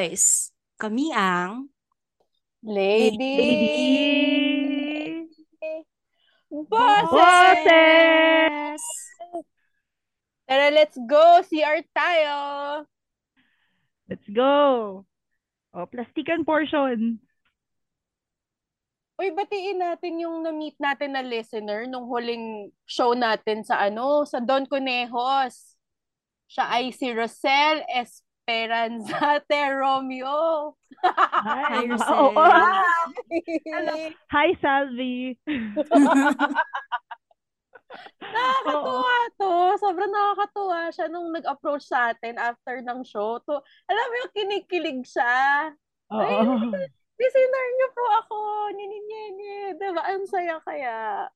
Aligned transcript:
Boys, 0.00 0.56
kami 0.80 1.12
ang 1.12 1.68
Lady! 2.64 3.36
Bosses! 6.48 7.12
Bosses! 7.12 8.80
Tara, 10.48 10.72
let's 10.72 10.96
go! 11.04 11.44
CR 11.44 11.84
tayo! 11.92 12.36
Let's 14.08 14.24
go! 14.32 15.04
O, 15.76 15.84
plastikan 15.84 16.48
portion. 16.48 17.20
Uy, 19.20 19.36
batiin 19.36 19.84
natin 19.84 20.16
yung 20.16 20.40
na-meet 20.40 20.80
natin 20.80 21.12
na 21.12 21.20
listener 21.20 21.84
nung 21.84 22.08
huling 22.08 22.72
show 22.88 23.12
natin 23.12 23.68
sa 23.68 23.84
ano, 23.84 24.24
sa 24.24 24.40
Don 24.40 24.64
Conejos. 24.64 25.76
Siya 26.48 26.72
ay 26.72 26.88
si 26.88 27.12
Rosel 27.12 27.84
Esperanzate 28.50 29.62
Romeo. 29.78 30.74
Hi, 31.06 31.86
Rosel. 31.90 32.18
Oo. 32.18 32.34
Hello. 33.62 33.94
Hi, 34.34 34.48
Salvi. 34.58 35.38
Nakakatuwa 38.20 39.18
to. 39.38 39.52
Sobrang 39.78 40.10
nakakatuwa 40.10 40.90
siya 40.90 41.06
nung 41.06 41.30
nag-approach 41.30 41.86
sa 41.86 42.10
atin 42.10 42.38
after 42.42 42.82
ng 42.82 43.06
show. 43.06 43.38
To, 43.46 43.62
alam 43.86 44.06
mo 44.10 44.14
yung 44.26 44.34
kinikilig 44.34 45.06
siya. 45.06 45.70
Ay, 46.10 46.34
Oo. 46.42 46.74
listener 47.18 47.66
niyo 47.78 47.88
po 47.94 48.04
ako. 48.26 48.38
Nininyenye. 48.74 49.78
Diba? 49.78 50.02
Ang 50.10 50.26
saya 50.26 50.58
kaya. 50.66 51.30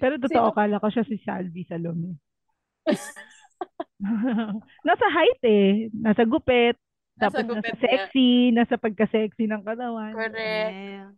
Pero 0.00 0.14
totoo, 0.16 0.48
kala 0.56 0.80
ko 0.80 0.88
siya 0.88 1.04
si 1.04 1.20
Salvi 1.20 1.68
Salome. 1.68 2.16
nasa 4.86 5.06
height 5.16 5.40
eh. 5.44 5.88
Nasa 5.94 6.22
gupit. 6.28 6.76
Nasa 7.16 7.40
Tapos 7.40 7.46
gupit 7.48 7.74
nasa 7.74 7.86
niya. 7.86 8.04
sexy. 8.10 8.28
Nasa 8.54 8.74
pagka-sexy 8.76 9.44
ng 9.48 9.62
katawan. 9.64 10.12
Correct. 10.14 10.36
Yeah. 10.38 11.10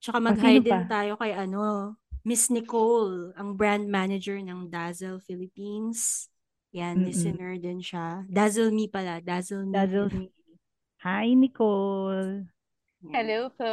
Tsaka 0.00 0.18
Ah, 0.18 0.24
mag-hi 0.32 0.56
din 0.64 0.82
tayo 0.88 1.12
kay 1.20 1.32
ano, 1.36 1.94
Miss 2.24 2.48
Nicole, 2.52 3.32
ang 3.36 3.56
brand 3.56 3.84
manager 3.88 4.36
ng 4.40 4.68
Dazzle 4.72 5.20
Philippines. 5.20 6.28
Yan, 6.72 6.96
Mm-mm. 6.96 7.06
listener 7.08 7.52
din 7.60 7.80
siya. 7.84 8.24
Dazzle 8.28 8.72
Me 8.72 8.86
pala, 8.88 9.20
Dazzle 9.20 9.66
Me. 9.68 9.72
Dazzle 9.72 10.08
me. 10.14 10.24
Hi, 11.04 11.34
Nicole. 11.34 12.46
Hello 13.12 13.48
po. 13.56 13.72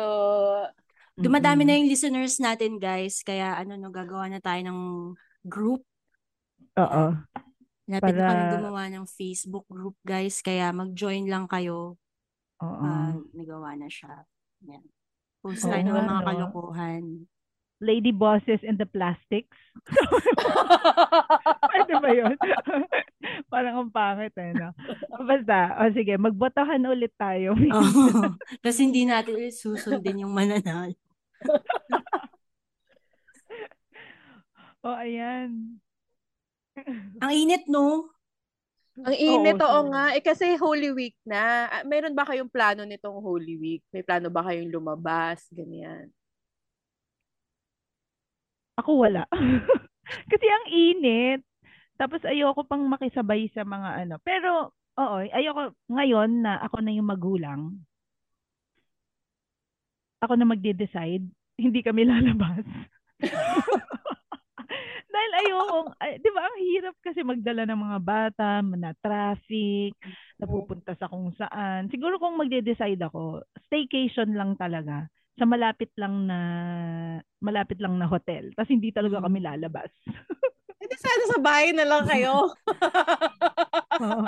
Dumadami 1.17 1.63
Mm-mm. 1.63 1.67
na 1.67 1.73
yung 1.79 1.89
listeners 1.89 2.37
natin, 2.37 2.77
guys. 2.77 3.25
Kaya 3.25 3.57
ano, 3.57 3.73
no, 3.79 3.89
gagawa 3.89 4.27
na 4.29 4.39
tayo 4.43 4.61
ng 4.67 4.79
group. 5.47 5.86
Oo. 6.77 7.03
Lapit 7.87 8.13
na 8.13 8.23
kami 8.27 8.43
Para- 8.43 8.55
gumawa 8.59 8.83
ng 8.91 9.05
Facebook 9.07 9.65
group, 9.71 9.95
guys. 10.03 10.43
Kaya 10.43 10.69
mag-join 10.75 11.25
lang 11.25 11.47
kayo. 11.47 11.95
Oo. 12.59 12.83
Ah, 12.83 13.15
nagawa 13.31 13.73
na 13.79 13.87
siya. 13.87 14.27
Yan. 14.67 14.83
Post 15.39 15.63
Oo 15.65 15.71
tayo 15.71 15.83
ng 15.87 15.95
mga 15.95 16.23
kalokohan. 16.25 17.03
Lady 17.77 18.09
bosses 18.09 18.57
and 18.65 18.81
the 18.81 18.89
plastics. 18.89 19.53
Pwede 21.69 21.93
ba 22.01 22.09
yun? 22.09 22.33
Parang 23.53 23.85
ang 23.85 23.91
pangit 23.93 24.33
eh, 24.33 24.49
no? 24.57 24.73
Basta, 25.21 25.77
o 25.85 25.93
sige, 25.93 26.17
magbotohan 26.17 26.81
ulit 26.89 27.13
tayo. 27.13 27.53
Oo. 27.77 28.33
Kasi 28.65 28.89
hindi 28.89 29.05
natin 29.05 29.37
ulit 29.37 29.53
susundin 29.53 30.25
yung 30.25 30.33
mananalo. 30.33 30.97
o, 34.81 34.97
ayan. 34.97 35.77
Ang 37.23 37.31
init, 37.33 37.63
no? 37.65 38.11
Ang 38.97 39.13
init, 39.13 39.61
Oo, 39.61 39.69
oo 39.69 39.81
nga. 39.93 40.17
Eh, 40.17 40.23
kasi 40.25 40.57
Holy 40.57 40.89
Week 40.89 41.17
na. 41.21 41.69
Ah, 41.69 41.83
Meron 41.85 42.17
ba 42.17 42.25
kayong 42.25 42.49
plano 42.49 42.81
nitong 42.81 43.21
Holy 43.21 43.55
Week? 43.57 43.83
May 43.93 44.01
plano 44.01 44.33
ba 44.33 44.41
kayong 44.41 44.73
lumabas? 44.73 45.45
Ganyan. 45.53 46.09
Ako 48.77 49.05
wala. 49.05 49.25
Kasi 50.31 50.45
ang 50.45 50.65
init. 50.69 51.41
Tapos 51.97 52.21
ayoko 52.25 52.65
pang 52.65 52.85
makisabay 52.85 53.49
sa 53.53 53.65
mga 53.65 54.05
ano. 54.05 54.15
Pero, 54.21 54.73
oo, 54.97 55.15
ayoko 55.29 55.73
ngayon 55.89 56.45
na 56.45 56.61
ako 56.61 56.77
na 56.81 56.93
yung 56.93 57.09
magulang. 57.09 57.61
Ako 60.25 60.33
na 60.37 60.45
magde-decide. 60.49 61.25
Hindi 61.61 61.81
kami 61.81 62.05
lalabas. 62.05 62.65
Ayoko, 65.37 65.93
ay, 66.01 66.17
di 66.17 66.29
ba 66.33 66.41
ang 66.41 66.57
hirap 66.57 66.95
kasi 67.05 67.21
magdala 67.21 67.69
ng 67.69 67.77
mga 67.77 67.99
bata, 68.01 68.49
na 68.65 68.91
traffic, 68.97 69.93
napupunta 70.41 70.97
sa 70.97 71.05
kung 71.05 71.29
saan. 71.37 71.93
Siguro 71.93 72.17
kung 72.17 72.37
magde-decide 72.41 72.99
ako, 73.05 73.45
staycation 73.69 74.33
lang 74.33 74.57
talaga 74.57 75.05
sa 75.37 75.45
malapit 75.45 75.93
lang 76.01 76.25
na 76.25 76.39
malapit 77.37 77.77
lang 77.77 78.01
na 78.01 78.09
hotel. 78.09 78.49
Tapos 78.57 78.73
hindi 78.73 78.89
talaga 78.89 79.21
kami 79.21 79.37
lalabas. 79.45 79.93
Hindi 80.81 80.95
sana 80.97 81.23
sa 81.29 81.39
bahay 81.41 81.69
na 81.77 81.85
lang 81.85 82.09
kayo. 82.09 82.49
Oo. 84.01 84.25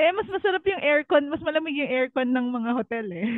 eh 0.00 0.10
mas 0.12 0.28
masarap 0.28 0.64
yung 0.64 0.80
aircon, 0.80 1.28
mas 1.32 1.40
malamig 1.40 1.76
yung 1.76 1.88
aircon 1.92 2.28
ng 2.32 2.46
mga 2.52 2.70
hotel 2.76 3.06
eh. 3.12 3.28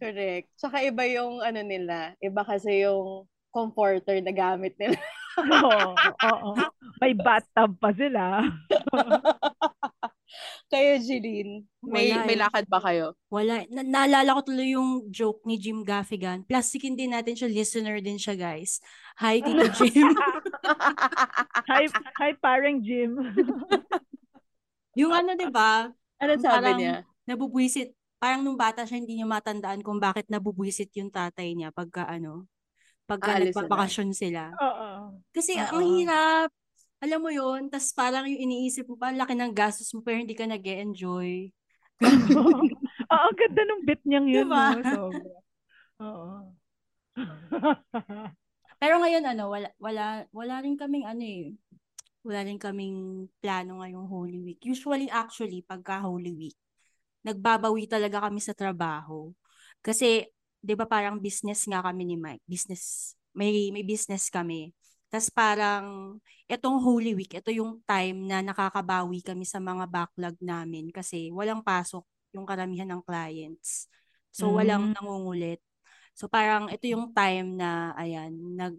Correct. 0.00 0.48
Tsaka 0.56 0.84
iba 0.84 1.04
yung 1.08 1.40
ano 1.40 1.60
nila. 1.64 2.12
Iba 2.20 2.44
kasi 2.44 2.84
yung 2.84 3.24
comforter 3.52 4.20
na 4.20 4.32
gamit 4.32 4.76
nila. 4.76 5.00
Oo, 5.36 5.92
oo. 6.32 6.50
May 7.00 7.12
bathtub 7.12 7.76
pa 7.76 7.92
sila. 7.92 8.40
Kayo, 10.66 10.98
Jeline, 10.98 11.62
may, 11.78 12.10
Wala 12.10 12.26
may 12.26 12.36
eh. 12.36 12.42
lakad 12.42 12.66
ba 12.66 12.82
kayo? 12.82 13.14
Wala. 13.30 13.62
Na- 13.70 13.86
naalala 13.86 14.34
ko 14.34 14.50
tuloy 14.50 14.74
yung 14.74 15.06
joke 15.14 15.46
ni 15.46 15.62
Jim 15.62 15.86
Gaffigan. 15.86 16.42
Plastikin 16.42 16.98
din 16.98 17.14
natin 17.14 17.38
siya. 17.38 17.46
Listener 17.46 18.02
din 18.02 18.18
siya, 18.18 18.34
guys. 18.34 18.82
Hi, 19.22 19.38
Tito 19.38 19.62
Jim. 19.78 20.10
Hi, 21.70 21.86
hi 22.18 22.30
parang 22.42 22.82
Jim. 22.82 23.14
yung 25.00 25.14
ano, 25.14 25.38
di 25.38 25.46
ba? 25.46 25.86
Ano 26.18 26.32
sabi 26.42 26.74
Parang 26.74 26.78
niya? 26.82 26.96
Nabubwisit. 27.30 27.94
Parang 28.18 28.42
nung 28.42 28.58
bata 28.58 28.82
siya, 28.82 28.98
hindi 28.98 29.22
niya 29.22 29.28
matandaan 29.28 29.86
kung 29.86 30.02
bakit 30.02 30.26
nabubwisit 30.26 30.90
yung 30.98 31.14
tatay 31.14 31.54
niya 31.54 31.70
pagka 31.70 32.10
ano, 32.10 32.50
pagka 33.06 33.38
Aalis 33.38 33.54
sila. 33.54 33.64
nagbabakasyon 33.64 34.10
sila. 34.12 34.42
Oo. 34.58 34.90
Kasi 35.30 35.54
ang 35.56 35.80
Oo. 35.80 35.86
hirap. 35.96 36.50
Alam 37.00 37.20
mo 37.22 37.30
yun, 37.30 37.68
tas 37.68 37.92
parang 37.92 38.24
yung 38.26 38.40
iniisip 38.50 38.88
mo 38.88 38.96
pa, 38.96 39.12
ang 39.12 39.20
laki 39.20 39.36
ng 39.36 39.52
gastos 39.52 39.92
mo 39.92 40.00
pero 40.00 40.16
hindi 40.16 40.32
ka 40.32 40.48
nag 40.48 40.64
enjoy 40.64 41.52
Oo, 43.12 43.28
ganda 43.32 43.62
nung 43.64 43.84
bit 43.84 44.00
niyang 44.04 44.28
yun. 44.28 44.44
Diba? 44.48 44.76
No? 44.84 45.08
Oo. 46.04 46.28
Pero 48.82 49.00
ngayon 49.00 49.24
ano, 49.24 49.48
wala 49.48 49.72
wala 49.80 50.28
wala 50.36 50.54
rin 50.60 50.76
kaming 50.76 51.08
ano 51.08 51.24
eh. 51.24 51.56
Wala 52.20 52.44
rin 52.44 52.60
kaming 52.60 53.24
plano 53.40 53.80
ngayong 53.80 54.04
Holy 54.04 54.40
Week. 54.44 54.60
Usually 54.60 55.08
actually 55.08 55.64
pagka 55.64 56.04
Holy 56.04 56.36
Week, 56.36 56.58
nagbabawi 57.24 57.88
talaga 57.88 58.28
kami 58.28 58.44
sa 58.44 58.52
trabaho. 58.52 59.32
Kasi 59.80 60.28
'di 60.66 60.74
ba 60.74 60.82
parang 60.90 61.22
business 61.22 61.62
nga 61.70 61.78
kami 61.86 62.02
ni 62.02 62.16
Mike. 62.18 62.42
Business 62.42 63.14
may 63.30 63.70
may 63.70 63.86
business 63.86 64.26
kami. 64.26 64.74
Tapos 65.06 65.30
parang 65.30 66.18
etong 66.50 66.82
Holy 66.82 67.14
Week, 67.14 67.30
ito 67.30 67.54
yung 67.54 67.78
time 67.86 68.26
na 68.26 68.42
nakakabawi 68.42 69.22
kami 69.22 69.46
sa 69.46 69.62
mga 69.62 69.86
backlog 69.86 70.34
namin 70.42 70.90
kasi 70.90 71.30
walang 71.30 71.62
pasok 71.62 72.02
yung 72.34 72.42
karamihan 72.42 72.90
ng 72.90 73.06
clients. 73.06 73.86
So 74.34 74.58
walang 74.58 74.90
Mm. 74.90 74.94
nangungulit. 74.98 75.62
So 76.18 76.26
parang 76.26 76.66
ito 76.74 76.90
yung 76.90 77.14
time 77.14 77.54
na 77.54 77.94
ayan, 77.94 78.34
nag 78.58 78.74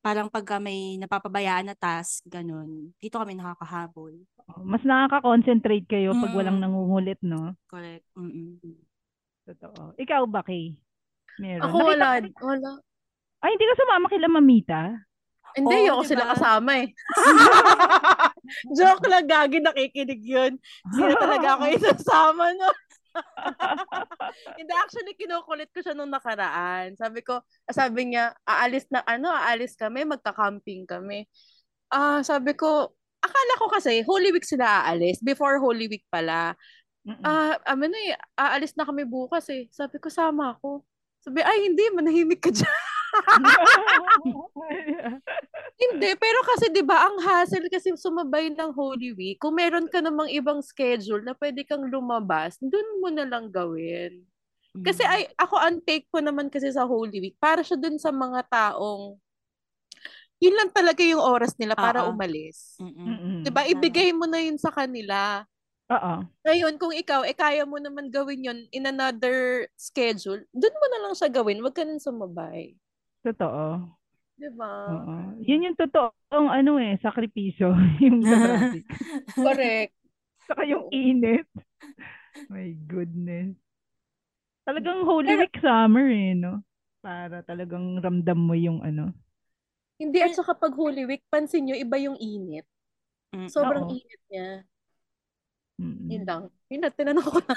parang 0.00 0.32
pagka 0.32 0.56
may 0.56 0.96
napapabayaan 0.96 1.68
na 1.68 1.76
task, 1.76 2.24
ganun. 2.24 2.96
Dito 2.96 3.20
kami 3.20 3.36
nakakahabol. 3.36 4.16
Mas 4.64 4.80
nakaka-concentrate 4.80 5.84
kayo 5.84 6.16
pag 6.16 6.32
walang 6.32 6.56
Mm. 6.56 6.62
nangungulit, 6.64 7.20
no? 7.20 7.52
Correct. 7.68 8.08
Mm-mm. 8.16 8.56
Totoo. 9.44 9.92
Ikaw 10.00 10.22
ba, 10.24 10.40
Kay? 10.40 10.72
Meron. 11.40 11.64
Ako 11.64 11.76
Nakita 11.80 11.96
wala. 11.96 12.08
Wala. 12.44 12.70
Ay, 13.40 13.50
hindi 13.56 13.64
ka 13.64 13.74
sumama 13.80 14.06
kila 14.12 14.28
Mamita? 14.28 14.80
Hindi, 15.56 15.90
Oo, 15.90 15.98
ako 15.98 16.02
sila 16.06 16.24
diba? 16.28 16.32
kasama 16.36 16.70
eh. 16.78 16.88
Joke 18.76 19.06
lang, 19.10 19.26
gagi, 19.26 19.58
nakikinig 19.58 20.22
yun. 20.22 20.52
Hindi 20.60 21.02
na 21.10 21.16
talaga 21.18 21.48
ako 21.58 21.64
isasama, 21.80 22.44
no? 22.54 22.70
Hindi, 24.58 24.72
actually, 24.76 25.18
kinukulit 25.18 25.74
ko 25.74 25.82
siya 25.82 25.98
nung 25.98 26.14
nakaraan. 26.14 26.94
Sabi 26.94 27.26
ko, 27.26 27.42
sabi 27.66 28.14
niya, 28.14 28.30
aalis 28.46 28.86
na, 28.94 29.02
ano, 29.02 29.34
aalis 29.34 29.74
kami, 29.74 30.06
magka-camping 30.06 30.86
kami. 30.86 31.26
Ah, 31.90 32.22
sabi 32.22 32.54
ko, 32.54 32.94
akala 33.18 33.52
ko 33.58 33.66
kasi, 33.66 34.06
Holy 34.06 34.30
Week 34.30 34.46
sila 34.46 34.86
aalis. 34.86 35.18
Before 35.18 35.58
Holy 35.58 35.90
Week 35.90 36.06
pala. 36.06 36.54
Ah, 37.26 37.58
ano 37.66 37.90
eh, 37.90 38.14
aalis 38.38 38.78
na 38.78 38.86
kami 38.86 39.02
bukas 39.02 39.50
eh. 39.50 39.66
Sabi 39.74 39.98
ko, 39.98 40.06
sama 40.06 40.54
ako. 40.54 40.86
Sabi, 41.20 41.44
ay, 41.44 41.68
hindi, 41.68 41.84
manahimik 41.92 42.40
ka 42.40 42.50
dyan. 42.50 42.64
Hindi, 45.80 46.14
pero 46.14 46.38
kasi 46.46 46.70
'di 46.70 46.86
ba 46.86 47.10
ang 47.10 47.18
hassle 47.26 47.66
kasi 47.66 47.90
sumabay 47.98 48.54
ng 48.54 48.70
Holy 48.70 49.10
Week. 49.18 49.34
Kung 49.42 49.58
meron 49.58 49.90
ka 49.90 49.98
namang 49.98 50.30
ibang 50.30 50.62
schedule 50.62 51.24
na 51.26 51.34
pwede 51.34 51.66
kang 51.66 51.90
lumabas, 51.90 52.54
dun 52.62 53.02
mo 53.02 53.10
na 53.10 53.26
lang 53.26 53.50
gawin. 53.50 54.22
Kasi 54.86 55.02
Mm. 55.02 55.10
ay 55.10 55.22
ako 55.34 55.56
ang 55.58 55.82
take 55.82 56.06
ko 56.14 56.22
naman 56.22 56.46
kasi 56.54 56.70
sa 56.70 56.86
Holy 56.86 57.18
Week, 57.18 57.34
para 57.42 57.66
siya 57.66 57.74
dun 57.74 57.98
sa 57.98 58.14
mga 58.14 58.46
taong 58.46 59.18
yun 60.38 60.54
lang 60.54 60.70
talaga 60.70 61.02
yung 61.02 61.20
oras 61.20 61.58
nila 61.58 61.74
para 61.74 62.06
Oo. 62.06 62.14
umalis. 62.14 62.78
Mm-mm. 62.78 63.42
'Di 63.42 63.50
ba? 63.50 63.66
Ibigay 63.66 64.14
mo 64.14 64.30
na 64.30 64.38
yun 64.38 64.56
sa 64.56 64.70
kanila. 64.70 65.44
Oo. 65.90 66.14
Ngayon, 66.46 66.74
kung 66.78 66.94
ikaw, 66.94 67.26
eh 67.26 67.34
kaya 67.34 67.66
mo 67.66 67.82
naman 67.82 68.14
gawin 68.14 68.46
yun 68.46 68.58
in 68.70 68.86
another 68.86 69.66
schedule, 69.74 70.38
dun 70.54 70.78
mo 70.78 70.86
na 70.86 71.00
lang 71.02 71.14
siya 71.18 71.26
gawin. 71.26 71.58
Huwag 71.58 71.74
ka 71.74 71.82
nang 71.82 71.98
sumabay. 71.98 72.78
Totoo. 73.26 73.90
'Di 74.40 74.48
ba? 74.56 74.72
Oo. 74.88 75.14
Yun 75.44 75.66
yung 75.68 75.76
totoong 75.76 76.48
ano 76.48 76.80
eh, 76.80 76.96
sakripisyo. 77.02 77.74
yung 78.04 78.22
sa 78.24 78.36
traffic. 78.38 78.84
Correct. 79.46 79.94
Saka 80.48 80.62
yung 80.64 80.86
init. 80.88 81.44
My 82.48 82.72
goodness. 82.88 83.58
Talagang 84.64 85.02
Holy 85.04 85.34
Pero- 85.34 85.40
Week 85.44 85.56
summer 85.60 86.06
eh, 86.08 86.32
no? 86.38 86.62
Para 87.02 87.42
talagang 87.42 87.98
ramdam 87.98 88.38
mo 88.38 88.54
yung 88.54 88.80
ano. 88.80 89.10
Hindi, 90.00 90.20
at 90.24 90.32
saka 90.32 90.56
pag 90.56 90.72
Holy 90.72 91.04
Week, 91.04 91.20
pansin 91.28 91.68
nyo, 91.68 91.76
iba 91.76 92.00
yung 92.00 92.16
init. 92.16 92.64
Mm. 93.36 93.48
Sobrang 93.52 93.84
Oo. 93.84 93.92
init 93.92 94.22
niya. 94.32 94.64
Mm-mm. 95.80 96.08
Yun 96.12 96.24
lang. 96.28 96.42
Yun 96.68 96.80
na, 96.84 96.88
tinanong 96.92 97.24
ko 97.24 97.40
na. 97.40 97.54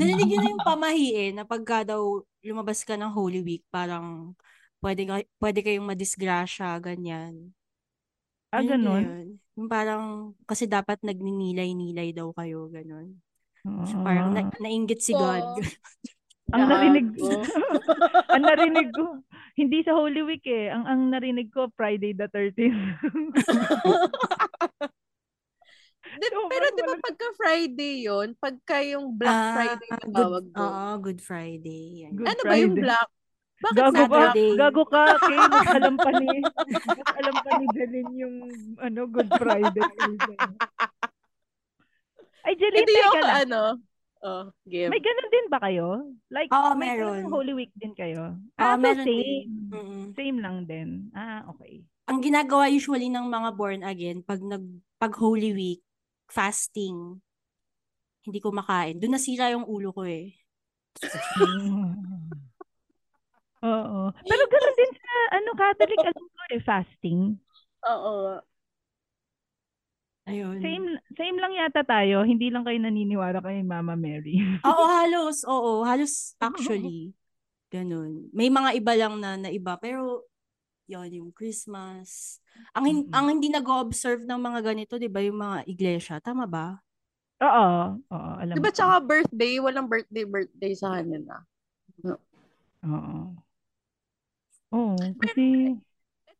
Narinig 0.00 0.30
yun 0.32 0.40
na 0.40 0.52
yung 0.56 0.64
pamahiin 0.64 1.32
na 1.36 1.44
pagka 1.44 1.84
daw 1.84 2.24
lumabas 2.40 2.80
ka 2.80 2.96
ng 2.96 3.12
Holy 3.12 3.44
Week, 3.44 3.64
parang 3.68 4.32
pwede, 4.80 5.04
ka, 5.04 5.20
pwede 5.36 5.60
kayong 5.60 5.84
madisgrasya, 5.84 6.80
ganyan. 6.80 7.52
Ah, 8.48 8.64
Yun 8.64 8.72
ganun? 8.72 9.04
yun. 9.04 9.26
Yung 9.60 9.68
parang, 9.68 10.32
kasi 10.48 10.64
dapat 10.64 10.96
nagninilay-nilay 11.04 12.16
daw 12.16 12.32
kayo, 12.32 12.72
ganun. 12.72 13.20
So, 13.64 14.00
Oo. 14.00 14.04
parang 14.04 14.32
na, 14.32 14.48
nainggit 14.60 15.04
si 15.04 15.12
God. 15.12 15.44
Oo. 15.44 15.60
Ang 16.54 16.68
narinig 16.68 17.08
Gago. 17.16 17.40
ang 18.36 18.44
narinig 18.44 18.88
ko, 18.92 19.24
hindi 19.56 19.80
sa 19.80 19.96
Holy 19.96 20.22
Week 20.22 20.44
eh. 20.44 20.68
Ang 20.70 20.84
ang 20.84 21.00
narinig 21.08 21.48
ko, 21.48 21.72
Friday 21.72 22.12
the 22.12 22.28
13th. 22.30 23.00
Di- 26.14 26.28
Sobrang 26.28 26.48
pero 26.48 26.66
di 26.70 26.82
ba 26.82 26.94
pagka 27.00 27.28
Friday 27.34 27.94
yon 28.02 28.28
pagka 28.34 28.76
yung 28.80 29.06
Black 29.12 29.34
Ah, 29.34 29.54
Friday 29.54 29.88
na 29.88 29.98
good, 30.00 30.14
tawag 30.14 30.44
doon. 30.48 30.62
Oo, 30.64 30.90
Good 31.00 31.20
Friday. 31.20 31.82
Yan. 32.00 32.12
Good 32.14 32.26
ano 32.26 32.40
ba 32.40 32.54
yung 32.54 32.72
Friday. 32.72 32.82
Black? 32.82 33.08
Bakit 33.56 33.76
Gago 33.76 33.94
ka, 33.94 34.04
Saturday? 34.20 34.50
gago 34.54 34.82
ka, 34.84 35.02
kay 35.16 35.38
mas 35.40 35.68
alam 35.72 35.94
pa 35.96 36.10
ni, 36.12 36.28
mas 36.84 37.10
alam 37.14 37.34
pa 37.36 37.50
ni 37.54 37.66
Jeline 37.72 38.12
yung 38.14 38.36
ano, 38.78 39.00
Good 39.06 39.30
Friday. 39.32 39.88
Ay, 42.44 42.54
Jeline, 42.54 42.82
Hindi 42.82 42.94
yung 42.94 43.16
lang. 43.18 43.38
ano. 43.42 43.62
Oh, 44.20 44.44
game. 44.64 44.88
May 44.88 45.00
ganun 45.00 45.28
din 45.28 45.46
ba 45.48 45.58
kayo? 45.60 46.00
Like, 46.28 46.48
Oo, 46.48 46.72
may 46.74 46.96
meron. 46.96 47.28
Holy 47.28 47.52
Week 47.54 47.72
din 47.74 47.92
kayo? 47.92 48.36
Ah, 48.56 48.72
so 48.72 48.80
meron 48.80 49.04
same. 49.04 49.12
din. 49.12 49.44
Mm-mm. 49.70 50.02
Same 50.12 50.38
lang 50.40 50.56
din. 50.64 50.88
Ah, 51.12 51.44
okay. 51.46 51.84
Ang 52.04 52.20
ginagawa 52.20 52.68
usually 52.68 53.08
ng 53.08 53.26
mga 53.26 53.50
born 53.52 53.80
again, 53.82 54.20
pag 54.20 54.40
nag 54.40 54.64
pag 54.98 55.12
Holy 55.14 55.52
Week, 55.52 55.80
fasting, 56.30 57.20
hindi 58.24 58.38
ko 58.40 58.50
makain. 58.50 58.96
Doon 58.96 59.20
nasira 59.20 59.52
yung 59.52 59.68
ulo 59.68 59.92
ko 59.92 60.08
eh. 60.08 60.32
Oo. 63.64 64.00
Pero 64.12 64.42
ganun 64.44 64.76
din 64.76 64.92
sa 64.92 65.14
ano 65.40 65.50
Catholic 65.56 66.00
alam 66.04 66.24
ko 66.28 66.40
eh, 66.52 66.60
fasting. 66.60 67.20
Oo. 67.84 68.40
Ayun. 70.24 70.56
Same 70.64 70.86
same 71.20 71.36
lang 71.36 71.52
yata 71.52 71.84
tayo, 71.84 72.24
hindi 72.24 72.48
lang 72.48 72.64
kayo 72.64 72.80
naniniwala 72.80 73.44
kay 73.44 73.60
Mama 73.60 73.92
Mary. 73.92 74.40
Oo, 74.68 74.84
halos. 74.88 75.44
Oo, 75.44 75.84
halos 75.84 76.32
actually. 76.40 77.12
Ganun. 77.68 78.32
May 78.32 78.48
mga 78.48 78.70
iba 78.80 78.92
lang 78.96 79.20
na, 79.20 79.36
na 79.36 79.50
iba. 79.52 79.76
Pero, 79.76 80.24
yon 80.86 81.08
yung 81.12 81.30
Christmas. 81.32 82.38
Ang, 82.76 82.84
hin- 82.86 83.08
Mm-mm. 83.08 83.14
ang 83.16 83.26
hindi 83.32 83.48
nag-observe 83.50 84.24
ng 84.24 84.40
mga 84.40 84.60
ganito, 84.62 84.96
di 85.00 85.08
ba, 85.08 85.20
yung 85.24 85.40
mga 85.40 85.58
iglesia. 85.66 86.16
Tama 86.20 86.44
ba? 86.46 86.78
Oo, 87.42 87.68
oo, 88.08 88.30
alam 88.40 88.54
Di 88.54 88.60
ba 88.62 88.70
ko. 88.70 88.74
tsaka 88.74 88.94
birthday? 89.04 89.58
Walang 89.58 89.88
birthday, 89.90 90.24
birthday 90.24 90.72
sa 90.74 90.96
kanila. 91.00 91.42
Oo. 92.84 93.34
Oo, 94.74 94.96
kasi 95.22 95.44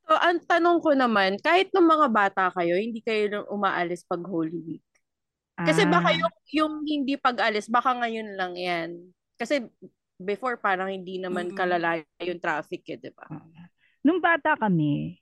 So, 0.05 0.13
ang 0.21 0.37
tanong 0.45 0.85
ko 0.85 0.93
naman, 0.93 1.41
kahit 1.41 1.73
nung 1.73 1.89
mga 1.89 2.13
bata 2.13 2.53
kayo, 2.53 2.77
hindi 2.77 3.01
kayo 3.01 3.49
umaalis 3.49 4.05
pag 4.05 4.21
Holy 4.21 4.61
Week. 4.61 4.85
Kasi 5.57 5.89
baka 5.89 6.13
ah, 6.13 6.19
yung, 6.21 6.33
yung 6.53 6.75
hindi 6.85 7.17
pag-alis, 7.17 7.73
baka 7.73 7.97
ngayon 8.05 8.37
lang 8.37 8.53
yan. 8.53 8.91
Kasi 9.41 9.65
before 10.21 10.61
parang 10.61 10.93
hindi 10.93 11.17
naman 11.17 11.49
Mm-mm. 11.49 11.57
kalala 11.57 12.05
yung 12.21 12.37
traffic 12.37 12.85
eh, 12.85 13.01
di 13.01 13.11
ba? 13.17 13.25
Nung 14.05 14.21
bata 14.23 14.55
kami, 14.61 15.19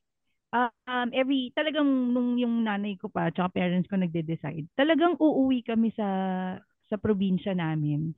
um, 0.52 1.08
every, 1.14 1.50
talagang 1.56 1.86
nung 2.12 2.36
yung 2.38 2.62
nanay 2.66 2.96
ko 3.00 3.08
pa, 3.08 3.30
tsaka 3.32 3.52
parents 3.56 3.88
ko 3.88 3.96
nagde-decide, 3.98 4.68
talagang 4.76 5.16
uuwi 5.18 5.64
kami 5.64 5.90
sa 5.96 6.08
sa 6.92 6.96
probinsya 7.00 7.56
namin. 7.56 8.12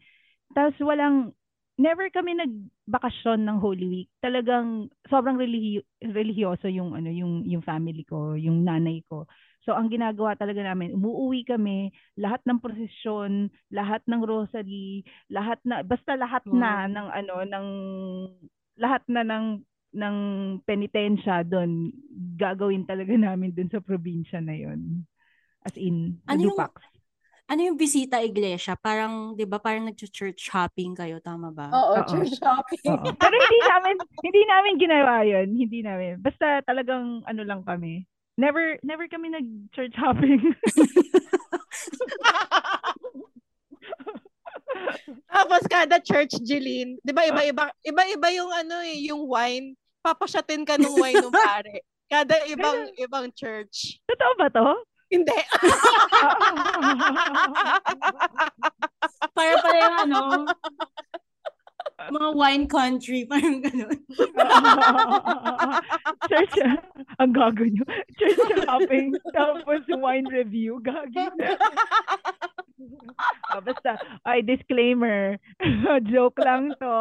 Tapos 0.55 0.77
walang, 0.83 1.33
never 1.79 2.11
kami 2.11 2.35
nagbakasyon 2.39 3.43
ng 3.47 3.59
Holy 3.63 3.87
Week. 3.91 4.11
Talagang 4.23 4.91
sobrang 5.11 5.39
religi- 5.39 5.85
religyoso 6.03 6.71
yung 6.71 6.95
ano 6.95 7.11
yung 7.11 7.43
yung 7.47 7.63
family 7.67 8.03
ko, 8.07 8.35
yung 8.39 8.63
nanay 8.67 9.03
ko. 9.11 9.27
So 9.67 9.73
ang 9.75 9.89
ginagawa 9.91 10.37
talaga 10.39 10.63
namin, 10.63 10.95
umuuwi 10.97 11.43
kami, 11.49 11.91
lahat 12.21 12.43
ng 12.47 12.61
prosesyon, 12.63 13.49
lahat 13.73 14.05
ng 14.07 14.23
rosary, 14.23 15.03
lahat 15.33 15.59
na 15.67 15.83
basta 15.83 16.15
lahat 16.19 16.45
na 16.53 16.87
ng 16.91 17.09
ano 17.11 17.35
ng 17.49 17.67
lahat 18.79 19.03
na 19.11 19.23
ng 19.23 19.63
ng 19.95 20.17
penitensya 20.67 21.47
doon 21.47 21.95
gagawin 22.35 22.83
talaga 22.83 23.15
namin 23.15 23.55
doon 23.55 23.71
sa 23.71 23.79
probinsya 23.79 24.43
na 24.43 24.53
yon. 24.53 25.07
As 25.63 25.79
in, 25.79 26.19
Ano 26.27 26.51
yung- 26.51 26.59
Dupax. 26.59 26.83
Ano 27.45 27.61
yung 27.61 27.77
bisita 27.77 28.25
iglesia? 28.25 28.73
Parang, 28.73 29.37
di 29.37 29.45
ba, 29.45 29.61
parang 29.61 29.85
nag-church 29.85 30.41
shopping 30.41 30.97
kayo, 30.97 31.21
tama 31.21 31.53
ba? 31.53 31.69
Oo, 31.69 32.01
Oo. 32.01 32.09
church 32.09 32.41
shopping. 32.41 32.89
Oo. 32.89 33.13
Pero 33.13 33.35
hindi 33.45 33.59
namin 33.63 33.95
hindi 34.25 34.43
namin 34.49 34.73
ginawa 34.81 35.15
'yon, 35.23 35.53
hindi 35.53 35.85
namin. 35.85 36.25
Basta 36.25 36.65
talagang 36.65 37.21
ano 37.29 37.43
lang 37.45 37.61
kami. 37.61 38.09
Never 38.41 38.81
never 38.81 39.05
kami 39.13 39.29
nag-church 39.29 39.93
shopping. 39.93 40.41
Tapos 45.29 45.63
kada 45.69 46.01
church, 46.01 46.33
Jeline, 46.43 46.97
di 47.03 47.13
ba 47.13 47.27
iba-iba, 47.27 47.69
iba-iba 47.83 48.29
yung 48.33 48.51
ano 48.51 48.81
eh, 48.83 49.05
yung 49.05 49.27
wine. 49.27 49.77
Papasyatin 50.05 50.69
ka 50.69 50.77
ng 50.77 51.01
wine 51.01 51.17
ng 51.25 51.33
pare. 51.33 51.81
Kada 52.13 52.45
ibang 52.53 52.93
ibang 53.01 53.33
church. 53.33 53.97
Totoo 54.05 54.33
ba 54.37 54.53
'to? 54.53 54.85
Hindi. 55.09 55.33
Para 59.35 59.55
pala 59.65 59.79
yung 59.81 59.99
ano, 60.05 60.21
mga 61.99 62.29
wine 62.35 62.67
country, 62.67 63.25
parang 63.31 63.63
gano'n. 63.63 63.99
church, 66.29 66.55
ang 67.23 67.33
gago 67.33 67.65
nyo. 67.65 67.85
Church 68.19 68.43
shopping, 68.65 69.15
tapos 69.33 69.83
wine 69.89 70.27
review, 70.29 70.83
gagi. 70.83 71.31
Ah, 73.49 73.63
basta, 73.63 73.97
ay, 74.27 74.43
disclaimer, 74.43 75.39
joke 76.11 76.43
lang 76.43 76.75
to. 76.77 76.99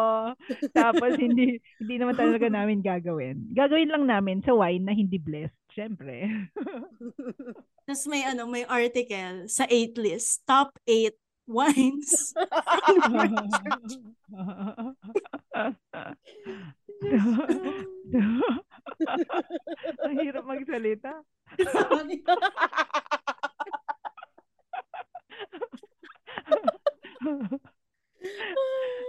Tapos, 0.71 1.17
hindi, 1.17 1.57
hindi 1.81 1.95
naman 1.97 2.13
talaga 2.15 2.47
namin 2.47 2.85
gagawin. 2.85 3.49
Gagawin 3.51 3.89
lang 3.89 4.05
namin 4.05 4.45
sa 4.45 4.53
wine 4.53 4.85
na 4.85 4.93
hindi 4.93 5.17
blessed, 5.17 5.57
syempre. 5.73 6.29
Tapos 7.83 8.05
may 8.07 8.23
ano, 8.23 8.47
may 8.47 8.63
article 8.69 9.49
sa 9.49 9.67
8 9.67 9.97
list, 9.99 10.45
top 10.47 10.77
8 10.87 11.22
wines. 11.47 12.33
Ang 20.03 20.13
hirap 20.21 20.45
magsalita. 20.47 21.13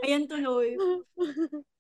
Ayan 0.05 0.29
tuloy. 0.29 0.77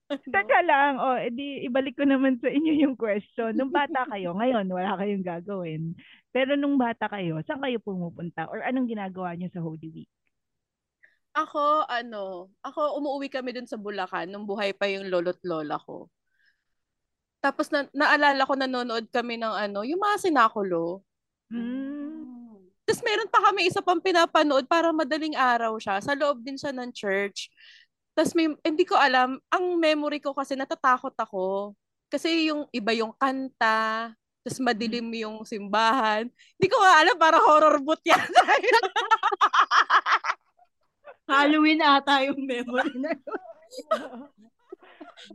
Teka 0.04 0.60
lang, 0.68 1.00
oh, 1.00 1.16
edi 1.16 1.64
ibalik 1.64 1.96
ko 1.96 2.04
naman 2.04 2.36
sa 2.38 2.52
inyo 2.52 2.76
yung 2.76 2.94
question. 2.94 3.56
Nung 3.56 3.72
bata 3.72 4.04
kayo, 4.12 4.36
ngayon 4.36 4.68
wala 4.68 5.00
kayong 5.00 5.24
gagawin. 5.24 5.96
Pero 6.28 6.60
nung 6.60 6.76
bata 6.76 7.08
kayo, 7.08 7.40
saan 7.48 7.64
kayo 7.64 7.80
pumupunta? 7.80 8.44
Or 8.52 8.60
anong 8.60 8.90
ginagawa 8.90 9.32
niyo 9.34 9.48
sa 9.50 9.64
Holy 9.64 9.88
Week? 9.90 10.10
Ako, 11.34 11.90
ano, 11.90 12.54
ako 12.62 13.02
umuwi 13.02 13.26
kami 13.26 13.50
dun 13.50 13.66
sa 13.66 13.74
Bulacan 13.74 14.30
nung 14.30 14.46
buhay 14.46 14.70
pa 14.70 14.86
yung 14.86 15.10
lolo't 15.10 15.42
lola 15.42 15.82
ko. 15.82 16.06
Tapos 17.42 17.68
na, 17.74 17.90
naalala 17.90 18.46
ko 18.46 18.54
nanonood 18.54 19.10
kami 19.10 19.42
ng 19.42 19.50
ano, 19.50 19.82
yung 19.82 19.98
mga 19.98 20.30
sinakulo. 20.30 21.02
Mm. 21.50 22.70
Tapos 22.86 23.02
meron 23.02 23.28
pa 23.28 23.50
kami 23.50 23.66
isa 23.66 23.82
pang 23.82 23.98
pinapanood 23.98 24.70
para 24.70 24.94
madaling 24.94 25.34
araw 25.34 25.74
siya. 25.82 25.98
Sa 25.98 26.14
loob 26.14 26.40
din 26.46 26.54
siya 26.54 26.70
ng 26.70 26.94
church. 26.94 27.50
Tapos 28.14 28.30
may, 28.38 28.54
hindi 28.62 28.86
ko 28.86 28.94
alam, 28.94 29.42
ang 29.50 29.64
memory 29.74 30.22
ko 30.22 30.30
kasi 30.38 30.54
natatakot 30.54 31.18
ako. 31.18 31.74
Kasi 32.14 32.46
yung 32.46 32.70
iba 32.70 32.94
yung 32.94 33.10
kanta, 33.18 34.14
tapos 34.46 34.60
madilim 34.62 35.08
yung 35.18 35.42
simbahan. 35.42 36.30
Hindi 36.54 36.68
ko 36.70 36.78
alam, 36.78 37.16
para 37.18 37.42
horror 37.42 37.82
boot 37.82 38.04
yan. 38.06 38.22
Halloween 41.24 41.80
ata 41.80 42.20
yung 42.28 42.44
memory 42.44 42.94
na 43.00 43.12
yun. 43.16 43.40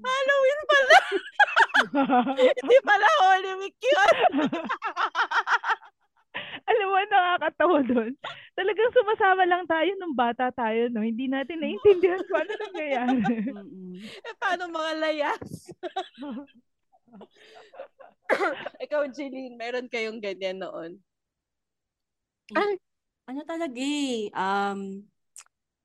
Halloween 0.06 0.62
pala. 0.70 1.00
Hindi 2.60 2.78
pala 2.86 3.08
Holy 3.26 3.54
Week 3.64 3.80
yun. 3.80 4.16
Alam 6.70 6.88
mo, 6.94 7.02
nakakatawa 7.02 7.80
doon. 7.82 8.14
Talagang 8.54 8.94
sumasama 8.94 9.44
lang 9.50 9.66
tayo 9.66 9.90
nung 9.98 10.14
bata 10.14 10.54
tayo, 10.54 10.86
no? 10.94 11.02
Hindi 11.02 11.26
natin 11.26 11.58
naiintindihan 11.58 12.22
kung 12.30 12.46
ano 12.46 12.54
nangyayari. 12.54 13.24
Eh, 14.22 14.36
paano 14.38 14.70
mga 14.70 14.92
layas? 15.02 15.74
Ikaw, 18.86 19.10
Jeline, 19.10 19.58
meron 19.58 19.90
kayong 19.90 20.22
ganyan 20.22 20.62
noon? 20.62 21.02
ano 23.30 23.42
talaga 23.46 23.78
eh, 23.78 24.30
um, 24.34 25.06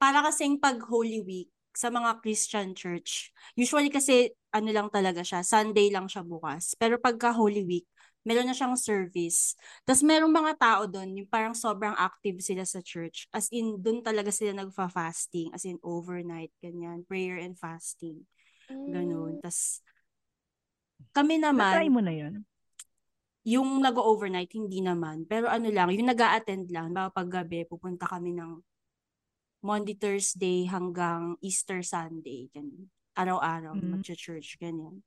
para 0.04 0.20
kasing 0.28 0.60
pag 0.60 0.76
Holy 0.84 1.24
Week 1.24 1.48
sa 1.72 1.88
mga 1.88 2.20
Christian 2.20 2.76
church, 2.76 3.32
usually 3.56 3.88
kasi 3.88 4.36
ano 4.52 4.68
lang 4.68 4.92
talaga 4.92 5.24
siya, 5.24 5.40
Sunday 5.40 5.88
lang 5.88 6.12
siya 6.12 6.20
bukas. 6.20 6.76
Pero 6.76 7.00
pagka 7.00 7.32
Holy 7.32 7.64
Week, 7.64 7.88
meron 8.20 8.44
na 8.44 8.52
siyang 8.52 8.76
service. 8.76 9.56
Tapos 9.88 10.04
merong 10.04 10.28
mga 10.28 10.60
tao 10.60 10.82
doon, 10.84 11.24
yung 11.24 11.28
parang 11.32 11.56
sobrang 11.56 11.96
active 11.96 12.36
sila 12.44 12.68
sa 12.68 12.84
church. 12.84 13.32
As 13.32 13.48
in, 13.48 13.80
doon 13.80 14.04
talaga 14.04 14.28
sila 14.28 14.52
nagfa-fasting. 14.52 15.56
As 15.56 15.64
in, 15.64 15.80
overnight, 15.80 16.52
ganyan. 16.60 17.08
Prayer 17.08 17.40
and 17.40 17.56
fasting. 17.56 18.28
Ganun. 18.68 19.40
Tapos, 19.40 19.80
kami 21.16 21.40
Na-try 21.40 21.88
naman, 21.88 21.96
mo 21.96 22.00
na 22.04 22.12
yun? 22.12 22.44
yung 23.44 23.80
nag-overnight, 23.80 24.52
hindi 24.52 24.84
naman. 24.84 25.24
Pero 25.24 25.48
ano 25.48 25.68
lang, 25.72 25.88
yung 25.96 26.12
nag 26.12 26.20
attend 26.20 26.68
lang, 26.68 26.92
baka 26.92 27.24
paggabi, 27.24 27.64
pupunta 27.64 28.04
kami 28.04 28.36
ng 28.36 28.60
Monday, 29.64 29.96
Thursday 29.96 30.68
hanggang 30.68 31.40
Easter 31.40 31.80
Sunday. 31.80 32.52
Ganyan. 32.52 32.92
Araw-araw, 33.16 33.80
Mm. 33.80 33.96
mag-church, 33.96 34.60
ganyan. 34.60 35.00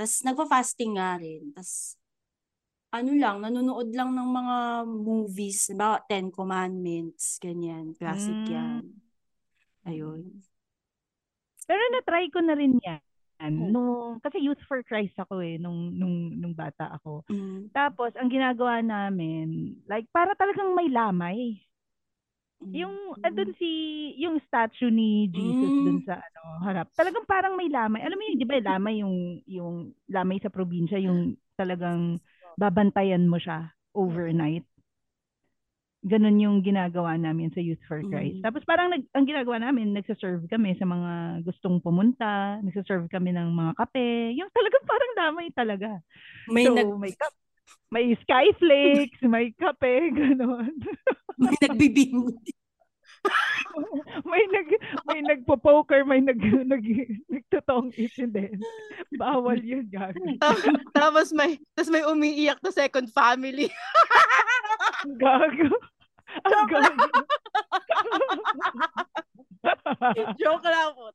Tapos 0.00 0.24
nagpa-fasting 0.24 0.96
nga 0.96 1.20
rin. 1.20 1.52
Tapos 1.52 2.00
ano 2.92 3.12
lang, 3.16 3.40
nanonood 3.40 3.88
lang 3.92 4.12
ng 4.12 4.30
mga 4.32 4.56
movies, 4.88 5.68
ba 5.76 6.00
Ten 6.08 6.28
Commandments, 6.28 7.36
ganyan. 7.40 7.92
Classic 7.96 8.32
Mm. 8.32 8.48
yan. 8.48 8.82
Ayun. 9.84 10.22
Pero 11.64 11.82
na-try 11.92 12.28
ko 12.28 12.40
na 12.44 12.52
rin 12.56 12.76
yan. 12.80 13.00
Hmm. 13.42 13.74
Nung, 13.74 14.22
kasi 14.22 14.38
Youth 14.38 14.62
for 14.70 14.86
Christ 14.86 15.18
ako 15.18 15.42
eh, 15.42 15.58
nung, 15.58 15.90
nung, 15.98 16.30
nung 16.38 16.54
bata 16.54 16.94
ako. 16.94 17.26
Mm. 17.26 17.74
Tapos, 17.74 18.14
ang 18.14 18.30
ginagawa 18.30 18.78
namin, 18.78 19.74
like, 19.90 20.06
para 20.14 20.30
talagang 20.38 20.78
may 20.78 20.86
lamay. 20.86 21.58
Yung, 22.70 23.18
Mm. 23.18 23.24
andun 23.26 23.52
si, 23.58 23.70
yung 24.22 24.38
statue 24.46 24.88
ni 24.88 25.26
Jesus 25.28 25.68
Mm. 25.74 25.84
dun 25.84 25.98
sa, 26.06 26.22
ano, 26.22 26.40
harap. 26.62 26.86
Talagang 26.94 27.26
parang 27.26 27.58
may 27.58 27.66
lamay. 27.66 27.98
Alam 28.00 28.16
mo 28.18 28.24
yun, 28.30 28.38
di 28.38 28.46
ba, 28.46 28.62
lamay 28.62 29.02
yung, 29.02 29.42
yung 29.44 29.74
lamay 30.06 30.38
sa 30.38 30.48
probinsya, 30.48 31.02
yung 31.02 31.34
talagang 31.58 32.22
babantayan 32.54 33.26
mo 33.26 33.36
siya 33.42 33.74
overnight. 33.92 34.62
Ganon 36.02 36.42
yung 36.42 36.66
ginagawa 36.66 37.14
namin 37.14 37.54
sa 37.54 37.62
Youth 37.62 37.78
for 37.86 38.02
Christ. 38.02 38.42
Mm. 38.42 38.42
Tapos 38.42 38.66
parang 38.66 38.90
nag, 38.90 39.06
ang 39.14 39.22
ginagawa 39.22 39.62
namin, 39.62 39.94
nagsaserve 39.94 40.50
kami 40.50 40.74
sa 40.74 40.82
mga 40.82 41.42
gustong 41.46 41.78
pumunta, 41.78 42.58
nagsaserve 42.58 43.06
kami 43.06 43.30
ng 43.30 43.54
mga 43.54 43.72
kape. 43.78 44.34
Yung 44.34 44.50
talagang 44.50 44.82
parang 44.82 45.12
lamay 45.14 45.46
talaga. 45.54 45.90
May 46.50 46.66
so, 46.66 46.74
nag 46.74 46.90
may 46.98 47.12
may 47.92 48.06
skyflakes, 48.18 49.20
may 49.22 49.54
kape, 49.54 50.10
ganon. 50.18 50.74
May 51.38 51.54
nagbibingo. 51.60 52.32
may 54.30 54.42
nag 54.50 54.68
may 55.06 55.20
nagpo-poker, 55.22 56.02
may 56.02 56.18
nag 56.18 56.38
nag 56.42 56.82
nagtotong 57.30 57.94
isin 57.94 58.34
din. 58.34 58.58
Bawal 59.14 59.62
yun. 59.62 59.86
Ta- 60.42 60.56
tapos 60.90 61.30
may 61.30 61.58
tapos 61.78 61.90
may 61.90 62.02
umiiyak 62.02 62.58
na 62.60 62.74
second 62.74 63.06
family. 63.14 63.70
Gago. 65.22 65.70
Ang 66.42 66.64
gago. 66.70 67.06
Joke 70.40 70.64
lang 70.64 70.96
po. 70.96 71.12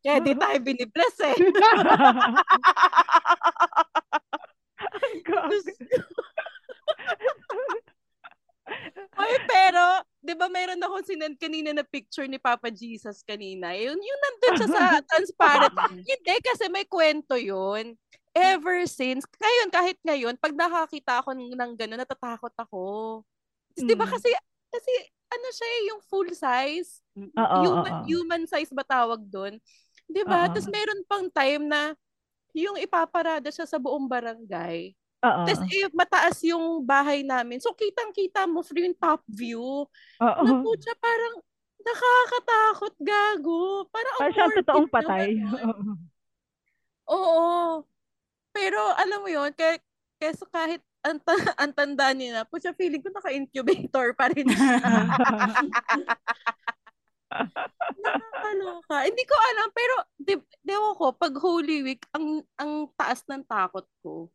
Kaya 0.00 0.16
di 0.24 0.32
tayo 0.34 0.56
binibless 0.64 1.18
eh. 1.22 1.36
Ang 4.80 5.20
gago. 5.22 5.56
Oy, 9.20 9.32
pero, 9.44 9.84
di 10.20 10.32
ba 10.32 10.48
meron 10.48 10.80
akong 10.80 11.04
sinend 11.04 11.36
kanina 11.36 11.76
na 11.76 11.84
picture 11.84 12.24
ni 12.24 12.40
Papa 12.40 12.72
Jesus 12.72 13.20
kanina. 13.20 13.76
Yun, 13.76 14.00
yung 14.00 14.20
nandun 14.24 14.54
siya 14.56 14.68
sa 14.72 14.84
transparent. 15.12 15.76
Hindi, 16.00 16.34
kasi 16.40 16.72
may 16.72 16.88
kwento 16.88 17.36
yun. 17.36 17.94
Ever 18.30 18.86
since, 18.86 19.26
ngayon, 19.26 19.68
kahit 19.68 19.98
ngayon, 20.06 20.34
pag 20.38 20.54
nakakita 20.54 21.20
ako 21.20 21.34
ng, 21.34 21.74
gano'n, 21.76 22.00
natatakot 22.00 22.54
ako. 22.56 22.84
Mm. 23.76 23.86
Di 23.90 23.94
ba 23.98 24.06
Mm. 24.06 24.12
kasi, 24.14 24.30
kasi 24.70 24.92
ano 25.30 25.46
siya 25.50 25.68
eh, 25.68 25.80
yung 25.94 26.00
full 26.06 26.30
size. 26.30 26.90
Oo, 27.14 27.56
human, 27.62 27.92
oo. 28.02 28.06
human 28.06 28.42
size 28.46 28.70
ba 28.70 28.82
tawag 28.86 29.22
doon? 29.26 29.58
Di 30.10 30.22
ba? 30.26 30.46
Tapos 30.50 30.66
meron 30.66 31.02
pang 31.06 31.26
time 31.30 31.70
na 31.70 31.94
yung 32.50 32.74
ipaparada 32.78 33.46
siya 33.50 33.62
sa 33.62 33.78
buong 33.78 34.10
barangay. 34.10 34.90
Oo. 35.20 35.44
Tapos 35.44 35.60
eh, 35.68 35.88
mataas 35.92 36.36
yung 36.48 36.80
bahay 36.80 37.20
namin. 37.20 37.60
So 37.60 37.76
kitang-kita 37.76 38.48
mo 38.48 38.64
through 38.64 38.88
yung 38.88 38.96
top 38.96 39.20
view. 39.28 39.84
Oo. 40.20 40.42
Naku, 40.44 40.70
siya 40.80 40.96
parang 40.96 41.34
nakakatakot, 41.80 42.94
gago. 43.00 43.84
Parang 43.92 44.14
ang 44.16 44.20
Parang 44.20 44.34
siyang 44.36 44.56
totoong 44.64 44.88
patay. 44.88 45.28
Oo. 47.16 47.84
Pero 48.50 48.80
alam 48.96 49.20
mo 49.20 49.28
yun, 49.28 49.52
kaya, 49.52 49.76
keso 50.16 50.48
kahit 50.48 50.80
ang, 51.04 51.20
ta- 51.20 51.36
ang 51.62 51.72
tanda 51.72 52.12
niya 52.16 52.40
na, 52.40 52.48
pucha 52.48 52.72
feeling 52.72 53.04
ko 53.04 53.12
naka-incubator 53.12 54.16
pa 54.16 54.32
rin 54.32 54.48
siya. 54.48 54.80
Nakakaloka. 58.00 58.96
Hindi 59.06 59.24
ko 59.28 59.36
alam, 59.54 59.68
pero 59.70 59.94
di, 60.18 60.34
di 60.64 60.74
ko, 60.74 61.12
pag 61.14 61.34
Holy 61.36 61.84
Week, 61.86 62.02
ang, 62.16 62.42
ang 62.58 62.90
taas 62.98 63.22
ng 63.28 63.44
takot 63.46 63.86
ko. 64.02 64.32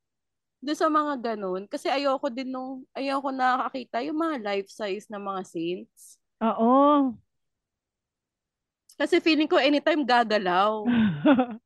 Doon 0.66 0.80
sa 0.82 0.90
mga 0.90 1.14
ganun. 1.22 1.70
Kasi 1.70 1.94
ayoko 1.94 2.26
din 2.34 2.50
nung, 2.50 2.82
ayoko 2.98 3.30
nakakita 3.30 4.02
yung 4.02 4.18
mga 4.18 4.42
life-size 4.42 5.06
na 5.14 5.22
mga 5.22 5.46
saints. 5.46 6.18
Oo. 6.42 7.16
Kasi 8.98 9.20
feeling 9.20 9.48
ko 9.52 9.60
anytime 9.60 10.08
gagalaw. 10.08 10.88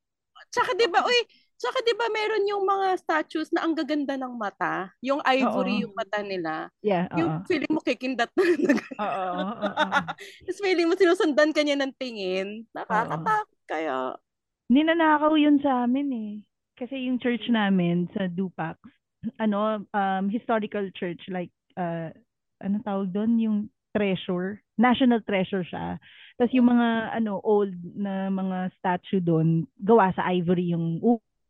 Tsaka 0.54 0.72
'di 0.74 0.90
ba, 0.90 1.06
uy, 1.06 1.20
tsaka 1.62 1.78
'di 1.86 1.94
ba 1.94 2.10
meron 2.10 2.50
yung 2.50 2.66
mga 2.66 2.98
statues 2.98 3.54
na 3.54 3.62
ang 3.62 3.78
gaganda 3.78 4.18
ng 4.18 4.34
mata, 4.34 4.90
yung 4.98 5.22
ivory 5.22 5.78
Oo. 5.78 5.84
yung 5.86 5.94
mata 5.94 6.26
nila. 6.26 6.74
Yeah, 6.82 7.06
Yung 7.14 7.30
oo. 7.38 7.46
feeling 7.46 7.70
mo 7.70 7.82
kikindat 7.86 8.34
na. 8.34 8.44
Oo, 9.00 9.24
oo, 9.46 9.70
oo. 9.78 10.00
Tapos 10.44 10.60
feeling 10.60 10.90
mo 10.90 10.98
sinusundan 10.98 11.54
ka 11.54 11.62
niya 11.62 11.78
ng 11.78 11.94
tingin. 12.02 12.66
Nakakatakot 12.74 13.60
kaya. 13.70 14.18
Ninanakaw 14.70 15.34
yun 15.38 15.58
sa 15.62 15.86
amin 15.86 16.10
eh. 16.14 16.34
Kasi 16.80 17.12
yung 17.12 17.20
church 17.20 17.52
namin 17.52 18.08
sa 18.16 18.32
Dupax, 18.32 18.80
ano, 19.36 19.84
um, 19.92 20.26
historical 20.32 20.88
church, 20.96 21.20
like, 21.28 21.52
uh, 21.76 22.08
ano 22.64 22.80
tawag 22.88 23.12
doon? 23.12 23.36
Yung 23.44 23.58
treasure. 23.92 24.64
National 24.80 25.20
treasure 25.28 25.68
siya. 25.68 26.00
Tapos 26.40 26.56
yung 26.56 26.72
mga, 26.72 27.20
ano, 27.20 27.44
old 27.44 27.76
na 28.00 28.32
mga 28.32 28.72
statue 28.80 29.20
doon, 29.20 29.68
gawa 29.76 30.16
sa 30.16 30.32
ivory 30.32 30.72
yung 30.72 31.04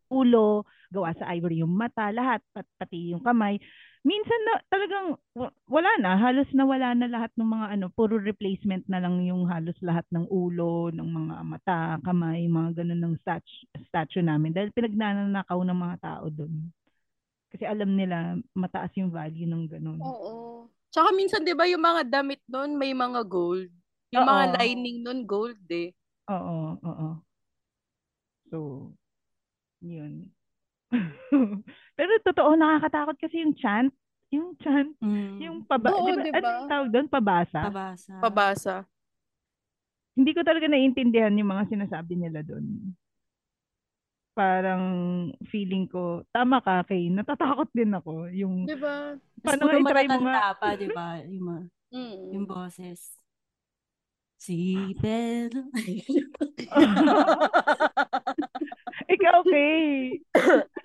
ulo, 0.09 0.65
gawa 0.89 1.13
sa 1.13 1.29
ivory 1.29 1.61
yung 1.61 1.77
mata, 1.77 2.09
lahat, 2.09 2.41
pat- 2.49 2.75
pati 2.81 3.13
yung 3.13 3.21
kamay. 3.21 3.61
Minsan 3.99 4.39
na 4.47 4.53
talagang 4.71 5.07
wa- 5.35 5.51
wala 5.67 5.91
na, 5.99 6.15
halos 6.15 6.47
nawala 6.55 6.95
na 6.95 7.11
lahat 7.11 7.35
ng 7.35 7.49
mga 7.51 7.67
ano, 7.75 7.85
puro 7.91 8.15
replacement 8.15 8.87
na 8.87 9.03
lang 9.03 9.19
yung 9.27 9.43
halos 9.51 9.75
lahat 9.83 10.07
ng 10.15 10.23
ulo, 10.31 10.87
ng 10.95 11.03
mga 11.03 11.35
mata, 11.43 11.79
kamay, 12.07 12.47
mga 12.47 12.79
ganun 12.79 13.01
ng 13.11 13.15
statue, 13.19 13.67
statue 13.91 14.23
namin 14.23 14.55
dahil 14.55 14.71
pinagnanakaw 14.71 15.59
ng 15.67 15.75
mga 15.75 15.97
tao 15.99 16.31
doon. 16.31 16.71
Kasi 17.51 17.67
alam 17.67 17.91
nila 17.91 18.39
mataas 18.55 18.93
yung 18.95 19.11
value 19.11 19.49
ng 19.49 19.67
ganun. 19.67 19.99
Oo. 19.99 20.69
Tsaka 20.89 21.13
minsan 21.13 21.45
'di 21.45 21.53
ba 21.53 21.69
yung 21.69 21.81
mga 21.81 22.01
damit 22.07 22.41
noon 22.49 22.77
may 22.77 22.93
mga 22.93 23.21
gold. 23.25 23.69
Yung 24.09 24.25
Oo. 24.25 24.31
mga 24.31 24.45
lining 24.57 24.97
noon 25.05 25.21
gold 25.25 25.59
eh. 25.69 25.93
Oo, 26.29 26.77
oo. 26.81 27.09
So, 28.49 28.89
yun. 29.81 30.33
Pero 31.99 32.15
totoo, 32.23 32.55
nakakatakot 32.55 33.19
kasi 33.19 33.43
yung 33.43 33.51
chant. 33.59 33.91
Yung 34.31 34.55
chant. 34.63 34.95
Yung 35.43 35.67
paba, 35.67 35.91
Oo, 35.91 36.07
di 36.07 36.15
ba, 36.15 36.23
di 36.23 36.31
ano 36.31 36.39
ba? 36.39 36.47
yung 36.55 36.69
tawag 36.71 36.89
doon? 36.95 37.07
Pabasa? 37.11 37.59
Pabasa. 37.67 38.13
Pabasa. 38.23 38.75
Hindi 40.15 40.31
ko 40.31 40.39
talaga 40.47 40.71
naiintindihan 40.71 41.35
yung 41.35 41.51
mga 41.51 41.67
sinasabi 41.67 42.15
nila 42.15 42.39
doon. 42.39 42.95
Parang 44.31 44.83
feeling 45.51 45.91
ko, 45.91 46.23
tama 46.31 46.63
ka, 46.63 46.87
Kay, 46.87 47.11
natatakot 47.11 47.67
din 47.75 47.91
ako. 47.91 48.31
Yung, 48.31 48.63
'Di 48.63 48.79
ba? 48.79 49.19
Tapos 49.43 49.59
paano 49.59 49.63
nga 49.67 49.75
i-try 49.83 50.07
mo 50.07 50.19
nga? 50.23 50.55
pa, 50.55 50.79
di 50.79 50.87
ba? 50.87 51.19
Yung, 51.27 51.43
mga, 51.43 51.63
Mm. 51.89 52.29
yung 52.31 52.45
boses. 52.47 53.19
Si 54.39 54.55
Pedro. 55.03 55.67
Ikaw, 59.09 59.37
Kay. 59.43 60.21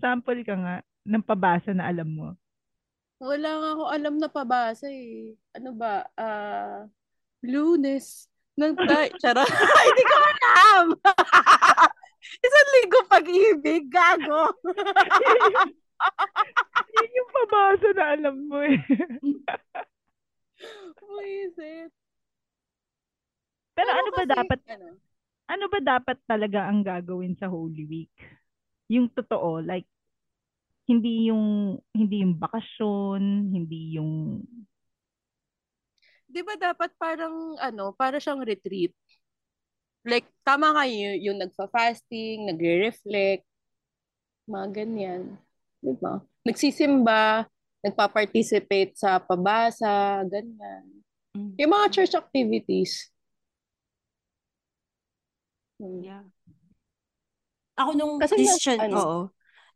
Ano? 0.00 0.24
Sample 0.24 0.40
ka 0.42 0.56
nga 0.56 0.74
ng 1.04 1.24
pabasa 1.24 1.76
na 1.76 1.92
alam 1.92 2.08
mo. 2.08 2.28
Wala 3.20 3.50
nga 3.60 3.68
ako 3.76 3.84
alam 3.92 4.14
na 4.16 4.28
pabasa 4.32 4.88
eh. 4.88 5.36
Ano 5.52 5.76
ba? 5.76 6.08
Ah, 6.16 6.88
lunes. 7.44 8.24
Nang 8.56 8.72
tay. 8.76 9.12
Charot. 9.20 9.44
Hindi 9.44 10.04
ko 10.08 10.16
alam. 10.16 10.84
Isang 12.44 12.68
linggo 12.80 13.00
pag-ibig. 13.12 13.84
Gago. 13.92 14.56
Yun 16.96 17.10
yung 17.12 17.30
pabasa 17.44 17.88
na 17.92 18.04
alam 18.16 18.36
mo 18.48 18.56
eh. 18.64 18.80
Buisit. 21.00 21.92
Pero 23.76 23.90
ano 23.92 24.08
ba 24.12 24.24
kasi, 24.24 24.32
dapat 24.32 24.60
Ano? 24.68 24.88
ano 25.50 25.64
ba 25.68 25.78
dapat 25.80 26.18
talaga 26.24 26.68
ang 26.68 26.80
gagawin 26.80 27.36
sa 27.36 27.52
Holy 27.52 27.84
Week? 27.84 28.12
Yung 28.90 29.06
totoo, 29.14 29.62
like 29.62 29.86
hindi 30.90 31.30
yung 31.30 31.78
hindi 31.94 32.26
yung 32.26 32.34
bakasyon, 32.34 33.54
hindi 33.54 33.94
yung 33.94 34.42
Di 36.30 36.46
ba 36.46 36.54
dapat 36.54 36.94
parang 36.94 37.58
ano, 37.58 37.90
para 37.90 38.22
siyang 38.22 38.46
retreat? 38.46 38.94
Like, 40.06 40.30
tama 40.46 40.70
ka 40.72 40.86
yung, 40.86 41.18
yung 41.18 41.38
nagfa-fasting, 41.42 42.46
nagre-reflect, 42.46 43.42
mga 44.46 44.66
ganyan. 44.70 45.22
Di 45.82 45.92
ba? 45.98 46.22
Nagsisimba, 46.46 47.50
nagpa-participate 47.82 48.94
sa 48.94 49.18
pabasa, 49.18 50.22
ganyan. 50.24 51.02
Yung 51.58 51.70
mga 51.70 51.86
church 51.92 52.14
activities. 52.14 53.10
Hmm. 55.82 56.00
Yeah. 56.00 56.24
Ako 57.80 57.90
nung 57.96 58.20
Kasi 58.20 58.36
Christian, 58.36 58.78
ano? 58.84 58.94
oo. 59.00 59.20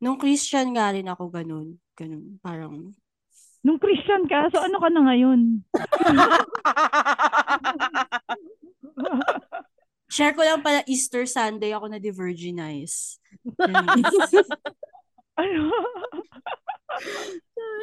Nung 0.04 0.20
Christian 0.20 0.76
nga 0.76 0.92
rin 0.92 1.08
ako 1.08 1.32
ganun. 1.32 1.80
Ganun. 1.96 2.36
Parang, 2.44 2.92
nung 3.64 3.80
Christian 3.80 4.28
ka, 4.28 4.52
so 4.52 4.60
ano 4.60 4.76
ka 4.76 4.88
na 4.92 5.00
ngayon? 5.08 5.64
share 10.14 10.36
ko 10.36 10.44
lang 10.44 10.60
pala 10.60 10.84
Easter 10.84 11.24
Sunday 11.24 11.72
ako 11.72 11.88
na 11.88 11.98
de-virginize. 11.98 13.18
Ano? 13.56 13.88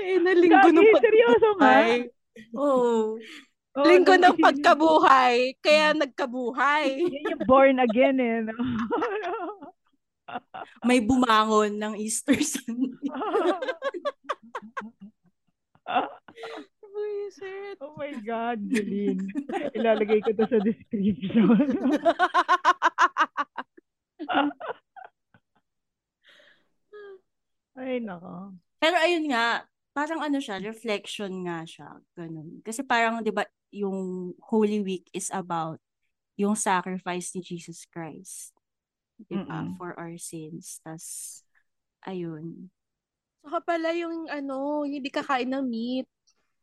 Ay, 0.02 0.18
na 0.24 0.32
linggo 0.40 0.70
ng 0.72 0.88
seryoso 1.04 1.48
pagkabuhay. 1.60 2.08
Oo. 2.56 3.20
Oo, 3.72 3.88
Linggo 3.88 4.20
ng 4.20 4.36
pagkabuhay, 4.36 5.56
kaya 5.64 5.96
nagkabuhay. 5.96 7.08
Yan 7.08 7.32
yung 7.36 7.44
born 7.48 7.80
again 7.80 8.20
eh. 8.20 8.44
No? 8.44 8.56
May 10.88 11.00
bumangon 11.02 11.78
ng 11.78 11.94
Easter 11.98 12.38
Sunday. 12.42 13.10
Buisit. 16.92 17.80
oh 17.80 17.96
my 17.96 18.12
God, 18.20 18.60
Jeline. 18.68 19.24
Ilalagay 19.72 20.20
ko 20.22 20.36
to 20.36 20.46
sa 20.48 20.60
description. 20.60 21.48
Ay, 27.80 28.04
nako. 28.04 28.54
Pero 28.78 28.96
ayun 29.00 29.32
nga, 29.32 29.64
parang 29.96 30.20
ano 30.22 30.38
siya, 30.44 30.60
reflection 30.60 31.32
nga 31.48 31.64
siya. 31.64 31.90
Ganun. 32.14 32.60
Kasi 32.62 32.84
parang, 32.84 33.24
di 33.24 33.32
ba, 33.32 33.48
yung 33.72 34.32
Holy 34.52 34.84
Week 34.84 35.08
is 35.16 35.32
about 35.32 35.80
yung 36.36 36.56
sacrifice 36.60 37.32
ni 37.36 37.42
Jesus 37.42 37.88
Christ. 37.88 38.52
Di 39.28 39.38
ba? 39.38 39.62
Mm-mm. 39.62 39.78
For 39.78 39.94
our 39.98 40.18
sins. 40.18 40.82
Tas, 40.82 41.42
ayun. 42.06 42.70
Saka 43.42 43.58
pala 43.66 43.90
yung 43.98 44.30
ano, 44.30 44.86
hindi 44.86 45.10
kakain 45.10 45.50
ng 45.50 45.66
meat. 45.66 46.08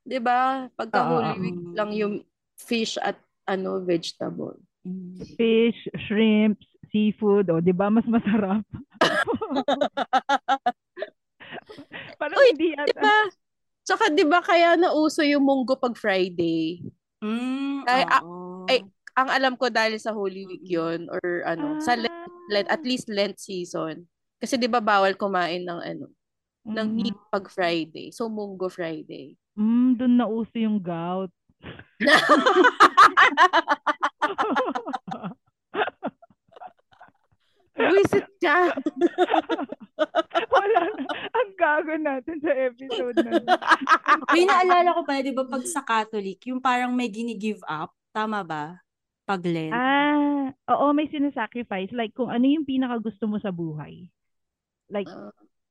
'Di 0.07 0.19
ba? 0.23 0.71
Pagka 0.73 1.05
Oo, 1.05 1.21
Holy. 1.21 1.37
Week 1.43 1.61
lang 1.77 1.91
yung 1.93 2.15
fish 2.57 2.97
at 3.03 3.19
ano, 3.45 3.83
vegetable. 3.83 4.57
Mm. 4.87 5.21
Fish, 5.37 5.81
shrimps, 6.09 6.65
seafood, 6.89 7.51
o, 7.53 7.61
di 7.61 7.75
ba? 7.75 7.93
Mas 7.93 8.07
masarap. 8.09 8.65
Parang 12.21 12.39
Uy, 12.41 12.49
hindi 12.57 12.73
'Di 12.75 12.95
ata. 12.95 13.03
ba? 13.03 13.19
Tsaka 13.85 14.05
'di 14.13 14.25
ba 14.29 14.41
kaya 14.45 14.77
nauso 14.77 15.23
yung 15.25 15.45
munggo 15.45 15.77
pag 15.77 15.97
Friday? 15.97 16.85
Mm, 17.25 17.83
Ay, 17.89 18.03
ah, 18.07 18.23
ay, 18.71 18.79
ang 19.19 19.29
alam 19.33 19.55
ko 19.59 19.67
dahil 19.73 19.99
sa 19.99 20.15
Holy 20.15 20.47
Week 20.47 20.67
'yon 20.67 21.09
or 21.11 21.43
ano, 21.45 21.79
sa 21.83 21.99
Lent, 21.99 22.33
at 22.49 22.83
least 22.83 23.13
Lent 23.13 23.37
season. 23.37 24.09
Kasi 24.39 24.57
'di 24.57 24.71
ba 24.71 24.81
bawal 24.81 25.15
kumain 25.19 25.63
ng 25.67 25.81
ano, 25.83 26.07
ng 26.65 26.89
meat 26.93 27.17
pag 27.33 27.49
Friday. 27.49 28.13
So 28.13 28.29
munggo 28.29 28.69
Friday. 28.73 29.37
Mm, 29.59 29.99
doon 29.99 30.15
nauso 30.15 30.55
yung 30.55 30.79
gout. 30.79 31.33
Visit 37.79 38.27
ka. 38.43 38.75
Wala 40.51 40.81
na. 40.99 41.07
Ang 41.11 41.51
gago 41.55 41.95
natin 41.95 42.37
sa 42.43 42.53
episode 42.55 43.17
na. 43.23 43.39
May 44.35 44.45
naalala 44.47 44.99
ko 44.99 45.03
pa, 45.07 45.23
di 45.23 45.31
ba, 45.31 45.47
pag 45.47 45.63
sa 45.63 45.83
Catholic, 45.87 46.43
yung 46.51 46.59
parang 46.59 46.91
may 46.91 47.07
gini-give 47.07 47.63
up. 47.71 47.95
Tama 48.11 48.43
ba? 48.43 48.83
Pag 49.29 49.45
Lent. 49.45 49.77
Ah, 49.77 50.49
oo, 50.73 50.97
may 50.97 51.05
sinasacrifice. 51.13 51.93
Like, 51.93 52.17
kung 52.17 52.33
ano 52.33 52.49
yung 52.49 52.65
pinaka 52.65 52.97
gusto 52.97 53.29
mo 53.29 53.37
sa 53.37 53.53
buhay. 53.53 54.09
Like, 54.89 55.05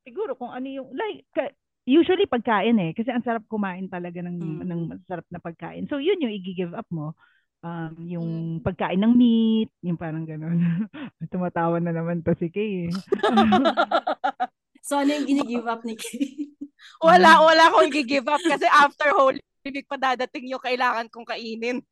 siguro 0.06 0.38
kung 0.38 0.54
ano 0.54 0.70
yung, 0.70 0.94
like, 0.94 1.26
ka- 1.34 1.58
usually 1.84 2.30
pagkain 2.30 2.78
eh. 2.78 2.94
Kasi 2.94 3.10
ang 3.10 3.26
sarap 3.26 3.50
kumain 3.50 3.90
talaga 3.90 4.22
ng, 4.22 4.38
Mm. 4.38 4.62
ng 4.62 4.82
masarap 4.94 5.26
na 5.34 5.42
pagkain. 5.42 5.90
So, 5.90 5.98
yun 5.98 6.22
yung 6.22 6.38
i-give 6.38 6.78
up 6.78 6.86
mo. 6.94 7.18
Um, 7.66 7.98
yung 8.06 8.28
Mm. 8.30 8.62
pagkain 8.62 9.02
ng 9.02 9.14
meat, 9.18 9.74
yung 9.82 9.98
parang 9.98 10.22
gano'n. 10.22 10.62
Tumatawa 11.34 11.82
na 11.82 11.90
naman 11.90 12.22
to 12.22 12.38
si 12.38 12.54
Kay. 12.54 12.88
eh. 12.88 12.94
So, 14.88 15.02
ano 15.02 15.12
yung 15.12 15.28
gini-give 15.28 15.68
up 15.68 15.82
ni 15.84 15.98
Kay? 15.98 16.48
Wala, 17.04 17.42
wala 17.44 17.64
akong 17.68 17.90
i-give 17.92 18.24
up 18.24 18.40
kasi 18.40 18.64
after 18.70 19.10
Holy 19.12 19.42
Week 19.68 19.84
pa 19.84 20.00
dadating 20.00 20.48
yung 20.48 20.64
kailangan 20.64 21.12
kong 21.12 21.28
kainin. 21.28 21.84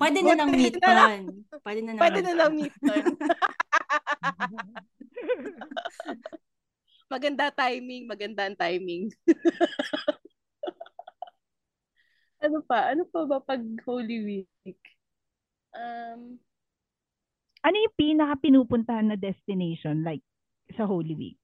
Pwede 0.00 0.24
na 0.24 0.34
lang. 0.34 0.48
nun. 0.48 1.44
Pwede 1.60 1.80
na 1.84 2.00
Pwede 2.00 2.20
na 2.24 2.32
lang 2.32 2.56
meat 2.56 2.72
nun. 2.80 3.04
maganda 7.10 7.50
timing, 7.50 8.06
maganda 8.06 8.46
ang 8.46 8.56
timing. 8.56 9.10
ano 12.44 12.62
pa? 12.64 12.94
Ano 12.94 13.04
pa 13.10 13.26
ba 13.26 13.38
pag 13.42 13.60
Holy 13.84 14.18
Week? 14.22 14.80
Um, 15.74 16.38
ano 17.60 17.76
yung 17.76 17.96
pinaka 17.98 18.38
pinupuntahan 18.40 19.12
na 19.12 19.18
destination 19.18 20.06
like 20.06 20.22
sa 20.78 20.86
Holy 20.86 21.18
Week? 21.18 21.42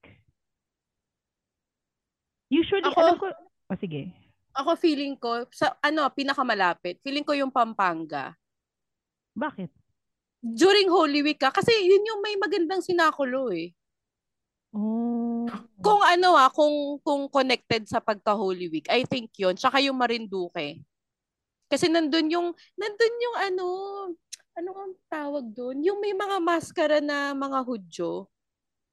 Usually, 2.47 2.87
Ako- 2.87 3.01
alam 3.03 3.15
ko, 3.19 3.27
oh, 3.69 3.77
sige. 3.77 4.15
Ako 4.57 4.73
feeling 4.75 5.13
ko, 5.13 5.45
sa 5.53 5.77
ano, 5.85 6.09
pinakamalapit, 6.09 6.97
feeling 7.05 7.23
ko 7.23 7.37
yung 7.37 7.53
Pampanga. 7.53 8.33
Bakit? 9.37 9.69
During 10.41 10.89
Holy 10.89 11.21
Week 11.21 11.37
ka, 11.37 11.53
kasi 11.53 11.69
yun 11.71 12.01
yung 12.05 12.21
may 12.25 12.33
magandang 12.35 12.81
sinakulo 12.81 13.53
eh. 13.53 13.69
Oh. 14.73 15.45
Kung 15.79 16.01
ano 16.01 16.33
ah, 16.33 16.49
kung, 16.49 16.97
kung 17.05 17.29
connected 17.29 17.85
sa 17.85 18.01
pagka-Holy 18.01 18.67
Week, 18.69 18.87
I 18.89 19.05
think 19.05 19.29
yun. 19.37 19.53
Tsaka 19.53 19.77
yung 19.81 19.97
Marinduque. 19.97 20.81
Kasi 21.69 21.85
nandun 21.87 22.27
yung, 22.33 22.47
nandun 22.77 23.15
yung 23.21 23.37
ano, 23.37 23.65
ano 24.57 24.69
ang 24.73 24.93
tawag 25.05 25.45
doon? 25.53 25.85
Yung 25.85 26.01
may 26.01 26.17
mga 26.17 26.37
maskara 26.41 26.97
na 26.97 27.37
mga 27.37 27.59
Hudyo. 27.61 28.25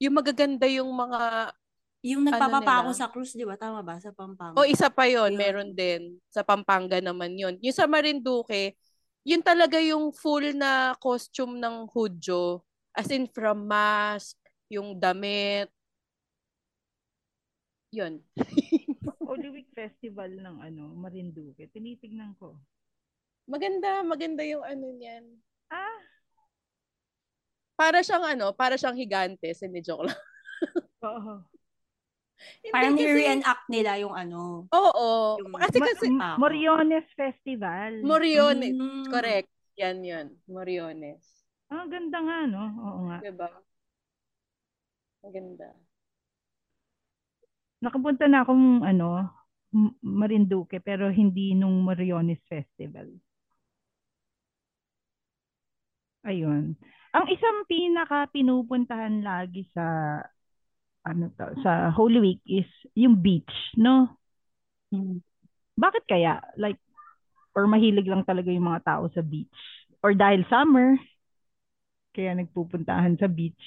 Yung 0.03 0.15
magaganda 0.21 0.69
yung 0.69 0.93
mga, 0.93 1.53
Yung 2.05 2.29
nagpapapako 2.29 2.93
nila? 2.93 3.01
sa 3.01 3.09
cruise, 3.09 3.33
di 3.33 3.49
ba? 3.49 3.57
Tama 3.57 3.81
ba? 3.81 3.97
Sa 3.97 4.13
Pampanga. 4.13 4.61
o 4.61 4.69
isa 4.69 4.93
pa 4.93 5.09
yon 5.09 5.33
meron 5.41 5.73
din. 5.73 6.21
Sa 6.29 6.45
Pampanga 6.45 7.01
naman 7.01 7.33
yun. 7.33 7.57
Yung 7.65 7.73
sa 7.73 7.89
Marinduque, 7.89 8.77
yun 9.25 9.41
talaga 9.41 9.81
yung 9.81 10.13
full 10.13 10.53
na 10.53 10.93
costume 11.01 11.57
ng 11.57 11.89
Hudyo. 11.89 12.61
As 12.93 13.09
in 13.09 13.25
from 13.33 13.65
mask, 13.65 14.37
yung 14.69 15.01
damit. 15.01 15.73
Yun. 17.89 18.21
Holy 19.25 19.49
Week 19.49 19.71
Festival 19.73 20.29
ng 20.29 20.61
ano, 20.61 20.93
Marinduque. 20.93 21.73
Tinitignan 21.73 22.37
ko. 22.37 22.61
Maganda, 23.49 24.05
maganda 24.05 24.45
yung 24.45 24.61
ano 24.61 24.93
niyan. 24.93 25.25
Ah, 25.73 26.05
Para 27.75 28.05
siyang 28.05 28.23
ano, 28.23 28.53
para 28.55 28.79
siyang 28.79 28.95
higante, 28.95 29.51
hindi 29.65 29.81
joke 29.81 30.07
lang. 30.07 30.21
oo. 31.11 31.54
Parang 32.69 32.95
kasi- 32.95 33.07
ni-reenact 33.07 33.65
nila 33.69 33.93
yung 33.99 34.15
ano. 34.15 34.67
Oo. 34.69 35.09
Yung- 35.41 35.55
Kasi 35.57 35.79
Ma- 35.79 35.87
kasi, 35.87 36.07
Pako. 36.13 36.37
Moriones 36.39 37.07
Festival. 37.15 37.93
Moriones. 38.03 38.75
Mm. 38.75 39.07
Correct. 39.09 39.51
Yan 39.75 39.99
yun. 40.03 40.27
Moriones. 40.47 41.23
Ah, 41.67 41.87
ganda 41.87 42.19
nga, 42.21 42.39
no? 42.47 42.65
Oo 42.79 43.01
nga. 43.09 43.19
Diba? 43.21 43.49
Maganda. 45.25 45.69
Nakapunta 47.81 48.25
na 48.29 48.45
akong 48.45 48.81
ano, 48.81 49.29
Marinduque, 50.01 50.79
pero 50.79 51.11
hindi 51.11 51.53
nung 51.53 51.83
Moriones 51.83 52.39
Festival. 52.47 53.11
Ayun. 56.25 56.73
Ang 57.13 57.27
isang 57.29 57.69
pinaka 57.69 58.27
pinupuntahan 58.33 59.21
lagi 59.21 59.69
sa 59.71 60.19
ano 61.05 61.29
to, 61.37 61.47
sa 61.61 61.93
Holy 61.93 62.19
Week 62.19 62.43
is 62.49 62.69
yung 62.97 63.21
beach, 63.21 63.53
no? 63.77 64.09
Mm. 64.89 65.21
Bakit 65.77 66.05
kaya? 66.09 66.41
Like, 66.57 66.81
or 67.53 67.69
mahilig 67.69 68.09
lang 68.09 68.25
talaga 68.25 68.49
yung 68.49 68.67
mga 68.67 68.83
tao 68.83 69.05
sa 69.13 69.21
beach? 69.21 69.53
Or 70.01 70.17
dahil 70.17 70.49
summer, 70.49 70.97
kaya 72.17 72.33
nagpupuntahan 72.35 73.21
sa 73.21 73.29
beach? 73.29 73.61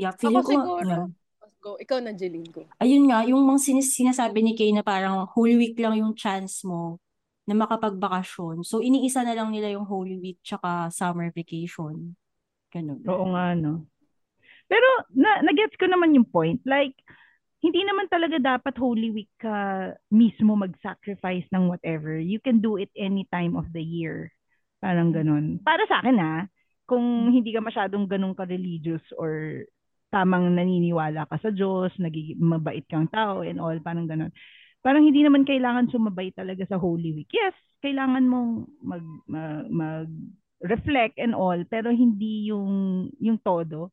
Yeah, 0.00 0.16
Ako 0.16 0.20
feeling 0.20 0.44
ko, 0.44 0.48
siguro. 0.48 0.88
yeah. 0.88 1.08
Let's 1.40 1.58
go. 1.60 1.70
Ikaw 1.76 1.98
na, 2.00 2.12
Jeline 2.16 2.48
ko. 2.48 2.64
ayun 2.80 3.04
nga, 3.08 3.20
yung 3.28 3.44
mga 3.44 3.60
sinis- 3.60 3.92
sinasabi 3.96 4.40
ni 4.40 4.56
Kay 4.56 4.72
na 4.72 4.80
parang 4.80 5.28
Holy 5.36 5.56
Week 5.60 5.76
lang 5.76 5.96
yung 6.00 6.16
chance 6.16 6.64
mo 6.64 6.96
na 7.44 7.52
makapagbakasyon. 7.52 8.64
So, 8.64 8.80
iniisa 8.80 9.24
na 9.24 9.36
lang 9.36 9.52
nila 9.52 9.72
yung 9.72 9.84
Holy 9.84 10.16
Week 10.16 10.40
tsaka 10.40 10.88
summer 10.88 11.28
vacation. 11.32 12.16
Ganun. 12.72 13.04
Oo 13.04 13.24
nga, 13.36 13.52
no? 13.56 13.84
Pero, 14.70 14.88
na, 15.18 15.42
nagets 15.42 15.74
ko 15.74 15.90
naman 15.90 16.14
yung 16.14 16.30
point. 16.30 16.62
Like, 16.62 16.94
hindi 17.60 17.82
naman 17.84 18.06
talaga 18.06 18.38
dapat 18.38 18.78
Holy 18.78 19.10
Week 19.10 19.32
ka 19.36 19.90
mismo 20.08 20.54
mag-sacrifice 20.56 21.44
ng 21.50 21.68
whatever. 21.68 22.16
You 22.16 22.38
can 22.40 22.62
do 22.62 22.78
it 22.78 22.88
any 22.94 23.26
time 23.28 23.58
of 23.58 23.68
the 23.74 23.82
year. 23.82 24.32
Parang 24.80 25.12
ganun. 25.12 25.60
Para 25.60 25.84
sa 25.84 26.00
akin, 26.00 26.16
ha, 26.16 26.48
kung 26.88 27.28
hindi 27.28 27.52
ka 27.52 27.60
masyadong 27.60 28.08
ganun 28.08 28.32
ka-religious 28.32 29.04
or 29.20 29.62
tamang 30.10 30.56
naniniwala 30.56 31.28
ka 31.28 31.36
sa 31.38 31.50
Diyos, 31.52 31.94
nagiging 32.00 32.40
mabait 32.40 32.82
kang 32.88 33.06
tao 33.12 33.44
and 33.44 33.60
all, 33.60 33.76
parang 33.84 34.08
ganun. 34.08 34.32
Parang 34.80 35.04
hindi 35.04 35.20
naman 35.20 35.44
kailangan 35.44 35.92
sumabay 35.92 36.32
talaga 36.32 36.64
sa 36.66 36.80
Holy 36.80 37.12
Week. 37.12 37.30
Yes, 37.30 37.54
kailangan 37.84 38.24
mong 38.24 38.50
mag, 38.80 39.04
mag, 39.28 39.68
mag-reflect 39.68 41.20
and 41.20 41.36
all, 41.36 41.60
pero 41.68 41.92
hindi 41.92 42.48
yung, 42.48 43.06
yung 43.20 43.36
todo. 43.44 43.92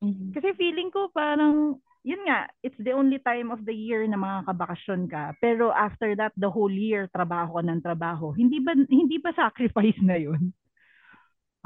Mhm. 0.00 0.32
Kasi 0.32 0.56
feeling 0.56 0.88
ko 0.88 1.12
parang, 1.12 1.76
yun 2.00 2.22
nga, 2.24 2.48
it's 2.64 2.78
the 2.80 2.96
only 2.96 3.20
time 3.20 3.52
of 3.52 3.60
the 3.68 3.76
year 3.76 4.00
na 4.08 4.16
makakabakasyon 4.16 5.08
ka. 5.12 5.36
Pero 5.44 5.68
after 5.68 6.16
that, 6.16 6.32
the 6.40 6.48
whole 6.48 6.72
year, 6.72 7.08
trabaho 7.12 7.60
ka 7.60 7.62
ng 7.68 7.84
trabaho. 7.84 8.32
Hindi 8.32 8.60
ba, 8.64 8.72
hindi 8.72 9.20
ba 9.20 9.36
sacrifice 9.36 10.00
na 10.00 10.16
yun? 10.16 10.56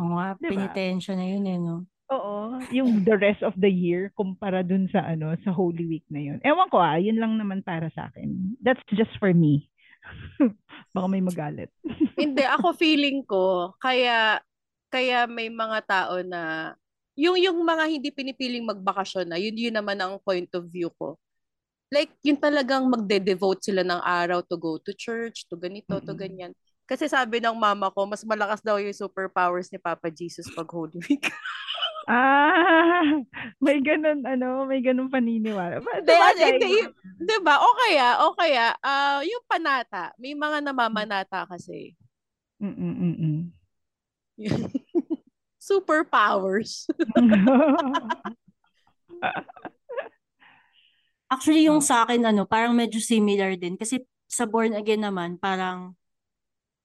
Oo 0.02 0.18
nga, 0.18 0.34
Diba? 0.42 0.50
penitensya 0.50 1.14
na 1.14 1.26
yun 1.30 1.44
eh, 1.46 1.58
no? 1.62 1.86
Oo, 2.12 2.60
yung 2.68 3.00
the 3.00 3.16
rest 3.16 3.40
of 3.40 3.56
the 3.56 3.70
year 3.70 4.12
kumpara 4.12 4.60
dun 4.60 4.84
sa 4.92 5.00
ano 5.08 5.32
sa 5.40 5.50
Holy 5.56 5.88
Week 5.88 6.06
na 6.12 6.20
yun. 6.20 6.38
Ewan 6.44 6.68
ko 6.68 6.76
ah, 6.76 7.00
yun 7.00 7.16
lang 7.16 7.40
naman 7.40 7.64
para 7.64 7.88
sa 7.96 8.12
akin. 8.12 8.58
That's 8.60 8.82
just 8.92 9.14
for 9.16 9.32
me. 9.32 9.72
Baka 10.94 11.06
may 11.08 11.24
magalit. 11.24 11.72
Hindi, 12.14 12.44
ako 12.44 12.76
feeling 12.76 13.24
ko, 13.24 13.72
kaya, 13.80 14.38
kaya 14.92 15.24
may 15.24 15.48
mga 15.48 15.78
tao 15.88 16.20
na, 16.20 16.74
yung, 17.14 17.38
yung 17.38 17.58
mga 17.62 17.84
hindi 17.90 18.10
pinipiling 18.10 18.66
magbakasyon 18.66 19.26
na, 19.30 19.38
yun, 19.38 19.54
yun 19.54 19.74
naman 19.74 19.98
ang 19.98 20.18
point 20.22 20.50
of 20.54 20.66
view 20.66 20.90
ko. 20.98 21.14
Like, 21.92 22.10
yun 22.26 22.34
talagang 22.34 22.90
magde-devote 22.90 23.62
sila 23.62 23.86
ng 23.86 24.02
araw 24.02 24.42
to 24.42 24.56
go 24.58 24.82
to 24.82 24.90
church, 24.90 25.46
to 25.46 25.54
ganito, 25.54 26.02
to 26.02 26.10
Mm-mm. 26.10 26.18
ganyan. 26.18 26.52
Kasi 26.84 27.08
sabi 27.08 27.38
ng 27.40 27.54
mama 27.56 27.88
ko, 27.94 28.04
mas 28.04 28.26
malakas 28.26 28.60
daw 28.60 28.76
yung 28.76 28.92
superpowers 28.92 29.70
ni 29.70 29.78
Papa 29.78 30.10
Jesus 30.10 30.50
pag 30.52 30.66
Holy 30.68 30.98
Week. 31.08 31.24
Ah, 32.04 33.00
may 33.64 33.80
ganun 33.80 34.28
ano, 34.28 34.68
may 34.68 34.84
ganun 34.84 35.08
paniniwala. 35.08 35.80
Ba- 35.80 36.04
Hindi, 36.04 36.12
sabagay. 36.12 36.52
hindi, 36.52 36.68
yung- 36.84 36.92
'di 37.16 37.36
ba? 37.40 37.56
O 37.64 37.68
kaya, 37.80 38.08
o 38.28 38.36
kaya, 38.36 38.66
ah, 38.84 39.24
yung 39.24 39.40
panata, 39.48 40.12
may 40.20 40.36
mga 40.36 40.60
namamanata 40.68 41.48
kasi. 41.48 41.96
Mm-mm-mm. 42.60 43.48
Superpowers. 45.64 46.84
Actually, 51.32 51.64
yung 51.64 51.80
sa 51.80 52.04
akin, 52.04 52.20
ano, 52.28 52.44
parang 52.44 52.76
medyo 52.76 53.00
similar 53.00 53.56
din. 53.56 53.80
Kasi 53.80 54.04
sa 54.28 54.44
born 54.44 54.76
again 54.76 55.00
naman, 55.00 55.40
parang, 55.40 55.96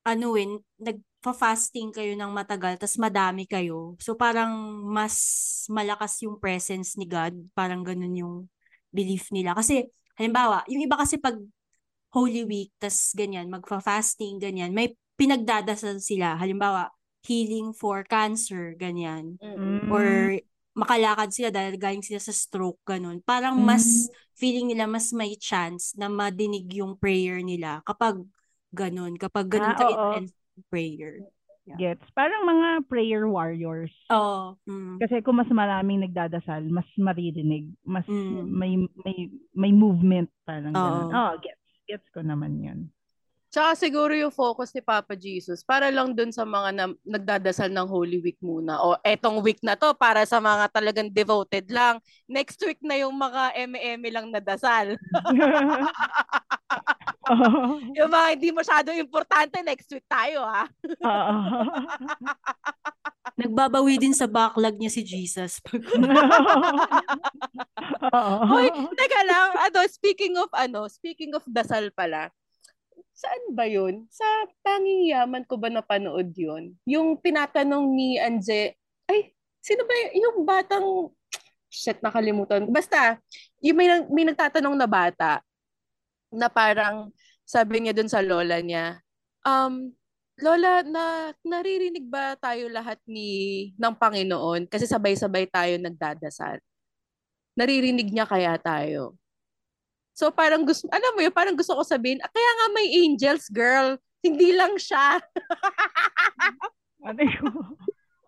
ano 0.08 0.28
eh, 0.40 0.48
nagpa-fasting 0.80 1.92
kayo 1.92 2.16
ng 2.16 2.32
matagal, 2.32 2.80
tas 2.80 2.96
madami 2.96 3.44
kayo. 3.44 4.00
So, 4.00 4.16
parang 4.16 4.56
mas 4.88 5.20
malakas 5.68 6.24
yung 6.24 6.40
presence 6.40 6.96
ni 6.96 7.04
God. 7.04 7.36
Parang 7.52 7.84
ganun 7.84 8.16
yung 8.16 8.36
belief 8.96 9.28
nila. 9.36 9.52
Kasi, 9.52 9.92
halimbawa, 10.16 10.64
yung 10.72 10.88
iba 10.88 10.96
kasi 10.96 11.20
pag 11.20 11.36
Holy 12.16 12.48
Week, 12.48 12.72
tas 12.80 13.12
ganyan, 13.12 13.52
magfa-fasting, 13.52 14.40
ganyan, 14.40 14.72
may 14.72 14.96
pinagdadasal 15.20 16.00
sila. 16.00 16.40
Halimbawa, 16.40 16.90
healing 17.26 17.76
for 17.76 18.04
cancer, 18.08 18.74
ganyan. 18.80 19.38
Mm. 19.44 19.92
Or 19.92 20.38
makalakad 20.78 21.30
sila 21.36 21.50
dahil 21.52 21.76
galing 21.76 22.04
sila 22.06 22.20
sa 22.24 22.32
stroke, 22.32 22.80
ganun. 22.88 23.20
Parang 23.26 23.60
mas 23.60 24.08
feeling 24.40 24.72
nila 24.72 24.88
mas 24.88 25.12
may 25.12 25.36
chance 25.36 25.92
na 26.00 26.08
madinig 26.08 26.72
yung 26.72 26.96
prayer 26.96 27.44
nila 27.44 27.84
kapag 27.84 28.24
ganun, 28.72 29.20
kapag 29.20 29.52
ganun 29.52 29.76
Ah, 29.76 29.80
ka 29.80 29.86
oo. 29.86 29.96
intense 30.16 30.34
yung 30.56 30.66
prayer. 30.72 31.14
Gets. 31.70 32.02
Parang 32.18 32.50
mga 32.50 32.90
prayer 32.90 33.30
warriors. 33.30 33.94
Oo. 34.10 34.58
mm. 34.66 34.98
Kasi 34.98 35.22
kung 35.22 35.38
mas 35.38 35.52
maraming 35.54 36.02
nagdadasal, 36.02 36.66
mas 36.72 36.88
maririnig, 36.98 37.70
mas 37.86 38.08
Mm. 38.10 38.46
may 38.50 38.74
may 39.06 39.18
may 39.54 39.72
movement 39.72 40.28
parang 40.50 40.74
ganun. 40.74 41.08
Oo. 41.14 41.14
Oh, 41.14 41.34
gets. 41.38 41.62
Gets 41.86 42.08
ko 42.10 42.26
naman 42.26 42.58
'yun. 42.58 42.80
Tsaka 43.50 43.74
siguro 43.74 44.14
yung 44.14 44.30
focus 44.30 44.70
ni 44.78 44.82
Papa 44.86 45.18
Jesus 45.18 45.66
para 45.66 45.90
lang 45.90 46.14
dun 46.14 46.30
sa 46.30 46.46
mga 46.46 46.70
na, 46.70 46.86
nagdadasal 47.02 47.74
ng 47.74 47.90
Holy 47.90 48.22
Week 48.22 48.38
muna. 48.46 48.78
O 48.78 48.94
etong 49.02 49.42
week 49.42 49.58
na 49.66 49.74
to 49.74 49.90
para 49.98 50.22
sa 50.30 50.38
mga 50.38 50.70
talagang 50.70 51.10
devoted 51.10 51.66
lang. 51.74 51.98
Next 52.30 52.62
week 52.62 52.78
na 52.86 53.02
yung 53.02 53.18
mga 53.18 53.58
eme-eme 53.58 54.14
lang 54.14 54.30
na 54.30 54.38
dasal. 54.38 54.94
yung 57.98 58.12
mga 58.14 58.28
hindi 58.38 58.54
masyado 58.54 58.94
importante, 58.94 59.58
next 59.66 59.90
week 59.90 60.06
tayo 60.06 60.46
ha. 60.46 60.70
Oo. 61.02 61.38
Nagbabawi 63.34 63.98
din 63.98 64.14
sa 64.14 64.30
backlog 64.30 64.78
niya 64.78 64.94
si 64.94 65.02
Jesus. 65.02 65.58
Oo. 68.14 68.36
Hoy, 68.46 68.70
teka 68.94 69.22
lang, 69.26 69.58
ano, 69.58 69.80
speaking 69.90 70.38
of 70.38 70.54
ano, 70.54 70.86
speaking 70.86 71.34
of 71.34 71.42
dasal 71.50 71.90
pala. 71.98 72.30
Saan 73.20 73.52
ba 73.52 73.68
yun? 73.68 74.08
Sa 74.08 74.24
tanging 74.64 75.12
yaman 75.12 75.44
ko 75.44 75.60
ba 75.60 75.68
napanood 75.68 76.32
yun? 76.40 76.72
Yung 76.88 77.20
tinatanong 77.20 77.92
ni 77.92 78.16
Anje, 78.16 78.80
ay, 79.12 79.36
sino 79.60 79.84
ba 79.84 79.92
y- 79.92 80.24
yung 80.24 80.48
batang, 80.48 81.12
shit, 81.68 82.00
nakalimutan. 82.00 82.72
Basta, 82.72 83.20
yung 83.60 83.76
may, 83.76 83.88
may 84.08 84.24
nagtatanong 84.32 84.72
na 84.80 84.88
bata, 84.88 85.44
na 86.32 86.48
parang, 86.48 87.12
sabi 87.44 87.84
niya 87.84 87.92
dun 87.92 88.08
sa 88.08 88.24
lola 88.24 88.64
niya, 88.64 89.04
um, 89.44 89.92
Lola, 90.40 90.80
na 90.88 91.36
naririnig 91.44 92.08
ba 92.08 92.32
tayo 92.40 92.72
lahat 92.72 92.96
ni 93.04 93.28
ng 93.76 93.92
Panginoon? 93.92 94.72
Kasi 94.72 94.88
sabay-sabay 94.88 95.52
tayo 95.52 95.76
nagdadasal. 95.76 96.64
Naririnig 97.60 98.08
niya 98.08 98.24
kaya 98.24 98.56
tayo? 98.56 99.20
So 100.14 100.32
parang 100.32 100.66
gusto, 100.68 100.88
alam 100.92 101.16
mo 101.16 101.22
yun, 101.24 101.32
parang 101.32 101.56
gusto 101.56 101.76
ko 101.76 101.84
sabihin, 101.84 102.20
"Ah, 102.20 102.30
kaya 102.30 102.52
nga 102.60 102.68
may 102.76 102.88
angels, 102.92 103.48
girl. 103.48 103.96
Hindi 104.20 104.52
lang 104.52 104.76
siya. 104.76 105.24
Ano 107.08 107.22
yun? 107.24 107.56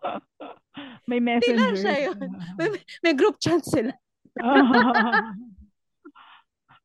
may 1.10 1.20
Hindi 1.20 1.52
lang 1.52 1.76
siya 1.76 2.08
yun. 2.08 2.18
May, 2.58 2.68
may 3.04 3.12
group 3.12 3.36
chat 3.36 3.60
sila. 3.60 3.92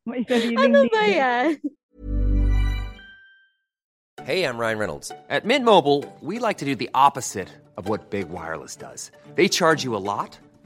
may 0.04 0.20
Ano 0.28 0.84
ba 0.92 1.02
leader. 1.02 1.08
yan? 1.08 1.48
Hey, 4.28 4.44
I'm 4.44 4.58
Ryan 4.60 4.78
Reynolds. 4.78 5.08
At 5.30 5.46
Mint 5.48 5.64
Mobile, 5.64 6.04
we 6.20 6.38
like 6.38 6.58
to 6.58 6.66
do 6.68 6.76
the 6.76 6.90
opposite 6.92 7.48
of 7.80 7.88
what 7.88 8.10
Big 8.10 8.28
Wireless 8.28 8.76
does. 8.76 9.10
They 9.36 9.48
charge 9.48 9.84
you 9.84 9.96
a 9.96 10.02
lot, 10.04 10.36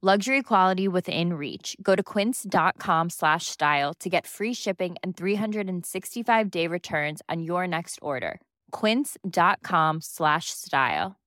Luxury 0.00 0.44
quality 0.46 0.86
within 0.86 1.34
reach. 1.34 1.74
Go 1.82 1.96
to 1.96 2.04
quince.com 2.04 3.10
slash 3.10 3.46
style 3.50 3.90
to 3.98 4.08
get 4.08 4.28
free 4.28 4.54
shipping 4.54 4.94
and 5.02 5.16
365 5.16 6.50
day 6.54 6.68
returns 6.68 7.18
on 7.26 7.42
your 7.42 7.66
next 7.66 7.98
order. 8.00 8.38
Quince.com 8.70 9.98
slash 10.00 10.50
style. 10.54 11.18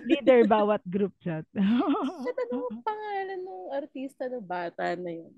Leader 0.00 0.48
bawat 0.48 0.80
group 0.90 1.12
chat. 1.20 1.44
Shit, 1.52 2.36
ano 2.48 2.72
ang 2.72 2.80
pangalan 2.88 3.40
ng 3.44 3.68
artista 3.76 4.32
na 4.32 4.40
bata 4.40 4.96
na 4.96 5.12
yun? 5.12 5.34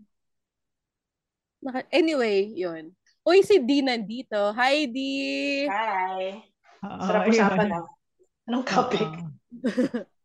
Anyway, 1.90 2.46
yun. 2.46 2.94
Uy, 3.26 3.42
si 3.42 3.58
Dee 3.58 3.82
nandito. 3.82 4.54
Hi, 4.54 4.86
Dee! 4.86 5.66
Hi! 5.66 6.46
Oo, 6.86 7.02
Sarap 7.02 7.26
ayun. 7.26 7.34
usapan 7.34 7.68
ah. 7.74 7.86
Anong 8.46 8.64
topic? 8.70 9.10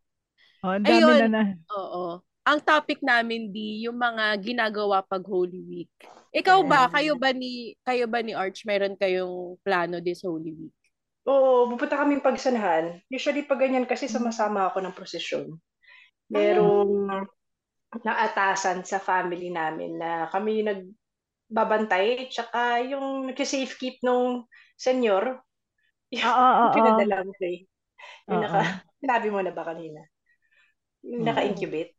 Oh, 0.66 0.74
ang 0.74 0.82
dami 0.82 0.98
Ayun. 0.98 1.20
na 1.22 1.30
na. 1.30 1.44
Oo. 1.78 2.26
Ang 2.46 2.60
topic 2.66 3.06
namin, 3.06 3.54
Di, 3.54 3.86
yung 3.86 4.02
mga 4.02 4.34
ginagawa 4.42 5.06
pag 5.06 5.22
Holy 5.22 5.62
Week. 5.62 5.94
Ikaw 6.34 6.66
ba, 6.66 6.90
kayo 6.90 7.14
ba 7.16 7.30
ni 7.30 7.78
kayo 7.86 8.10
ba 8.10 8.20
ni 8.26 8.34
Arch, 8.34 8.66
meron 8.66 8.98
kayong 8.98 9.62
plano 9.62 10.02
this 10.02 10.26
Holy 10.26 10.52
Week? 10.52 10.78
Oo, 11.30 11.70
pupunta 11.70 12.02
kaming 12.02 12.26
pagsanahan. 12.26 13.02
Usually 13.10 13.46
pag 13.46 13.62
ganyan 13.62 13.86
kasi 13.86 14.10
sumasama 14.10 14.70
ako 14.70 14.82
ng 14.82 14.94
prosesyon. 14.98 15.58
Merong 16.30 17.26
naatasan 18.02 18.82
sa 18.84 18.98
family 18.98 19.54
namin 19.54 20.02
na 20.02 20.28
kami 20.30 20.62
yung 20.62 20.70
nagbabantay 21.50 22.30
tsaka 22.30 22.84
yung 22.84 23.30
nag-safe 23.32 23.74
keep 23.78 23.98
nung 24.02 24.50
senyor. 24.78 25.40
Yung 26.16 26.22
Oo, 26.22 26.38
oo, 26.38 26.64
oo. 26.70 26.74
pinadala 26.78 27.26
mo 27.26 27.34
kay. 27.42 27.66
Yung 28.30 28.40
Oo. 28.40 28.46
naka, 28.46 28.86
sinabi 29.02 29.28
mo 29.34 29.42
na 29.42 29.50
ba 29.52 29.66
kanina? 29.66 30.06
Yung 31.06 31.24
naka-incubate. 31.24 31.94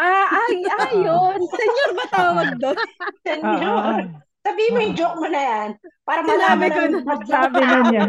Ah, 0.00 0.48
ay, 0.48 0.64
ay, 0.64 0.92
yun. 1.08 1.38
Senyor 1.44 1.90
ba 1.96 2.04
tawag 2.08 2.50
doon? 2.56 2.78
Senyor! 3.26 3.96
Sabihin 4.40 4.72
mo 4.72 4.80
yung 4.80 4.96
joke 4.96 5.18
mo 5.20 5.28
na 5.28 5.40
yan. 5.44 5.68
Para 6.08 6.20
malaman 6.24 6.68
ko 6.72 6.80
na. 6.88 7.14
Sabi 7.28 7.60
na 7.60 7.78
niya. 7.92 8.04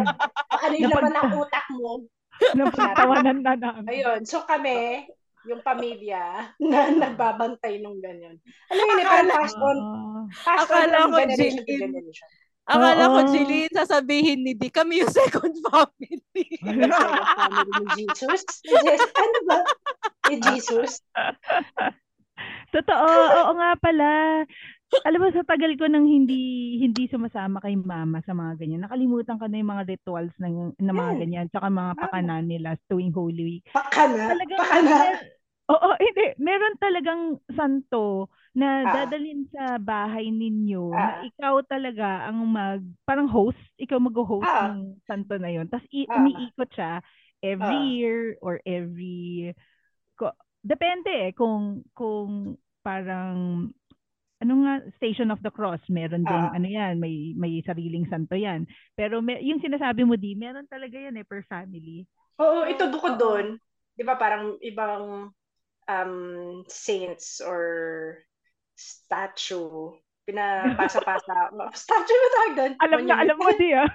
ano 0.48 0.74
yung 0.80 0.92
laman 0.96 1.12
ng 1.12 1.32
utak 1.36 1.68
mo. 1.76 2.08
Napagtawanan 2.56 3.40
na 3.44 3.54
namin. 3.60 3.92
Ayun. 3.92 4.22
So 4.24 4.48
kami, 4.48 5.04
yung 5.44 5.60
pamilya 5.66 6.48
na 6.72 6.80
nagbabantay 6.96 7.84
nung 7.84 8.00
ganyan. 8.00 8.40
Ano 8.72 8.80
yun 8.80 9.02
eh, 9.02 9.06
parang 9.08 9.28
Akala- 9.28 9.40
pass 9.44 9.56
on. 9.60 9.78
Pass 10.32 10.60
on 10.72 10.88
Akala 10.88 10.98
ko 11.12 11.16
generation 11.20 11.64
to 11.68 11.74
Jill 11.76 11.94
Akala 12.72 13.04
ko, 13.06 13.20
Oo. 13.20 13.30
Jeline, 13.30 13.74
sasabihin 13.74 14.40
ni 14.42 14.56
Di, 14.56 14.72
kami 14.72 15.04
yung 15.04 15.12
second 15.12 15.52
family. 15.60 16.48
Second 16.64 17.28
family 17.36 17.72
ni 17.76 17.86
Jesus? 17.92 18.42
Yes, 18.64 19.04
ano 19.12 19.40
ba? 19.44 19.60
Ni 20.26 20.36
Jesus? 20.40 21.04
Totoo, 22.72 23.08
oo 23.12 23.52
nga 23.60 23.76
pala. 23.76 24.10
Alam 25.04 25.20
mo, 25.24 25.28
sa 25.32 25.44
tagal 25.44 25.76
ko 25.76 25.88
nang 25.88 26.04
hindi 26.04 26.76
hindi 26.80 27.08
sumasama 27.08 27.60
kay 27.60 27.76
mama 27.76 28.20
sa 28.24 28.32
mga 28.32 28.60
ganyan, 28.60 28.84
nakalimutan 28.84 29.40
ko 29.40 29.48
na 29.48 29.60
yung 29.60 29.72
mga 29.72 29.88
rituals 29.88 30.32
ng, 30.40 30.76
ng 30.76 30.96
mga 30.96 31.12
Hmm. 31.16 31.20
ganyan, 31.20 31.46
tsaka 31.48 31.68
mga 31.68 31.92
pakana 31.96 32.40
nila 32.40 32.76
tuwing 32.88 33.12
Holy 33.12 33.44
Week. 33.44 33.66
Pakana? 33.72 34.32
Talagang, 34.32 34.60
Pakana? 34.60 34.96
oo, 35.72 35.90
hindi. 35.96 36.26
Meron 36.40 36.76
talagang 36.76 37.22
santo 37.52 38.28
na 38.52 38.84
Ah. 38.84 38.94
dadalhin 39.04 39.48
sa 39.48 39.80
bahay 39.80 40.28
ninyo 40.28 40.92
Ah. 40.92 41.00
na 41.00 41.06
ikaw 41.24 41.64
talaga 41.64 42.28
ang 42.28 42.44
mag, 42.44 42.84
parang 43.08 43.32
host, 43.32 43.60
ikaw 43.80 43.96
mag-host 43.98 44.44
Ah. 44.44 44.76
ng 44.76 45.00
santo 45.08 45.40
na 45.40 45.48
yon. 45.48 45.72
Tapos 45.72 45.88
i- 45.90 46.08
Ah. 46.12 46.20
umiikot 46.20 46.70
siya 46.76 47.00
every 47.40 47.80
Ah. 47.80 47.90
year 47.90 48.18
or 48.44 48.60
every 48.68 49.56
ko, 50.20 50.30
depende 50.62 51.10
eh 51.10 51.32
kung 51.34 51.82
kung 51.96 52.54
parang 52.86 53.66
ano 54.42 54.54
nga 54.66 54.82
Station 54.98 55.30
of 55.30 55.42
the 55.42 55.50
Cross 55.50 55.82
meron 55.88 56.22
din 56.22 56.44
Ah. 56.46 56.54
ano 56.54 56.66
yan 56.66 56.98
may 56.98 57.34
may 57.34 57.62
sariling 57.62 58.06
santo 58.10 58.34
yan 58.34 58.66
pero 58.94 59.22
may, 59.22 59.42
yung 59.42 59.62
sinasabi 59.62 60.02
mo 60.02 60.18
di 60.18 60.34
meron 60.34 60.66
talaga 60.66 60.98
yan 60.98 61.18
eh 61.18 61.26
per 61.26 61.46
family 61.46 62.06
Oo, 62.42 62.66
ito 62.66 62.90
bukod 62.90 63.18
Oo. 63.18 63.22
doon, 63.22 63.48
di 63.94 64.02
ba 64.02 64.18
parang 64.18 64.58
ibang 64.62 65.30
um, 65.86 66.16
saints 66.66 67.38
or 67.38 67.62
statue, 68.76 69.94
pinapasa-pasa. 70.32 71.52
statue 71.84 72.15
ba 72.15 72.30
tawag 72.32 72.54
doon? 72.56 72.72
alam 72.80 73.00
na 73.06 73.15
alam 73.20 73.36
mo 73.36 73.52
di 73.60 73.76
ah 73.76 73.88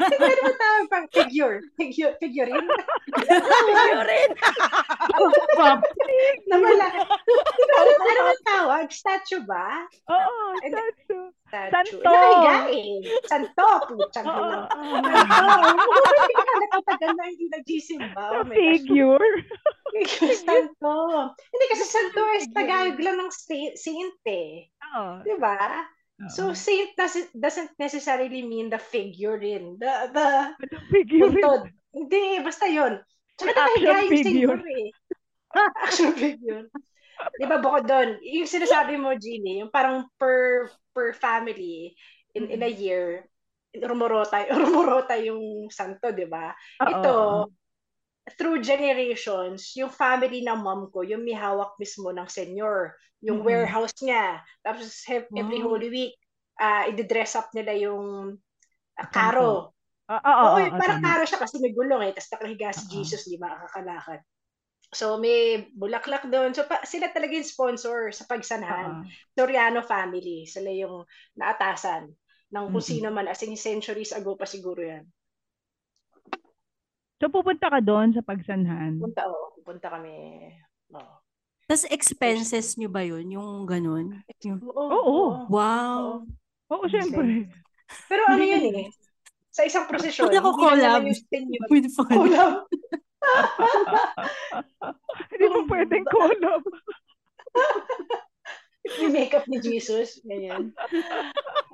Hindi 0.00 0.16
ano 0.16 0.42
ba 0.42 0.54
tawag? 0.58 0.84
Pang 0.90 1.06
figure. 1.12 1.62
Figure, 1.78 2.14
figurine. 2.18 2.66
Figurine. 3.14 4.34
Nawala. 6.50 6.86
Ba 6.90 7.78
ano, 7.78 7.92
ano 7.94 8.20
ba 8.26 8.34
tawag? 8.48 8.86
Statue 8.90 9.44
ba? 9.46 9.86
oo 10.08 10.58
statue 10.58 11.30
Statue. 11.50 11.98
Santo. 11.98 12.06
Nakahigain. 12.06 13.02
Santo. 13.26 13.66
Putsang. 13.90 14.26
Hindi 14.30 16.34
ka 16.38 16.54
nakatagal 16.62 17.10
na 17.18 17.24
hindi 17.26 17.46
nagsisimba. 17.50 18.24
Oh 18.38 18.46
figure 18.46 19.34
Santo. 20.46 20.94
Hindi 21.50 21.64
kasi 21.74 21.84
Santo 21.90 22.22
is 22.38 22.46
Tagalog 22.54 23.02
lang 23.02 23.18
ng 23.18 23.30
saint 23.34 24.14
eh. 24.30 24.70
Oo 24.96 25.14
Di 25.22 25.34
ba? 25.38 25.86
So, 26.28 26.52
saint 26.52 26.92
doesn't, 27.00 27.32
doesn't 27.32 27.72
necessarily 27.80 28.44
mean 28.44 28.68
the 28.68 28.76
figurine. 28.76 29.80
The, 29.80 30.12
the 30.12 30.28
figure 30.92 31.32
puntod. 31.32 31.72
Hindi, 31.96 32.44
basta 32.44 32.68
yun. 32.68 33.00
Tsaka 33.40 33.56
nakahiga 33.56 34.04
yung 34.04 34.12
figure. 34.20 34.60
eh. 34.60 34.88
Action 35.80 36.12
figure. 36.12 36.68
Di 37.40 37.44
ba, 37.48 37.56
bukod 37.64 37.88
doon, 37.88 38.20
yung 38.20 38.44
sinasabi 38.44 39.00
mo, 39.00 39.16
Jeannie, 39.16 39.64
yung 39.64 39.72
parang 39.72 40.12
per 40.20 40.68
per 40.92 41.16
family 41.16 41.96
in, 42.36 42.52
in 42.52 42.60
a 42.64 42.68
year, 42.68 43.24
rumorota, 43.72 44.44
rumorota 44.60 45.16
yung 45.16 45.72
santo, 45.72 46.12
di 46.12 46.28
ba? 46.28 46.52
Ito. 46.84 47.48
Through 48.38 48.62
generations, 48.62 49.72
yung 49.78 49.90
family 49.92 50.42
ng 50.44 50.58
mom 50.60 50.90
ko, 50.92 51.02
yung 51.06 51.22
may 51.26 51.34
hawak 51.36 51.74
mismo 51.80 52.10
ng 52.12 52.28
senyor, 52.30 52.94
yung 53.24 53.40
Mhm. 53.40 53.46
warehouse 53.46 53.94
niya. 54.02 54.42
Tapos 54.64 54.86
every 55.36 55.60
Wow. 55.60 55.64
Holy 55.64 55.88
Week, 55.90 56.14
uh, 56.60 56.88
i-dress 56.90 57.36
up 57.38 57.50
nila 57.56 57.72
yung 57.76 58.36
uh, 59.00 59.08
karo. 59.12 59.72
Oo, 60.10 60.18
oo, 60.30 60.46
Oo, 60.46 60.60
oo, 60.66 60.80
parang 60.80 61.00
tama. 61.00 61.08
karo 61.08 61.22
siya 61.28 61.38
kasi 61.42 61.60
may 61.62 61.72
gulong 61.76 62.02
eh. 62.08 62.12
Tapos 62.16 62.30
nakahiga 62.36 62.70
si. 62.76 62.84
Jesus, 62.90 63.28
di 63.28 63.36
ba, 63.40 63.50
kakakalakad. 63.56 64.20
So 64.94 65.06
may 65.22 65.70
bulaklak 65.82 66.24
doon. 66.34 66.50
So 66.56 66.62
pa, 66.70 66.82
sila 66.92 67.06
talaga 67.14 67.32
yung 67.38 67.46
sponsor 67.54 67.98
sa 68.18 68.24
pagsanhan. 68.30 68.88
Oo. 68.90 69.12
Soriano 69.36 69.80
family. 69.86 70.46
Sila 70.54 70.70
yung 70.82 70.96
naatasan 71.38 72.04
ng 72.54 72.66
kung 72.72 72.82
Mm-mm. 72.82 72.90
sino 72.90 73.08
man. 73.14 73.30
As 73.30 73.42
in 73.46 73.54
centuries 73.58 74.12
ago 74.16 74.34
pa 74.40 74.46
siguro 74.54 74.82
yan. 74.82 75.04
So 77.20 77.28
pupunta 77.28 77.68
ka 77.68 77.84
doon 77.84 78.16
sa 78.16 78.24
pagsanhan 78.24 78.96
Punta, 78.96 79.28
oh, 79.28 79.52
punta 79.62 79.92
kami. 79.92 80.48
Oh. 80.96 81.20
Tapos 81.70 81.86
expenses 81.92 82.74
nyo 82.74 82.90
ba 82.90 83.06
yun? 83.06 83.30
Yung 83.30 83.62
ganun? 83.62 84.18
Yung... 84.42 84.58
Oo. 84.64 84.90
Oo. 84.90 85.26
Wow. 85.46 86.26
oo 86.72 86.84
syempre 86.90 87.46
Pero 88.10 88.22
ano 88.26 88.42
yun 88.42 88.64
eh, 88.74 88.90
sa 89.50 89.66
isang 89.66 89.86
prosesyon, 89.90 90.30
Pag 90.30 90.38
ako 90.38 90.48
hindi 90.54 90.78
lang 90.78 91.02
collab 91.02 91.70
with 91.70 91.88
fun. 91.90 92.14
Collab. 92.14 92.54
hindi 95.34 95.46
mo 95.50 95.60
pwedeng 95.66 96.06
collab 96.06 96.62
Yung 99.02 99.12
makeup 99.12 99.44
ni 99.50 99.58
Jesus. 99.60 100.22
Ganyan. 100.24 100.72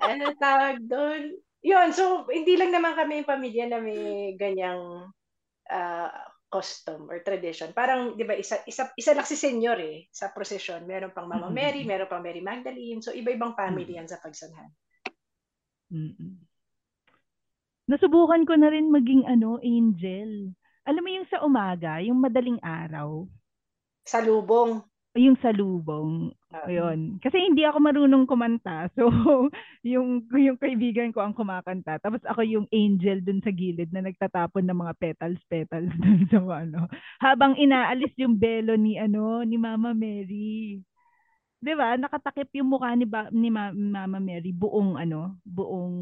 ano 0.02 0.24
tawag 0.40 0.82
doon? 0.84 1.36
Yun, 1.64 1.88
so 1.92 2.26
hindi 2.28 2.56
lang 2.58 2.72
naman 2.72 2.96
kami 2.96 3.22
yung 3.22 3.30
pamilya 3.30 3.64
na 3.70 3.78
may 3.80 4.34
ganyang 4.36 5.12
ah, 5.70 6.12
custom 6.46 7.10
or 7.10 7.20
tradition. 7.26 7.74
Parang, 7.74 8.14
di 8.14 8.22
ba, 8.22 8.38
isa, 8.38 8.62
isa, 8.64 8.88
isa 8.94 9.12
lang 9.12 9.26
si 9.26 9.34
senyor 9.34 9.78
eh, 9.82 10.06
sa 10.14 10.30
procession. 10.30 10.86
Meron 10.86 11.10
pang 11.10 11.26
Mama. 11.26 11.50
Mary, 11.50 11.82
meron 11.82 12.06
pang 12.06 12.22
Mary 12.22 12.40
Magdalene. 12.40 13.02
So, 13.02 13.10
iba-ibang 13.10 13.58
family 13.58 13.98
yan 13.98 14.06
sa 14.06 14.22
pagsanhan. 14.22 14.70
Mm-mm. 15.90 16.38
Nasubukan 17.86 18.42
ko 18.46 18.54
na 18.58 18.70
rin 18.70 18.90
maging 18.90 19.26
ano, 19.30 19.62
angel. 19.62 20.50
Alam 20.86 21.02
mo 21.02 21.10
yung 21.10 21.28
sa 21.30 21.42
umaga, 21.42 21.98
yung 22.02 22.18
madaling 22.18 22.58
araw, 22.62 23.26
Sa 24.06 24.22
lubong. 24.22 24.86
Yung 25.16 25.36
sa 25.40 25.50
lubong. 25.50 26.30
Ah. 26.52 26.68
Ayun. 26.68 27.18
Kasi 27.20 27.36
hindi 27.40 27.64
ako 27.64 27.78
marunong 27.80 28.24
kumanta. 28.28 28.88
So, 28.96 29.08
yung 29.84 30.24
yung 30.32 30.56
kaibigan 30.56 31.10
ko 31.12 31.20
ang 31.24 31.34
kumakanta. 31.36 31.98
Tapos 32.00 32.20
ako 32.24 32.44
yung 32.44 32.66
angel 32.70 33.20
dun 33.20 33.40
sa 33.40 33.50
gilid 33.52 33.90
na 33.92 34.04
nagtatapon 34.04 34.64
ng 34.64 34.78
mga 34.78 34.94
petals 34.96 35.40
petals 35.50 35.90
dun 36.02 36.28
sa 36.28 36.40
ano. 36.40 36.86
Habang 37.18 37.56
inaalis 37.56 38.12
yung 38.20 38.36
belo 38.36 38.76
ni 38.76 38.96
ano, 38.96 39.42
ni 39.42 39.56
Mama 39.56 39.92
Mary. 39.96 40.80
'Di 41.60 41.72
ba? 41.74 41.96
Nakatakip 41.96 42.52
yung 42.56 42.68
mukha 42.70 42.92
ni 42.94 43.08
ba, 43.08 43.28
ni 43.32 43.48
Ma- 43.48 43.74
Mama 43.74 44.20
Mary 44.20 44.52
buong 44.52 45.00
ano, 45.00 45.40
buong 45.42 45.96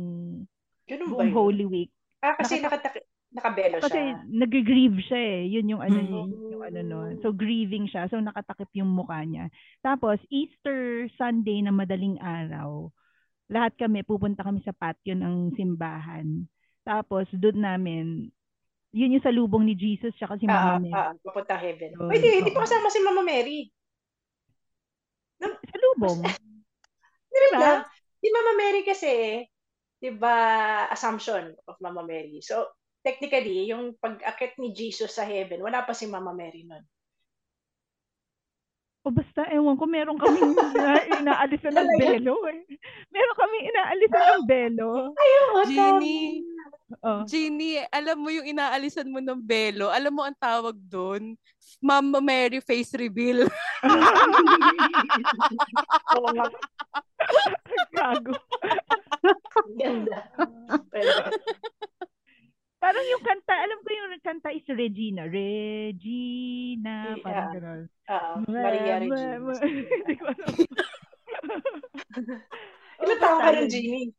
Ganun 0.85 1.09
ba 1.09 1.13
buong 1.17 1.31
yun? 1.31 1.37
Holy 1.39 1.67
Week. 1.67 1.91
Ah, 2.21 2.37
kasi 2.37 2.61
nakata- 2.61 3.05
nakabelo 3.35 3.83
Kasi 3.83 3.99
siya. 3.99 4.23
nag-grieve 4.25 4.99
siya 5.03 5.21
eh. 5.21 5.41
Yun 5.51 5.71
yung 5.75 5.83
ano 5.83 5.99
Mm. 5.99 6.13
yun 6.31 6.53
yung 6.55 6.65
ano 6.65 6.81
nun. 6.81 7.13
So 7.21 7.35
grieving 7.35 7.91
siya. 7.91 8.07
So 8.07 8.23
nakatakip 8.23 8.71
yung 8.73 8.89
mukha 8.89 9.27
niya. 9.27 9.51
Tapos 9.83 10.23
Easter 10.31 11.11
Sunday 11.19 11.59
na 11.61 11.75
madaling 11.75 12.17
araw, 12.23 12.89
lahat 13.51 13.75
kami 13.77 14.07
pupunta 14.07 14.41
kami 14.41 14.63
sa 14.63 14.71
patio 14.73 15.13
ng 15.13 15.53
simbahan. 15.53 16.47
Tapos 16.83 17.27
doon 17.35 17.59
namin 17.59 18.07
yun 18.95 19.19
yung 19.19 19.27
salubong 19.27 19.67
ni 19.67 19.75
Jesus 19.75 20.15
tsaka 20.15 20.39
si 20.39 20.47
Ah, 20.47 20.79
Mama 20.79 20.79
Mary. 20.79 20.95
ah, 20.95 21.11
papunta 21.19 21.59
heaven. 21.59 21.99
Yun, 21.99 22.07
Pwede, 22.07 22.31
hindi 22.31 22.51
oo. 22.51 22.57
pa 22.57 22.63
kasama 22.63 22.87
si 22.87 23.03
Mama 23.03 23.27
Mary. 23.27 23.67
Salubong. 25.43 26.23
Diba? 27.35 27.59
Diba? 27.59 27.73
Si 28.23 28.27
Mama 28.31 28.53
Mary 28.55 28.81
kasi, 28.87 29.43
di 29.99 30.11
ba, 30.15 30.37
assumption 30.89 31.51
of 31.67 31.75
Mama 31.83 32.07
Mary. 32.07 32.39
So, 32.39 32.71
technically, 33.05 33.69
yung 33.69 33.93
pag-akit 34.01 34.57
ni 34.57 34.73
Jesus 34.73 35.13
sa 35.13 35.23
heaven, 35.23 35.61
wala 35.61 35.85
pa 35.85 35.93
si 35.93 36.09
Mama 36.09 36.33
Mary 36.33 36.65
nun. 36.65 36.81
O 39.05 39.13
basta, 39.13 39.45
ewan 39.53 39.77
ko, 39.77 39.85
meron 39.85 40.17
kaming 40.17 40.57
ina- 40.73 41.09
inaalisan 41.21 41.77
ng 41.77 41.89
Talaga? 41.93 42.01
belo 42.01 42.35
eh. 42.49 42.65
Meron 43.13 43.37
kaming 43.37 43.65
inaalisan 43.69 44.25
ng 44.25 44.45
belo. 44.49 44.91
Ayun, 45.13 45.69
Jeannie, 45.69 46.41
Oh. 47.03 47.25
Jeannie, 47.27 47.81
alam 47.91 48.17
mo 48.17 48.31
yung 48.31 48.47
inaalisan 48.47 49.09
mo 49.09 49.19
ng 49.19 49.41
belo, 49.41 49.91
alam 49.91 50.15
mo 50.15 50.23
ang 50.23 50.37
tawag 50.37 50.77
doon? 50.79 51.35
Mama 51.83 52.21
Mary 52.23 52.61
face 52.61 52.95
reveal. 52.95 53.45
Gago. 57.93 58.35
Ganda. 59.77 60.19
Pwede. 60.93 61.13
Parang 62.85 63.07
yung 63.09 63.25
kanta, 63.25 63.55
alam 63.57 63.79
ko 63.81 63.89
yung 63.89 64.13
kanta 64.21 64.53
is 64.53 64.69
Regina. 64.69 65.25
Regina, 65.25 67.17
parang 67.19 67.25
Yeah. 67.25 67.49
gano'n. 67.57 67.83
Oo, 68.05 68.33
Maria 68.45 68.85
Ma- 68.85 69.01
Regina. 69.01 69.57
Hindi 69.65 70.15
ko 70.21 70.25
alam. 70.29 70.49
Ilan 73.01 73.17
taon 73.19 73.39
ka 73.41 73.51
rin, 73.51 73.67
Jeannie? 73.67 74.13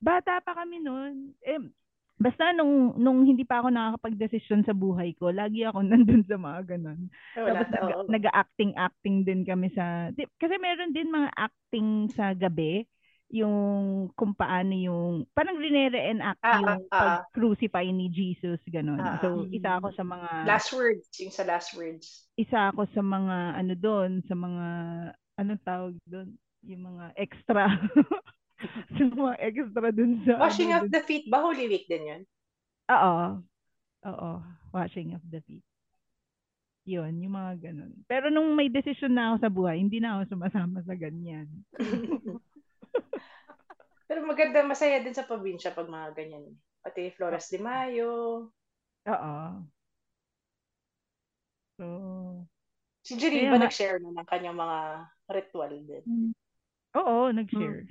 Bata 0.00 0.40
pa 0.40 0.56
kami 0.56 0.80
noon. 0.80 1.34
Eh, 1.42 1.60
basta 2.16 2.52
nung, 2.52 2.94
nung 2.96 3.20
hindi 3.22 3.42
pa 3.42 3.60
ako 3.60 3.68
nakakapag-desisyon 3.68 4.62
sa 4.62 4.72
buhay 4.72 5.12
ko, 5.12 5.28
lagi 5.28 5.66
ako 5.66 5.84
nandun 5.90 6.24
sa 6.24 6.38
mga 6.38 6.76
ganun. 6.76 7.10
Wala 7.34 7.60
Tapos 7.60 7.68
ta- 7.68 7.84
nag, 7.84 8.08
nag-acting-acting 8.08 9.16
din 9.26 9.40
kami 9.42 9.68
sa... 9.70 10.08
di- 10.10 10.30
Kasi 10.38 10.54
meron 10.56 10.94
din 10.94 11.10
mga 11.10 11.30
acting 11.34 12.08
sa 12.10 12.32
gabi 12.32 12.86
yung 13.30 13.54
kung 14.12 14.34
paano 14.34 14.74
yung 14.74 15.22
parang 15.30 15.54
rinere-enact 15.54 16.42
Ah, 16.42 16.58
yung 16.58 16.66
ah, 16.66 16.78
ah. 16.90 17.00
pag-crucify 17.22 17.86
ni 17.86 18.10
Jesus 18.10 18.58
ganun. 18.66 18.98
Ah, 18.98 19.22
so 19.22 19.46
ah. 19.46 19.54
isa 19.54 19.78
ako 19.78 19.94
sa 19.94 20.02
mga 20.02 20.28
Last 20.44 20.70
words, 20.74 21.06
yung 21.16 21.30
sa 21.30 21.46
last 21.46 21.70
words. 21.72 22.26
isa 22.34 22.74
ako 22.74 22.90
sa 22.90 22.98
mga 22.98 23.36
ano 23.54 23.72
doon, 23.74 24.10
sa 24.26 24.34
mga 24.34 24.66
anong 25.38 25.62
tawag 25.62 25.94
doon, 26.04 26.28
yung 26.66 26.82
mga 26.84 27.04
extra. 27.14 27.70
sa 28.92 29.04
mga 29.06 29.34
extra 29.40 29.86
doon 29.88 30.12
sa 30.26 30.32
Washing 30.36 30.74
ano, 30.74 30.76
of 30.76 30.84
dun- 30.84 30.92
the 30.92 31.02
feet 31.06 31.24
ba? 31.30 31.38
Holy 31.38 31.64
Week 31.64 31.86
din 31.86 32.04
yun? 32.04 32.22
Oo. 32.90 33.40
Oo, 34.00 34.30
washing 34.72 35.12
of 35.12 35.22
the 35.28 35.38
feet. 35.44 35.62
Yun, 36.88 37.20
yung 37.20 37.36
mga 37.36 37.70
ganun. 37.70 37.92
Pero 38.08 38.32
nung 38.32 38.56
may 38.56 38.66
desisyon 38.66 39.12
na 39.12 39.30
ako 39.30 39.36
sa 39.38 39.50
buhay, 39.52 39.76
hindi 39.78 40.00
na 40.00 40.18
ako 40.18 40.34
sumasama 40.34 40.80
sa 40.82 40.96
ganyan. 40.96 41.46
Pero 44.08 44.26
maganda, 44.26 44.66
masaya 44.66 44.98
din 45.02 45.14
sa 45.14 45.26
probinsya 45.26 45.70
pag 45.74 45.86
mga 45.88 46.14
ganyan. 46.16 46.44
Pati 46.82 47.12
Flores 47.14 47.46
de 47.52 47.58
Mayo. 47.60 48.10
Oo. 49.06 49.36
So, 51.78 51.86
Si 53.00 53.16
Kaya 53.16 53.56
ba 53.56 53.58
nag-share 53.58 53.98
na 54.04 54.12
ng 54.12 54.28
kanyang 54.28 54.58
mga 54.60 54.78
ritual 55.32 55.72
din? 55.72 56.04
oo, 56.98 57.32
nag-share. 57.32 57.86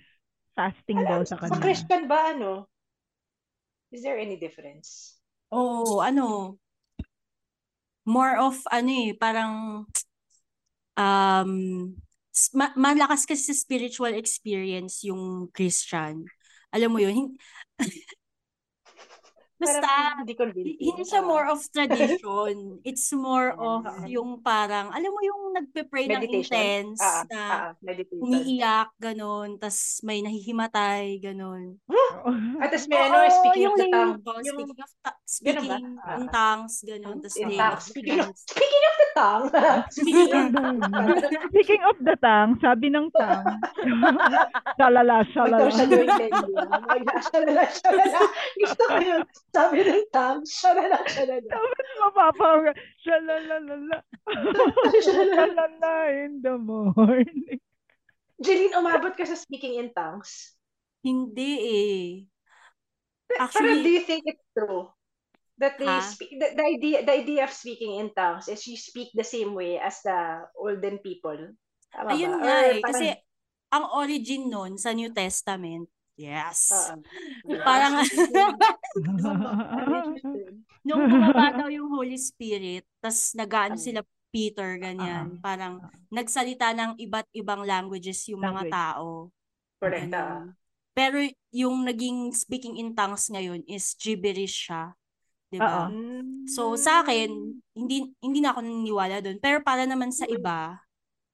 Fasting 0.54 1.00
daw 1.08 1.24
sa 1.26 1.36
Sa 1.40 1.48
kanila. 1.50 1.64
Christian 1.64 2.04
ba 2.06 2.36
ano? 2.36 2.70
Is 3.92 4.04
there 4.06 4.18
any 4.22 4.38
difference? 4.38 5.18
Oo, 5.50 5.98
ano, 6.06 6.60
more 8.06 8.38
of, 8.38 8.62
ano 8.70 8.90
eh, 8.90 9.14
parang, 9.18 9.86
um, 10.98 11.52
ma- 12.56 12.76
malakas 12.80 13.28
kasi 13.28 13.52
sa 13.52 13.56
spiritual 13.56 14.16
experience 14.16 15.04
yung 15.08 15.52
Christian. 15.52 16.30
Alam 16.72 16.90
mo 16.94 17.00
yun, 17.02 17.36
basta, 19.60 19.90
hindi 20.18 20.34
hindi 20.80 21.04
siya 21.04 21.20
more 21.20 21.46
of 21.46 21.60
tradition. 21.68 22.56
It's 22.88 23.12
more 23.12 23.52
of 23.52 23.84
yung 24.08 24.40
parang, 24.40 24.90
alam 24.90 25.12
mo 25.12 25.20
yung 25.20 25.42
nagpe-pray 25.54 26.08
ng 26.08 26.16
Meditation? 26.18 26.56
intense 26.56 27.00
Ah, 27.00 27.22
ah, 27.22 27.26
na 27.28 27.44
meditation. 27.82 28.24
umiiyak, 28.24 28.90
ganun, 28.98 29.56
tas 29.56 30.00
may 30.02 30.20
nahihimatay, 30.20 31.20
ganun. 31.20 31.76
At 32.58 32.70
tas 32.74 32.88
may 32.88 33.00
ano, 33.02 33.18
speaking 33.28 33.64
yung 33.64 33.76
of 33.76 33.80
the 33.80 33.88
tongue. 33.90 34.16
Yung, 34.40 34.56
speaking 34.56 34.80
of 34.80 34.92
ta- 35.04 35.20
speaking 35.24 35.72
Ah. 36.00 36.16
in 36.16 36.26
tongues, 36.30 36.76
ganun, 36.82 37.18
tas 37.20 37.36
in 37.36 37.48
name 37.50 37.60
tongues. 37.60 37.76
of 37.76 37.92
Speaking 37.92 38.18
of, 38.18 38.26
friends. 38.26 38.42
speaking 38.48 38.84
of 38.88 38.96
the 38.96 39.08
tongue. 39.14 39.46
speaking 39.90 40.32
of 40.32 41.18
Speaking 41.50 41.82
of 41.84 41.98
the 42.00 42.16
tang, 42.18 42.50
sabi 42.64 42.88
ng 42.88 43.08
tang, 43.12 43.44
shalala, 44.80 45.26
shalala. 45.28 45.68
na, 45.68 47.16
shalala, 47.20 47.64
shalala. 47.68 48.22
Gusto 48.56 48.84
ko 48.86 48.96
yun. 48.98 49.22
Sabi 49.50 49.82
ng 49.82 50.06
tongue, 50.14 50.46
shalala, 50.46 51.02
shalala. 51.10 51.50
Tapos 51.50 51.88
mapapa, 51.98 52.50
shalalalala. 53.02 53.98
Shalala 55.02 55.94
in 56.14 56.42
the 56.42 56.56
morning. 56.58 57.58
Jeline, 58.40 58.78
umabot 58.78 59.14
ka 59.14 59.26
sa 59.26 59.36
speaking 59.36 59.82
in 59.82 59.90
tongues? 59.92 60.56
Hindi 61.04 61.52
eh. 61.60 62.04
Pero 63.28 63.40
Actually- 63.44 63.84
do 63.84 63.92
you 63.92 64.04
think 64.06 64.24
it's 64.26 64.46
true? 64.54 64.90
That 65.60 65.76
they 65.76 65.92
Ha? 65.92 66.00
speak, 66.00 66.40
the, 66.40 66.56
the 66.56 66.64
idea 66.64 67.04
the 67.04 67.12
idea 67.20 67.44
of 67.44 67.52
speaking 67.52 68.00
in 68.00 68.16
tongues 68.16 68.48
is 68.48 68.64
you 68.64 68.80
speak 68.80 69.12
the 69.12 69.28
same 69.28 69.52
way 69.52 69.76
as 69.76 70.00
the 70.08 70.48
olden 70.56 71.04
people. 71.04 71.36
Tama 71.92 72.16
Ayun 72.16 72.40
ba? 72.40 72.40
nga 72.40 72.54
Or 72.56 72.64
eh, 72.64 72.80
kasi 72.80 73.06
parang- 73.12 73.28
ang 73.70 73.86
origin 73.92 74.48
nun 74.48 74.80
sa 74.80 74.96
New 74.96 75.12
Testament, 75.12 75.92
yes. 76.20 76.68
Oo. 76.76 77.00
Parang 77.64 78.04
Ano 79.00 79.96
nung 80.84 81.04
bumaba 81.08 81.46
daw 81.56 81.68
yung 81.72 81.88
Holy 81.90 82.20
Spirit, 82.20 82.84
tas 83.00 83.32
nagaano 83.34 83.76
Ah. 83.76 83.82
sila 83.82 84.02
Peter, 84.30 84.78
ganyan. 84.78 85.42
Parang 85.42 85.82
nagsalita 86.08 86.70
ng 86.72 86.92
iba't 87.02 87.26
ibang 87.34 87.66
languages 87.66 88.30
yung 88.30 88.46
mga 88.46 88.68
Language. 88.68 88.74
tao. 88.74 89.08
Correct. 89.82 90.06
Ganun. 90.06 90.54
Pero 90.94 91.18
yung 91.50 91.82
naging 91.82 92.36
speaking 92.36 92.76
in 92.78 92.92
tongues 92.94 93.32
ngayon 93.32 93.64
is 93.66 93.96
gibberish 93.96 94.68
siya. 94.70 94.94
'Di 95.50 95.58
ba? 95.58 95.90
So 96.46 96.76
sa 96.76 97.02
akin, 97.02 97.32
hindi 97.74 98.12
hindi 98.22 98.40
na 98.44 98.54
ako 98.54 98.60
naniniwala 98.62 99.18
doon. 99.24 99.38
Pero 99.40 99.64
para 99.64 99.88
naman 99.88 100.12
sa 100.14 100.28
iba, 100.28 100.78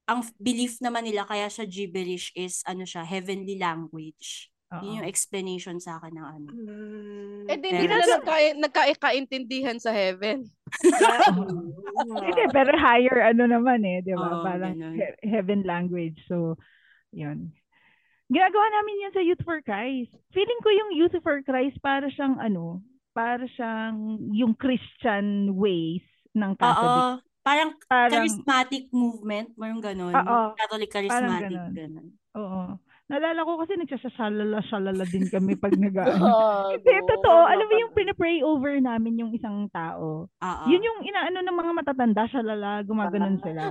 ang 0.06 0.22
belief 0.38 0.78
naman 0.80 1.04
nila 1.04 1.26
kaya 1.26 1.50
siya 1.50 1.66
gibberish 1.66 2.30
is 2.32 2.62
ano 2.64 2.86
siya, 2.86 3.02
heavenly 3.02 3.58
language. 3.58 4.48
Yun 4.66 4.98
yung 4.98 5.06
explanation 5.06 5.78
sa 5.78 5.96
akin 5.96 6.12
ng 6.12 6.26
ano. 6.26 6.48
Eh, 7.46 7.54
di, 7.54 7.66
hindi 7.70 7.86
Yes. 7.86 8.02
sila 8.02 8.18
nagka- 8.18 8.56
nagkaikaintindihan 8.58 9.78
sa 9.78 9.94
heaven. 9.94 10.42
Hindi, 11.96 12.42
pero 12.50 12.74
higher 12.74 13.24
ano 13.24 13.46
naman 13.46 13.80
eh, 13.82 14.02
di 14.02 14.12
ba? 14.12 14.26
Oo, 14.28 14.44
Parang 14.44 14.74
ganun. 14.74 14.98
he- 14.98 15.18
heaven 15.24 15.62
language. 15.62 16.18
So, 16.26 16.58
yun. 17.10 17.54
Ginagawa 18.26 18.66
namin 18.74 19.00
yan 19.00 19.14
sa 19.14 19.22
Youth 19.22 19.40
for 19.40 19.62
Christ. 19.62 20.10
Feeling 20.30 20.60
ko 20.60 20.68
yung 20.68 20.90
Youth 20.92 21.14
for 21.22 21.40
Christ 21.40 21.78
para 21.78 22.10
siyang 22.10 22.36
ano, 22.36 22.82
para 23.12 23.46
siyang 23.48 23.96
yung 24.34 24.52
Christian 24.52 25.54
ways 25.54 26.02
ng 26.34 26.52
Oo, 26.52 26.58
Catholic. 26.58 27.22
parang, 27.40 27.70
Parang- 27.86 28.12
charismatic 28.12 28.90
movement, 28.90 29.54
mayroong 29.54 29.80
ganun. 29.80 30.12
Oo, 30.12 30.52
Catholic 30.52 30.90
parang 30.90 31.06
charismatic, 31.06 31.48
ganun. 31.48 31.72
ganun. 31.72 32.06
Oo. 32.34 32.62
Naalala 33.06 33.46
ko 33.46 33.54
kasi 33.62 33.78
nagsasashalala 33.78 34.58
shalala 34.66 35.06
din 35.06 35.30
kami 35.30 35.54
pag 35.54 35.70
nag 35.78 35.94
Gago. 35.94 36.74
Hindi, 36.74 36.94
totoo. 37.06 37.40
Alam 37.46 37.66
mo 37.70 37.74
yung 37.78 37.94
pinapray 37.94 38.42
over 38.42 38.74
namin 38.82 39.22
yung 39.22 39.30
isang 39.30 39.70
tao. 39.70 40.26
Oo. 40.26 40.64
Yun 40.66 40.82
yung 40.82 41.00
inaano 41.06 41.38
ng 41.38 41.54
mga 41.54 41.72
matatanda, 41.78 42.26
shalala, 42.26 42.82
gumaganon 42.82 43.38
sila. 43.46 43.70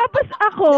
Tapos 0.00 0.26
ako, 0.48 0.70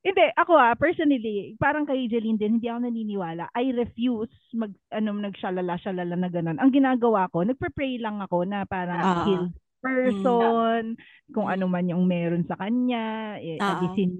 hindi, 0.00 0.24
ako 0.32 0.52
ah, 0.56 0.72
personally, 0.80 1.52
parang 1.60 1.84
kay 1.84 2.08
Jeline 2.08 2.40
din, 2.40 2.56
hindi 2.56 2.72
ako 2.72 2.88
naniniwala. 2.88 3.52
I 3.52 3.76
refuse 3.76 4.32
mag, 4.56 4.72
ano, 4.96 5.12
nagshalala-shalala 5.12 6.16
na 6.16 6.32
ganun. 6.32 6.56
Ang 6.56 6.72
ginagawa 6.72 7.28
ko, 7.28 7.44
nagpe-pray 7.44 8.00
lang 8.00 8.24
ako 8.24 8.48
na 8.48 8.64
parang 8.64 8.96
Ah. 8.98 9.24
heal 9.28 9.44
person, 9.78 10.98
kung 11.30 11.46
ano 11.46 11.70
man 11.70 11.86
yung 11.86 12.02
meron 12.02 12.42
sa 12.48 12.58
kanya, 12.58 13.36
eh, 13.38 13.62
alisin 13.62 14.18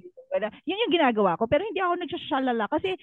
yun. 0.64 0.80
Yung 0.84 0.92
ginagawa 0.92 1.36
ko. 1.36 1.48
Pero 1.48 1.64
hindi 1.64 1.80
ako 1.80 1.94
nagsashalala 1.98 2.68
kasi 2.68 2.94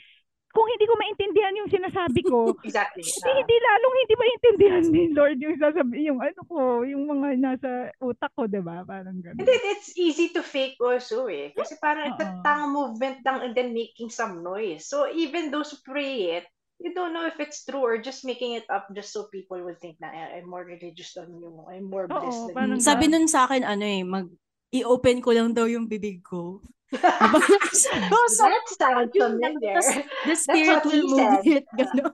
kung 0.55 0.71
hindi 0.71 0.87
ko 0.87 0.95
maintindihan 0.95 1.59
yung 1.59 1.67
sinasabi 1.67 2.21
ko, 2.23 2.55
Exactly. 2.63 3.03
hindi, 3.03 3.31
hindi 3.43 3.55
lalong 3.59 3.95
hindi 3.99 4.15
maintindihan 4.15 4.83
ni 4.87 5.03
Lord 5.11 5.37
yung 5.43 5.57
sasabi, 5.59 5.95
yung 6.07 6.19
ano 6.23 6.41
ko, 6.47 6.59
yung 6.87 7.03
mga 7.11 7.27
nasa 7.43 7.69
utak 7.99 8.31
ko, 8.39 8.47
di 8.47 8.63
ba? 8.63 8.87
Parang 8.87 9.19
And 9.19 9.35
ganun. 9.35 9.43
then 9.43 9.63
it's 9.75 9.91
easy 9.99 10.31
to 10.31 10.39
fake 10.39 10.79
also 10.79 11.27
eh. 11.27 11.51
Kasi 11.51 11.75
parang 11.75 12.07
it's 12.15 12.23
a 12.23 12.31
Oo. 12.31 12.39
tongue 12.47 12.71
movement 12.71 13.19
lang 13.27 13.43
and 13.43 13.51
then 13.51 13.75
making 13.75 14.07
some 14.07 14.39
noise. 14.39 14.87
So 14.87 15.11
even 15.11 15.51
those 15.51 15.75
who 15.75 15.83
pray 15.83 16.39
it, 16.39 16.47
you 16.79 16.95
don't 16.95 17.11
know 17.11 17.27
if 17.27 17.35
it's 17.43 17.67
true 17.67 17.83
or 17.83 17.99
just 17.99 18.23
making 18.23 18.55
it 18.55 18.67
up 18.71 18.87
just 18.95 19.11
so 19.11 19.27
people 19.31 19.59
will 19.59 19.75
think 19.79 19.99
na 19.99 20.11
"Eh, 20.11 20.39
I'm 20.39 20.47
more 20.47 20.63
religious 20.63 21.19
than 21.19 21.35
you. 21.35 21.51
I'm 21.67 21.87
more 21.91 22.07
blessed 22.07 22.51
than 22.55 22.79
you. 22.79 22.83
Sabi 22.83 23.11
nun 23.11 23.27
sa 23.27 23.43
akin, 23.47 23.63
ano 23.63 23.83
eh, 23.83 24.03
mag, 24.07 24.27
i-open 24.75 25.17
ko 25.19 25.29
lang 25.31 25.51
daw 25.51 25.65
yung 25.65 25.85
bibig 25.85 26.19
ko. 26.21 26.59
That 26.95 28.65
sounds 28.71 29.11
familiar. 29.11 29.75
Tas 29.75 29.89
the 30.23 30.35
spirit 30.35 30.83
will 30.85 31.05
move 31.05 31.19
said. 31.19 31.43
it. 31.43 31.65
Gano'n. 31.71 32.13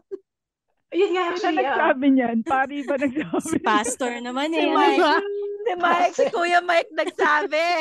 Yun 0.92 1.10
nga 1.16 1.24
actually. 1.30 1.60
ah. 1.60 1.68
nagsabi 1.72 2.06
niyan? 2.12 2.38
Pari 2.44 2.78
ba 2.84 2.96
nagsabi? 2.98 3.48
Si 3.48 3.58
pastor 3.60 4.12
naman 4.20 4.52
Si 4.52 4.60
eh. 4.60 4.68
Mike. 4.70 5.00
Ano, 5.00 5.40
Si 5.62 5.74
Mike, 5.78 6.16
si 6.18 6.26
Kuya 6.28 6.60
Mike 6.60 6.92
nagsabi. 6.92 7.66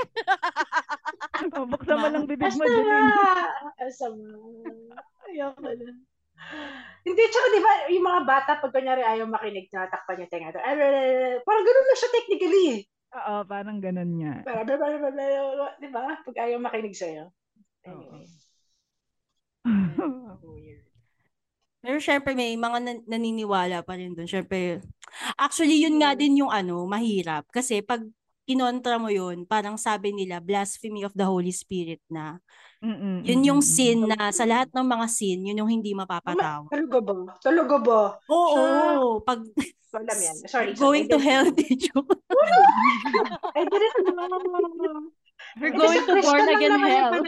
Oh, 1.57 1.65
buksan 1.65 1.97
mo 1.97 2.07
lang 2.07 2.29
bibig 2.29 2.53
mo, 2.53 2.63
Asama! 2.63 2.69
Jeline. 2.69 3.17
Asama. 3.81 4.29
Ayoko 5.25 5.69
na. 5.73 5.89
Hindi, 7.01 7.23
tsaka 7.27 7.47
di 7.49 7.61
ba, 7.61 7.73
yung 7.89 8.05
mga 8.05 8.23
bata, 8.29 8.51
pag 8.61 8.69
kunyari 8.71 9.01
ayaw 9.01 9.25
makinig, 9.25 9.73
tinatakpan 9.73 10.21
yung 10.21 10.29
tenga. 10.29 10.53
Parang 11.41 11.65
ganun 11.65 11.87
na 11.89 11.97
siya 11.97 12.11
technically. 12.13 12.65
eh. 12.69 12.81
Oo, 13.11 13.43
parang 13.43 13.83
ganun 13.83 14.13
nga. 14.23 14.47
Parang, 14.47 14.67
blah, 14.67 14.79
blah, 14.79 14.99
blah, 14.99 15.11
blah, 15.11 15.55
blah, 15.59 15.75
di 15.83 15.89
ba? 15.91 16.05
Pag 16.23 16.37
ayaw 16.39 16.59
makinig 16.63 16.95
sa'yo. 16.95 17.35
Anyway. 17.83 18.27
Pero 21.81 21.97
syempre 21.97 22.37
may 22.37 22.53
mga 22.61 22.79
nan- 22.85 23.05
naniniwala 23.09 23.81
pa 23.81 23.97
rin 23.97 24.13
doon. 24.13 24.29
Syempre, 24.29 24.85
actually 25.41 25.81
yun 25.81 25.97
nga 25.97 26.13
din 26.13 26.45
yung 26.45 26.53
ano, 26.53 26.85
mahirap. 26.85 27.49
Kasi 27.49 27.81
pag 27.81 28.05
kinontra 28.45 29.01
mo 29.01 29.09
yun, 29.09 29.49
parang 29.49 29.81
sabi 29.81 30.13
nila, 30.13 30.45
blasphemy 30.45 31.09
of 31.09 31.17
the 31.17 31.25
Holy 31.25 31.51
Spirit 31.51 32.05
na. 32.13 32.37
Mm-mm, 32.81 33.29
Yun 33.29 33.45
yung 33.45 33.61
sin 33.61 34.09
na, 34.09 34.33
sa 34.33 34.49
lahat 34.49 34.73
ng 34.73 34.87
mga 34.89 35.07
sin, 35.13 35.45
yun 35.45 35.61
yung 35.61 35.69
hindi 35.69 35.93
mapapatawa. 35.93 36.65
Talaga 36.73 36.97
ba? 37.05 37.13
Talaga 37.37 37.77
ba? 37.77 38.01
Oo, 38.25 38.57
Siya- 38.57 39.21
pag 39.29 39.41
Alam 39.91 40.19
yan. 40.23 40.37
Sorry. 40.49 40.71
going 40.79 41.05
to 41.11 41.19
sorry. 41.21 41.27
hell, 41.29 41.51
di 41.53 41.67
joke. 41.77 42.15
I 43.53 43.67
didn't 43.67 44.07
know. 44.07 45.11
We're 45.61 45.75
going 45.75 45.99
to 46.09 46.15
born 46.23 46.47
again 46.47 46.79
hell. 46.79 47.21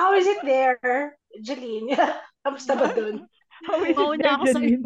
How 0.00 0.14
is 0.14 0.26
it 0.28 0.38
there, 0.46 0.78
Jeline? 1.42 1.92
Kamusta 2.46 2.78
ba 2.78 2.88
dun? 2.94 3.26
How 3.68 3.82
is 3.82 3.96
it 3.96 4.22
there, 4.22 4.32
ako 4.32 4.58
iyo. 4.64 4.80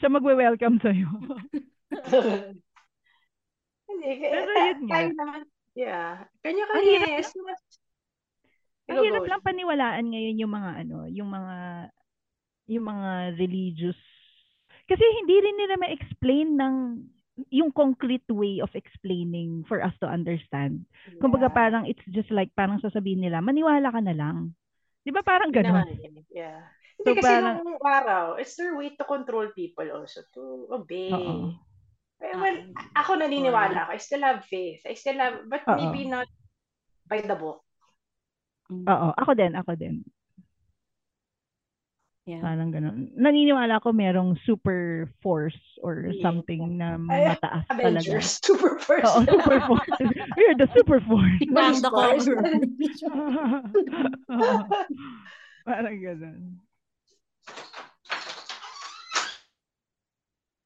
Siya 0.00 0.08
magwe-welcome 0.10 0.78
sa'yo. 0.82 1.08
Hindi, 4.04 4.26
Pero 4.28 4.50
yun 4.68 4.80
nga. 4.84 4.92
tayo 4.92 5.08
naman. 5.16 5.40
Yeah. 5.74 6.12
Ang 6.44 6.54
hirap 6.54 6.74
Kanya-kanya. 6.76 7.24
So, 8.84 8.92
Ang 8.92 8.98
hirap 9.00 9.24
lang 9.24 9.40
paniwalaan 9.40 10.06
ngayon 10.12 10.36
yung 10.38 10.52
mga 10.52 10.70
ano, 10.84 10.98
yung 11.08 11.30
mga 11.32 11.56
yung 12.68 12.84
mga 12.84 13.10
religious 13.36 13.96
kasi 14.84 15.00
hindi 15.00 15.36
rin 15.40 15.56
nila 15.56 15.80
ma-explain 15.80 16.48
ng 16.60 16.74
yung 17.48 17.72
concrete 17.72 18.28
way 18.28 18.60
of 18.60 18.68
explaining 18.76 19.64
for 19.64 19.80
us 19.80 19.96
to 19.98 20.06
understand. 20.06 20.84
Kumbaga 21.18 21.48
Yeah. 21.48 21.56
parang 21.56 21.84
it's 21.88 22.04
just 22.12 22.28
like 22.28 22.52
parang 22.52 22.78
sasabihin 22.78 23.24
nila, 23.24 23.40
maniwala 23.40 23.88
ka 23.88 24.04
na 24.04 24.12
lang. 24.12 24.52
'Di 25.02 25.10
ba 25.10 25.24
parang 25.24 25.48
naman, 25.50 25.88
eh. 25.88 26.12
Yeah. 26.30 26.60
So, 27.00 27.10
Hindi 27.10 27.18
kasi 27.18 27.26
parang- 27.26 27.58
nung 27.64 27.80
araw, 27.82 28.24
it's 28.38 28.54
their 28.54 28.76
way 28.78 28.94
to 28.94 29.02
control 29.02 29.48
people 29.50 29.88
also, 29.90 30.22
to 30.30 30.68
obey. 30.70 31.10
Oo. 31.10 31.56
Eh, 32.24 32.32
Well, 32.32 32.56
ako 32.96 33.20
naniniwala 33.20 33.84
ako. 33.84 33.90
I 33.92 34.00
still 34.00 34.24
have 34.24 34.48
faith. 34.48 34.80
I 34.88 34.96
still 34.96 35.20
have, 35.20 35.44
but 35.44 35.60
Oo. 35.68 35.76
maybe 35.76 36.08
not 36.08 36.24
by 37.04 37.20
the 37.20 37.36
book. 37.36 37.60
Oo, 38.72 39.08
ako 39.12 39.36
din, 39.36 39.52
ako 39.52 39.76
din. 39.76 40.00
Yeah. 42.24 42.40
Parang 42.40 42.72
gano'n. 42.72 43.12
Naniniwala 43.20 43.84
ko 43.84 43.92
merong 43.92 44.40
super 44.48 45.12
force 45.20 45.60
or 45.84 46.08
Yeah. 46.08 46.24
something 46.24 46.80
na 46.80 46.96
Ay, 46.96 47.28
mataas 47.28 47.68
talaga. 47.68 48.00
Avengers, 48.00 48.40
super 48.48 48.80
force. 48.80 49.04
Oo, 49.04 49.20
super 49.28 49.60
force. 49.68 49.92
We're 50.40 50.56
the 50.56 50.68
super 50.72 51.04
force. 51.04 51.44
Bang 51.52 51.84
the 51.84 51.92
cover. 51.92 52.40
Parang 55.68 55.96
ganun. 56.00 56.64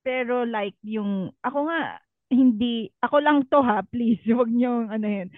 Pero 0.08 0.48
like 0.48 0.80
yung, 0.80 1.28
ako 1.44 1.68
nga, 1.68 2.00
hindi, 2.32 2.88
ako 3.04 3.16
lang 3.20 3.44
to 3.52 3.60
ha, 3.60 3.84
please, 3.84 4.24
huwag 4.32 4.48
niyo 4.48 4.88
ano 4.88 5.04
yun. 5.04 5.28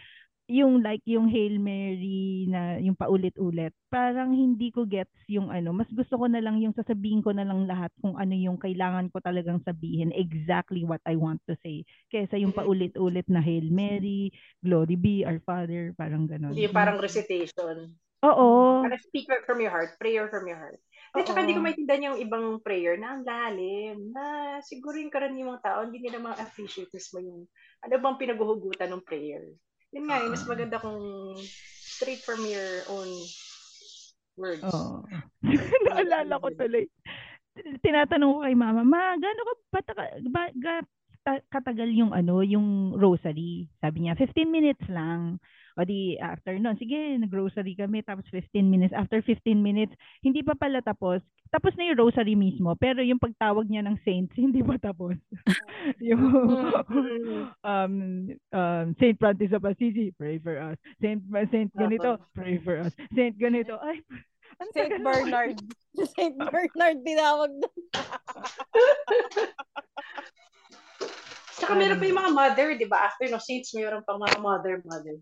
Yung 0.51 0.83
like 0.83 1.07
yung 1.07 1.31
Hail 1.31 1.62
Mary 1.62 2.47
na 2.51 2.79
yung 2.83 2.99
paulit-ulit, 2.99 3.71
parang 3.87 4.35
hindi 4.35 4.75
ko 4.75 4.83
gets 4.83 5.14
yung 5.31 5.47
ano, 5.47 5.71
mas 5.71 5.87
gusto 5.95 6.18
ko 6.18 6.27
na 6.27 6.43
lang 6.43 6.59
yung 6.59 6.75
sasabihin 6.75 7.23
ko 7.23 7.31
na 7.31 7.47
lang 7.47 7.71
lahat 7.71 7.95
kung 8.03 8.18
ano 8.18 8.35
yung 8.35 8.59
kailangan 8.59 9.14
ko 9.14 9.23
talagang 9.23 9.62
sabihin, 9.62 10.11
exactly 10.11 10.83
what 10.83 10.99
I 11.07 11.14
want 11.14 11.39
to 11.47 11.55
say. 11.62 11.87
Kesa 12.11 12.35
yung 12.35 12.51
paulit-ulit 12.51 13.31
na 13.31 13.39
Hail 13.39 13.71
Mary, 13.71 14.35
Glory 14.59 14.99
be 14.99 15.23
our 15.23 15.39
Father, 15.47 15.95
parang 15.95 16.27
ganun. 16.27 16.51
Hindi 16.51 16.66
parang 16.71 16.99
recitation. 16.99 17.95
Oo. 18.27 18.83
Parang 18.85 19.03
speak 19.07 19.31
from 19.47 19.62
your 19.62 19.71
heart, 19.71 19.95
prayer 20.03 20.27
from 20.27 20.51
your 20.51 20.59
heart. 20.59 20.83
At 21.11 21.26
saka 21.26 21.42
hindi 21.42 21.58
ko 21.58 21.62
maintindihan 21.62 22.14
yung 22.14 22.18
ibang 22.22 22.46
prayer 22.62 22.94
na 22.94 23.18
ang 23.18 23.26
lalim, 23.26 24.14
na 24.14 24.58
siguro 24.62 24.94
yung 24.94 25.11
karaniwang 25.11 25.58
tao, 25.58 25.82
hindi 25.82 25.98
nila 25.98 26.22
ma-appreciate 26.22 26.90
mismo 26.94 27.18
yung 27.18 27.40
ano 27.82 27.94
bang 27.98 28.20
pinaguhugutan 28.20 28.90
ng 28.94 29.02
prayer. 29.02 29.42
Yun 29.90 30.06
nga, 30.06 30.22
eh, 30.22 30.30
mas 30.30 30.46
maganda 30.46 30.78
kung 30.78 31.02
straight 31.98 32.22
from 32.22 32.46
your 32.46 32.86
own 32.86 33.11
words. 34.38 34.62
Oo. 34.70 35.02
Naalala 35.90 36.38
ko 36.38 36.48
tuloy. 36.54 36.86
Tinatanong 37.82 38.30
ko 38.30 38.38
kay 38.46 38.54
mama, 38.54 38.86
ma, 38.86 39.18
gaano 39.18 39.42
ka 39.42 39.54
ba, 39.74 39.80
taka- 39.82 40.22
ba 40.30 40.42
ga- 40.54 40.90
ta- 41.26 41.46
katagal 41.50 41.90
yung 41.90 42.14
ano, 42.14 42.40
yung 42.46 42.94
rosary? 42.94 43.66
Sabi 43.82 44.06
niya, 44.06 44.14
15 44.14 44.46
minutes 44.46 44.86
lang. 44.86 45.42
O 45.79 45.85
di 45.87 46.18
after 46.18 46.57
nun, 46.59 46.75
sige, 46.79 46.97
nag-rosary 47.18 47.79
kami, 47.79 48.03
tapos 48.03 48.27
15 48.33 48.66
minutes. 48.66 48.95
After 48.97 49.23
15 49.23 49.59
minutes, 49.59 49.95
hindi 50.25 50.43
pa 50.43 50.59
pala 50.59 50.83
tapos. 50.83 51.23
Tapos 51.51 51.75
na 51.75 51.91
yung 51.91 51.99
rosary 51.99 52.39
mismo, 52.39 52.79
pero 52.79 53.03
yung 53.03 53.18
pagtawag 53.18 53.66
niya 53.66 53.83
ng 53.83 53.99
saints, 54.07 54.35
hindi 54.41 54.62
pa 54.62 54.79
tapos. 54.79 55.18
yung 56.03 56.23
um, 57.62 57.95
um, 58.55 58.87
Saint 58.99 59.18
Francis 59.18 59.55
of 59.55 59.66
Assisi, 59.66 60.14
pray 60.14 60.39
for 60.39 60.55
us. 60.59 60.79
Saint, 61.03 61.23
Saint 61.51 61.71
ganito, 61.75 62.18
pray 62.35 62.59
for 62.62 62.79
us. 62.79 62.95
Saint 63.14 63.35
ganito, 63.35 63.79
ay, 63.83 63.99
ang 64.62 64.71
Saint 64.75 64.95
Bernard. 65.03 65.57
Saint 66.14 66.37
Bernard 66.39 66.99
tinawag 67.03 67.51
doon. 67.59 67.83
Saka 71.61 71.77
meron 71.77 72.01
pa 72.01 72.09
yung 72.09 72.21
mga 72.21 72.33
mother, 72.33 72.68
di 72.79 72.89
ba? 72.89 73.11
After 73.11 73.29
no 73.29 73.37
saints, 73.37 73.77
meron 73.77 74.01
pang 74.07 74.16
mga 74.16 74.39
mother, 74.41 74.81
mother. 74.87 75.21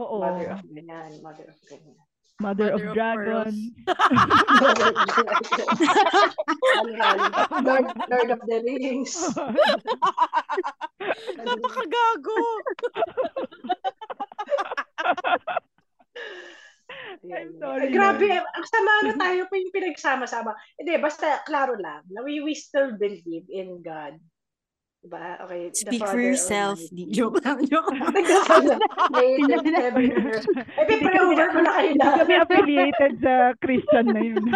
Oo. 0.00 0.24
Mother 0.24 0.56
of 0.56 0.64
ganyan, 0.64 1.12
mother 1.20 1.52
of 1.52 1.60
ganyan. 1.68 2.00
Mother, 2.40 2.72
of, 2.74 2.80
Mother 2.80 2.88
of 2.88 2.94
Dragon. 2.96 3.52
Lord, 7.62 7.86
Lord 8.10 8.30
of 8.34 8.40
the 8.48 8.58
Rings. 8.66 9.14
Napakagago. 11.38 12.38
I'm 17.22 17.30
Ay, 17.30 17.46
sorry. 17.62 17.94
grabe, 17.94 18.26
Lord. 18.26 18.42
ang 18.42 18.66
sama 18.66 19.06
na 19.06 19.14
tayo 19.14 19.46
pa 19.46 19.54
yung 19.54 19.70
pinagsama-sama. 19.70 20.50
Hindi, 20.74 20.98
basta 20.98 21.38
klaro 21.46 21.78
lang. 21.78 22.02
Na 22.10 22.26
we, 22.26 22.42
we 22.42 22.58
still 22.58 22.98
believe 22.98 23.46
in 23.46 23.78
God. 23.86 24.18
Diba? 25.02 25.34
Okay. 25.42 25.62
Speak 25.74 26.06
for 26.06 26.22
yourself. 26.22 26.78
Di 26.94 27.10
joke 27.10 27.42
lang. 27.42 27.58
Joke 27.70 27.90
lang. 27.90 28.14
Made 29.10 29.50
in 29.50 29.74
heaven 29.74 30.06
and 30.14 30.26
earth. 30.30 30.46
Eh, 30.78 30.84
pipre 30.86 31.18
over 31.18 31.50
ko 31.50 31.58
na 31.58 31.72
kayo 31.74 31.90
Hindi 31.90 32.06
na. 32.06 32.18
kami 32.22 32.34
affiliated 32.38 33.12
sa 33.18 33.34
Christian 33.58 34.06
na 34.14 34.22
yun. 34.22 34.44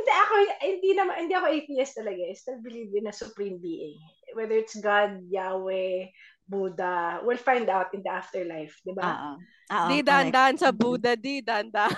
Hindi 0.00 0.12
ako 0.16 0.32
hindi 0.64 0.90
naman 0.96 1.14
hindi 1.26 1.34
ako 1.36 1.46
atheist 1.52 1.98
talaga. 1.98 2.22
I 2.24 2.32
still 2.32 2.62
believe 2.64 2.94
in 2.96 3.10
a 3.10 3.12
supreme 3.12 3.60
being. 3.60 3.98
Whether 4.32 4.56
it's 4.56 4.78
God, 4.78 5.20
Yahweh, 5.28 6.08
Buddha, 6.48 7.20
we'll 7.20 7.36
find 7.36 7.68
out 7.68 7.92
in 7.92 8.00
the 8.00 8.08
afterlife, 8.08 8.80
di 8.80 8.94
ba? 8.96 9.04
Oo. 9.04 9.32
Oo, 9.70 9.86
Di 9.92 10.02
dandan 10.02 10.56
sa 10.56 10.74
Buddha, 10.74 11.14
di 11.14 11.44
dandan. 11.44 11.92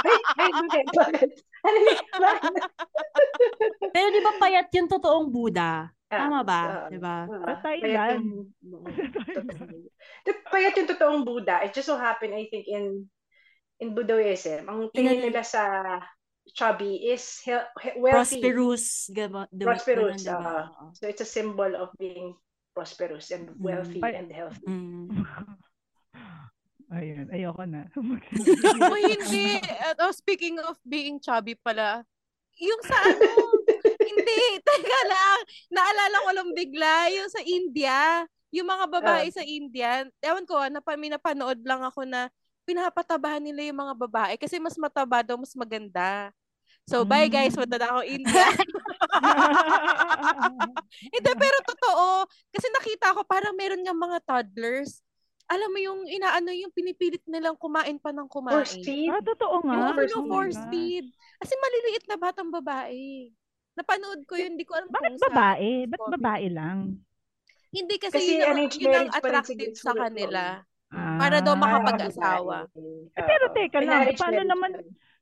Ay, 0.00 0.18
ay, 0.38 0.50
bakit? 0.50 0.86
Bakit? 0.98 1.30
Ano? 1.60 1.78
Pero 3.94 4.06
di 4.08 4.20
ba 4.20 4.32
payat 4.38 4.68
yung 4.72 4.88
totoong 4.88 5.28
Buddha? 5.28 5.88
Tama 6.10 6.42
ba? 6.42 6.60
Ah, 6.66 6.88
Di 6.88 6.98
ba? 6.98 7.28
ah, 7.28 7.54
Sa 7.54 7.62
payat 7.62 8.16
yung- 8.18 8.50
Di- 10.24 10.42
Payat 10.48 10.74
yung 10.74 10.88
totoong 10.90 11.22
Buddha. 11.22 11.62
It 11.62 11.70
just 11.70 11.86
so 11.86 11.94
happened, 11.94 12.34
I 12.34 12.48
think, 12.48 12.66
in 12.66 13.06
in 13.78 13.94
Buddhism, 13.94 14.68
ang 14.68 14.90
tingin 14.92 15.20
In- 15.20 15.24
nila 15.30 15.40
sa 15.40 15.62
chubby 16.50 17.08
is 17.08 17.40
he- 17.40 17.70
he- 17.80 17.96
wealthy. 17.96 18.42
Prosperous. 18.42 19.06
Gaba, 19.08 19.46
the- 19.48 19.64
prosperous. 19.64 20.20
diba? 20.20 20.66
oo. 20.66 20.90
So 20.98 21.06
it's 21.06 21.22
a 21.22 21.28
symbol 21.28 21.72
of 21.78 21.88
being 21.96 22.34
prosperous 22.74 23.30
and 23.30 23.54
wealthy 23.56 24.02
Ay- 24.02 24.18
and 24.18 24.28
healthy. 24.28 24.66
Mm. 24.66 25.08
Ayun, 26.90 27.30
ayoko 27.30 27.62
na. 27.70 27.86
o 28.90 28.94
hindi. 28.98 29.62
Oh, 30.02 30.10
speaking 30.10 30.58
of 30.58 30.74
being 30.82 31.22
chubby 31.22 31.54
pala, 31.54 32.02
yung 32.58 32.82
sa 32.82 32.98
ano, 32.98 33.30
hindi, 34.02 34.42
teka 34.66 35.00
lang. 35.06 35.38
Naalala 35.70 36.16
ko 36.26 36.30
lang 36.34 36.50
bigla, 36.50 37.14
yung 37.14 37.30
sa 37.30 37.38
India, 37.46 38.26
yung 38.50 38.66
mga 38.66 38.90
babae 38.90 39.30
Ah. 39.30 39.36
sa 39.38 39.44
India, 39.46 40.02
ewan 40.18 40.42
ko, 40.42 40.58
napa, 40.66 40.98
may 40.98 41.14
napanood 41.14 41.62
lang 41.62 41.86
ako 41.86 42.02
na 42.02 42.26
pinapatabahan 42.66 43.42
nila 43.42 43.70
yung 43.70 43.80
mga 43.86 43.94
babae 43.96 44.34
kasi 44.34 44.58
mas 44.58 44.74
mataba 44.74 45.22
daw, 45.22 45.38
mas 45.38 45.54
maganda. 45.54 46.34
So, 46.90 47.06
bye 47.06 47.30
guys, 47.30 47.54
punta 47.54 47.78
na 47.78 47.86
ako 47.86 48.00
India. 48.02 48.50
Hindi, 51.14 51.30
pero 51.38 51.56
totoo. 51.62 52.26
Kasi 52.50 52.66
nakita 52.74 53.14
ko, 53.14 53.22
parang 53.22 53.54
meron 53.54 53.86
nga 53.86 53.94
mga 53.94 54.18
toddlers. 54.26 54.98
Alam 55.50 55.68
mo 55.68 55.78
yung 55.82 56.00
inaano 56.06 56.54
yung 56.54 56.70
pinipilit 56.70 57.26
nilang 57.26 57.58
kumain 57.58 57.98
pa 57.98 58.14
ng 58.14 58.30
kumain. 58.30 58.54
Force 58.54 58.78
feed. 58.78 59.10
ah, 59.10 59.18
totoo 59.18 59.66
nga. 59.66 59.98
Yung 59.98 60.22
ano, 60.22 60.30
force 60.30 60.54
gosh. 60.54 60.70
feed. 60.70 61.06
Kasi 61.42 61.52
maliliit 61.58 62.04
na 62.06 62.16
batang 62.16 62.54
babae. 62.54 63.34
Napanood 63.74 64.22
ko 64.30 64.38
yun, 64.38 64.54
hindi 64.54 64.62
ko 64.62 64.78
alam 64.78 64.86
Bakit 64.86 65.10
kung 65.10 65.18
sa- 65.18 65.26
babae? 65.28 65.70
Ba't 65.90 66.02
babae 66.14 66.46
lang? 66.48 66.78
Hindi 67.70 67.94
kasi, 67.98 68.14
Kasi 68.14 68.30
yun, 68.30 68.42
ang, 68.42 68.50
arranged 68.52 68.78
yun 68.78 68.94
ang 68.94 69.10
attractive 69.10 69.74
sa 69.74 69.92
kanila. 69.94 70.42
Ah. 70.90 71.18
Para 71.18 71.38
daw 71.38 71.54
Ah, 71.54 71.62
makapag-asawa. 71.62 72.56
babae. 72.66 73.14
Eh, 73.14 73.22
pero 73.22 73.44
teka 73.54 73.78
lang, 73.78 74.10
paano 74.14 74.42
naman-. 74.42 74.74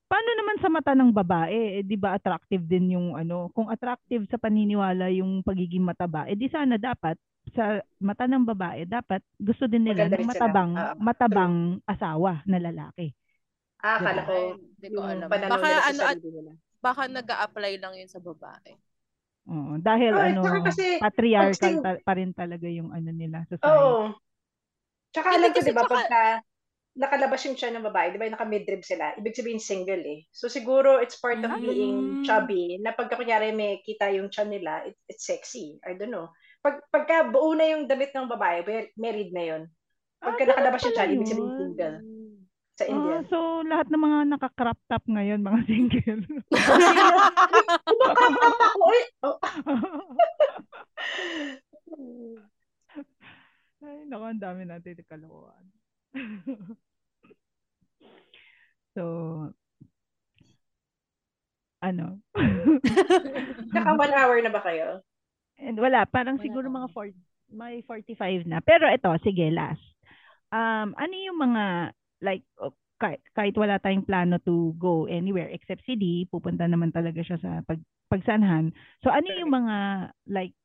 Paano 0.09 0.31
naman 0.41 0.57
sa 0.65 0.73
mata 0.73 0.93
ng 0.97 1.13
babae? 1.13 1.81
Eh, 1.81 1.83
di 1.85 1.97
ba 2.01 2.17
attractive 2.17 2.65
din 2.65 2.97
yung 2.97 3.13
ano? 3.13 3.53
Kung 3.53 3.69
attractive 3.69 4.25
sa 4.33 4.41
paniniwala 4.41 5.13
yung 5.13 5.45
pagiging 5.45 5.85
mataba, 5.85 6.25
eh 6.25 6.33
di 6.37 6.49
sana 6.49 6.81
dapat 6.81 7.17
sa 7.53 7.81
mata 8.01 8.25
ng 8.25 8.45
babae, 8.49 8.89
dapat 8.89 9.21
gusto 9.37 9.69
din 9.69 9.85
nila 9.85 10.09
Maganda 10.09 10.17
ng 10.17 10.29
matabang, 10.33 10.73
Oo. 10.73 10.95
matabang 11.01 11.57
asawa 11.85 12.41
na 12.49 12.57
lalaki. 12.61 13.13
Ah, 13.79 13.97
akala 14.03 14.21
ko 14.27 14.33
Ay, 14.35 14.59
hindi 14.75 14.89
ko 14.91 15.01
alam. 15.07 15.29
Baka 15.31 15.67
nila 15.69 15.93
sa 15.93 16.05
ano, 16.11 16.25
nila. 16.35 16.53
Baka 16.83 17.03
nag 17.07 17.29
apply 17.31 17.73
lang 17.79 17.95
yun 18.01 18.11
sa 18.11 18.19
babae. 18.23 18.73
Oo, 19.49 19.73
dahil 19.81 20.15
Oo, 20.15 20.21
ano, 20.29 20.43
tsaka 20.45 20.59
kasi 20.69 20.85
patriarchal 21.01 21.75
sing 21.79 21.83
ta- 21.83 22.03
pa 22.07 22.13
rin 22.19 22.31
talaga 22.37 22.69
yung 22.69 22.91
ano 22.93 23.11
nila, 23.15 23.45
society. 23.49 23.97
Oo. 23.97 24.19
Tsaka 25.13 25.29
Hindi 25.33 25.37
alam 25.37 25.51
ko, 25.55 25.59
kasi 25.59 25.71
di 25.71 25.73
ba, 25.73 25.83
tsaka, 25.85 26.01
pagka 26.09 26.43
nakalabas 26.99 27.47
yung 27.47 27.55
tiyan 27.55 27.79
ng 27.79 27.87
babae, 27.87 28.11
di 28.11 28.19
ba, 28.19 28.27
naka-midrib 28.27 28.83
sila, 28.83 29.15
ibig 29.15 29.33
sabihin 29.33 29.63
single 29.63 30.03
eh. 30.03 30.27
So 30.35 30.51
siguro 30.51 30.99
it's 30.99 31.15
part 31.17 31.39
of 31.39 31.55
being 31.57 32.19
Mm. 32.19 32.27
chubby, 32.27 32.75
na 32.83 32.91
pagka 32.91 33.15
kunyari 33.15 33.55
may 33.55 33.79
kita 33.81 34.11
yung 34.11 34.29
tiyan 34.29 34.51
nila, 34.51 34.83
it, 34.83 34.99
it's 35.07 35.23
sexy. 35.23 35.79
I 35.87 35.95
don't 35.95 36.11
know. 36.11 36.35
Pag, 36.59 36.83
pagka 36.91 37.31
buo 37.31 37.55
na 37.55 37.71
yung 37.71 37.87
damit 37.87 38.11
ng 38.11 38.27
babae, 38.27 38.67
mar- 38.67 38.91
married 38.99 39.31
na 39.31 39.45
yun. 39.47 39.63
Ah, 40.19 40.35
Pagka 40.35 40.43
ganun 40.43 40.51
nakalabas 40.53 40.83
yung 40.83 40.97
tiyan, 40.99 41.15
ibig 41.15 41.31
sabihin 41.31 41.55
single. 41.55 41.97
Sa 42.75 42.83
Ah, 42.83 42.91
Indian. 42.91 43.23
so 43.27 43.39
lahat 43.63 43.87
ng 43.89 44.03
mga 44.03 44.19
naka-crop 44.35 44.79
top 44.87 45.05
ngayon, 45.07 45.39
mga 45.39 45.61
single. 45.67 46.23
Kumakapap 47.89 48.55
ako 48.59 48.83
eh. 48.91 49.07
Ay, 53.79 54.03
naku, 54.05 54.25
ang 54.27 54.43
dami 54.43 54.63
natin 54.67 54.99
kalokohan. 55.07 55.63
so, 58.99 59.05
ano? 61.79 62.19
Naka 63.75 63.91
one 63.95 64.15
hour 64.19 64.37
na 64.43 64.51
ba 64.51 64.59
kayo? 64.67 65.07
And 65.63 65.79
wala, 65.79 66.03
parang 66.11 66.43
Wala 66.43 66.47
siguro 66.47 66.67
mga 66.67 66.91
40, 66.91 67.55
may 67.55 67.87
45 67.87 68.51
na. 68.51 68.59
Pero 68.59 68.91
ito, 68.91 69.11
sige, 69.23 69.55
last. 69.55 69.83
Um, 70.51 70.99
ano 70.99 71.15
yung 71.15 71.39
mga, 71.39 71.95
like, 72.27 72.43
oh, 72.59 72.75
kahit, 72.99 73.23
kahit 73.31 73.55
wala 73.55 73.79
tayong 73.79 74.03
plano 74.03 74.43
to 74.43 74.75
go 74.75 75.07
anywhere 75.07 75.47
except 75.55 75.87
CD, 75.87 76.27
pupunta 76.27 76.67
naman 76.67 76.91
talaga 76.91 77.23
siya 77.23 77.39
sa 77.39 77.63
pag, 77.63 77.79
pagsanhan. 78.11 78.75
So, 79.07 79.15
ano 79.15 79.31
yung 79.31 79.55
mga, 79.55 79.77
like, 80.27 80.59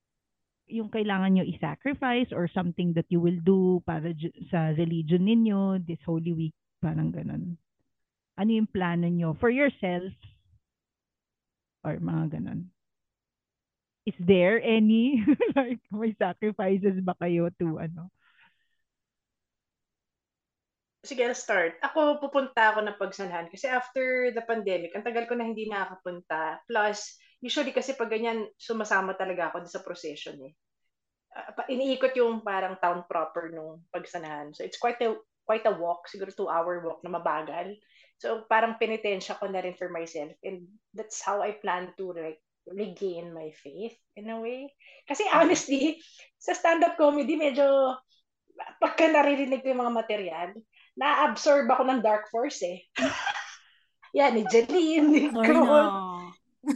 yung 0.66 0.90
kailangan 0.90 1.38
nyo 1.38 1.46
i-sacrifice 1.46 2.34
or 2.34 2.50
something 2.50 2.98
that 2.98 3.06
you 3.14 3.22
will 3.22 3.38
do 3.46 3.84
para 3.86 4.10
sa 4.50 4.74
religion 4.74 5.30
ninyo 5.30 5.86
this 5.86 6.02
Holy 6.08 6.34
Week, 6.34 6.56
parang 6.82 7.14
ganun. 7.14 7.62
Ano 8.38 8.50
yung 8.50 8.70
plano 8.70 9.06
nyo 9.10 9.38
for 9.38 9.50
yourself 9.54 10.10
or 11.86 12.00
mga 12.02 12.40
ganun? 12.40 12.74
Is 14.06 14.16
there 14.20 14.60
any 14.60 15.24
like 15.56 15.80
may 15.92 16.12
sacrifices 16.20 17.00
ba 17.00 17.16
kayo 17.22 17.48
to 17.60 17.80
ano? 17.80 18.12
Sige, 21.04 21.20
I'll 21.28 21.36
start. 21.36 21.76
Ako, 21.84 22.24
pupunta 22.24 22.72
ako 22.72 22.80
ng 22.88 22.96
pagsanhan. 22.96 23.52
Kasi 23.52 23.68
after 23.68 24.32
the 24.32 24.40
pandemic, 24.48 24.96
ang 24.96 25.04
tagal 25.04 25.28
ko 25.28 25.36
na 25.36 25.44
hindi 25.44 25.68
nakakapunta. 25.68 26.64
Plus, 26.64 27.20
usually 27.44 27.76
kasi 27.76 27.92
pag 28.00 28.08
ganyan, 28.08 28.48
sumasama 28.56 29.12
talaga 29.20 29.52
ako 29.52 29.68
sa 29.68 29.84
procession 29.84 30.40
eh. 30.48 30.54
Ah, 31.36 31.52
pa- 31.52 31.68
iniikot 31.68 32.16
yung 32.16 32.40
parang 32.40 32.80
town 32.80 33.04
proper 33.10 33.52
nung 33.52 33.84
pagsanahan. 33.92 34.56
So, 34.56 34.64
it's 34.64 34.80
quite 34.80 35.00
a 35.04 35.20
quite 35.44 35.68
a 35.68 35.76
walk. 35.76 36.08
Siguro 36.08 36.32
two-hour 36.32 36.88
walk 36.88 37.04
na 37.04 37.12
mabagal. 37.20 37.76
So, 38.22 38.48
parang 38.48 38.80
penitensya 38.80 39.40
ko 39.40 39.50
na 39.52 39.60
rin 39.60 39.76
for 39.76 39.90
myself. 39.92 40.32
And 40.44 40.68
that's 40.96 41.20
how 41.20 41.44
I 41.44 41.60
plan 41.60 41.92
to 42.00 42.14
like 42.16 42.40
regain 42.70 43.36
my 43.36 43.52
faith 43.60 43.96
in 44.16 44.32
a 44.32 44.40
way. 44.40 44.72
Kasi 45.08 45.28
honestly, 45.32 46.00
sa 46.46 46.56
stand-up 46.56 46.96
comedy, 46.96 47.36
medyo 47.36 47.98
pagka 48.80 49.10
naririnig 49.10 49.66
ko 49.66 49.74
yung 49.74 49.84
mga 49.84 49.98
material, 49.98 50.50
na-absorb 50.94 51.68
ako 51.68 51.84
ng 51.90 52.00
dark 52.06 52.30
force 52.30 52.62
eh. 52.64 52.86
Yan, 54.18 54.38
ni 54.38 54.46
Jeline, 54.46 55.10
ni 55.10 55.26
Cole. 55.34 56.30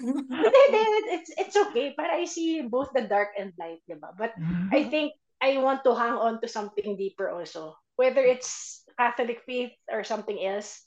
it's, 1.13 1.31
it's 1.37 1.55
okay. 1.55 1.93
Para 1.93 2.17
I 2.17 2.25
see 2.25 2.65
both 2.65 2.89
the 2.91 3.05
dark 3.05 3.37
and 3.37 3.53
light, 3.61 3.79
di 3.85 3.95
ba? 3.95 4.11
But 4.17 4.33
I 4.73 4.89
think 4.89 5.13
I 5.37 5.61
want 5.61 5.85
to 5.85 5.93
hang 5.93 6.17
on 6.17 6.41
to 6.41 6.49
something 6.49 6.97
deeper 6.97 7.29
also. 7.29 7.77
Whether 7.95 8.25
it's 8.25 8.83
Catholic 8.97 9.45
faith 9.45 9.71
or 9.85 10.03
something 10.03 10.41
else, 10.41 10.81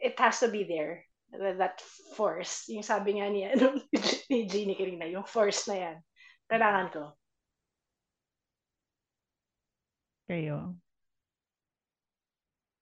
it 0.00 0.18
has 0.18 0.40
to 0.40 0.48
be 0.48 0.64
there. 0.64 1.04
That 1.34 1.58
that 1.58 1.76
force. 2.14 2.70
Yung 2.70 2.86
sabi 2.86 3.18
nga 3.18 3.26
ni, 3.26 3.46
ano, 3.50 3.78
ni 4.30 4.46
Jeannie 4.46 4.78
kanina, 4.78 5.10
yung 5.10 5.26
force 5.26 5.66
na 5.66 5.76
yan. 5.76 5.96
Kailangan 6.46 6.88
ko. 6.94 7.02
Kayo. 10.30 10.78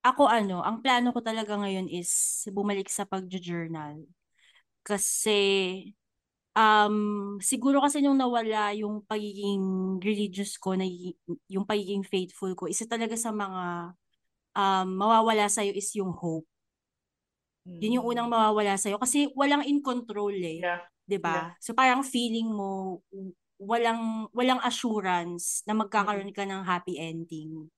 Ako 0.03 0.27
ano, 0.27 0.67
ang 0.67 0.83
plano 0.83 1.15
ko 1.15 1.23
talaga 1.23 1.55
ngayon 1.55 1.87
is 1.87 2.43
bumalik 2.51 2.91
sa 2.91 3.07
pag-journal. 3.07 4.03
Kasi 4.83 5.41
um 6.53 7.39
siguro 7.41 7.81
kasi 7.81 8.05
nung 8.05 8.19
nawala 8.19 8.75
yung 8.77 9.01
pagiging 9.07 9.63
religious 10.03 10.59
ko, 10.59 10.75
na 10.75 10.85
yung 11.49 11.65
pagiging 11.65 12.03
faithful 12.05 12.53
ko, 12.59 12.67
isa 12.67 12.85
talaga 12.85 13.15
sa 13.15 13.31
mga 13.31 13.95
um 14.59 14.89
mawawala 14.99 15.47
sa 15.49 15.63
is 15.65 15.95
yung 15.95 16.13
hope. 16.13 16.47
Yun 17.67 18.03
yung 18.03 18.07
unang 18.07 18.29
mawawala 18.31 18.75
sa 18.75 18.91
kasi 18.99 19.31
walang 19.39 19.63
in 19.63 19.79
control 19.83 20.35
eh. 20.35 20.63
Yeah. 20.63 20.83
'Di 21.07 21.19
ba? 21.19 21.55
So 21.63 21.75
parang 21.75 22.03
feeling 22.03 22.51
mo 22.51 23.03
walang 23.63 24.27
walang 24.35 24.59
assurance 24.67 25.63
na 25.67 25.75
magkakaroon 25.79 26.35
ka 26.35 26.43
ng 26.43 26.63
happy 26.67 26.99
ending. 26.99 27.71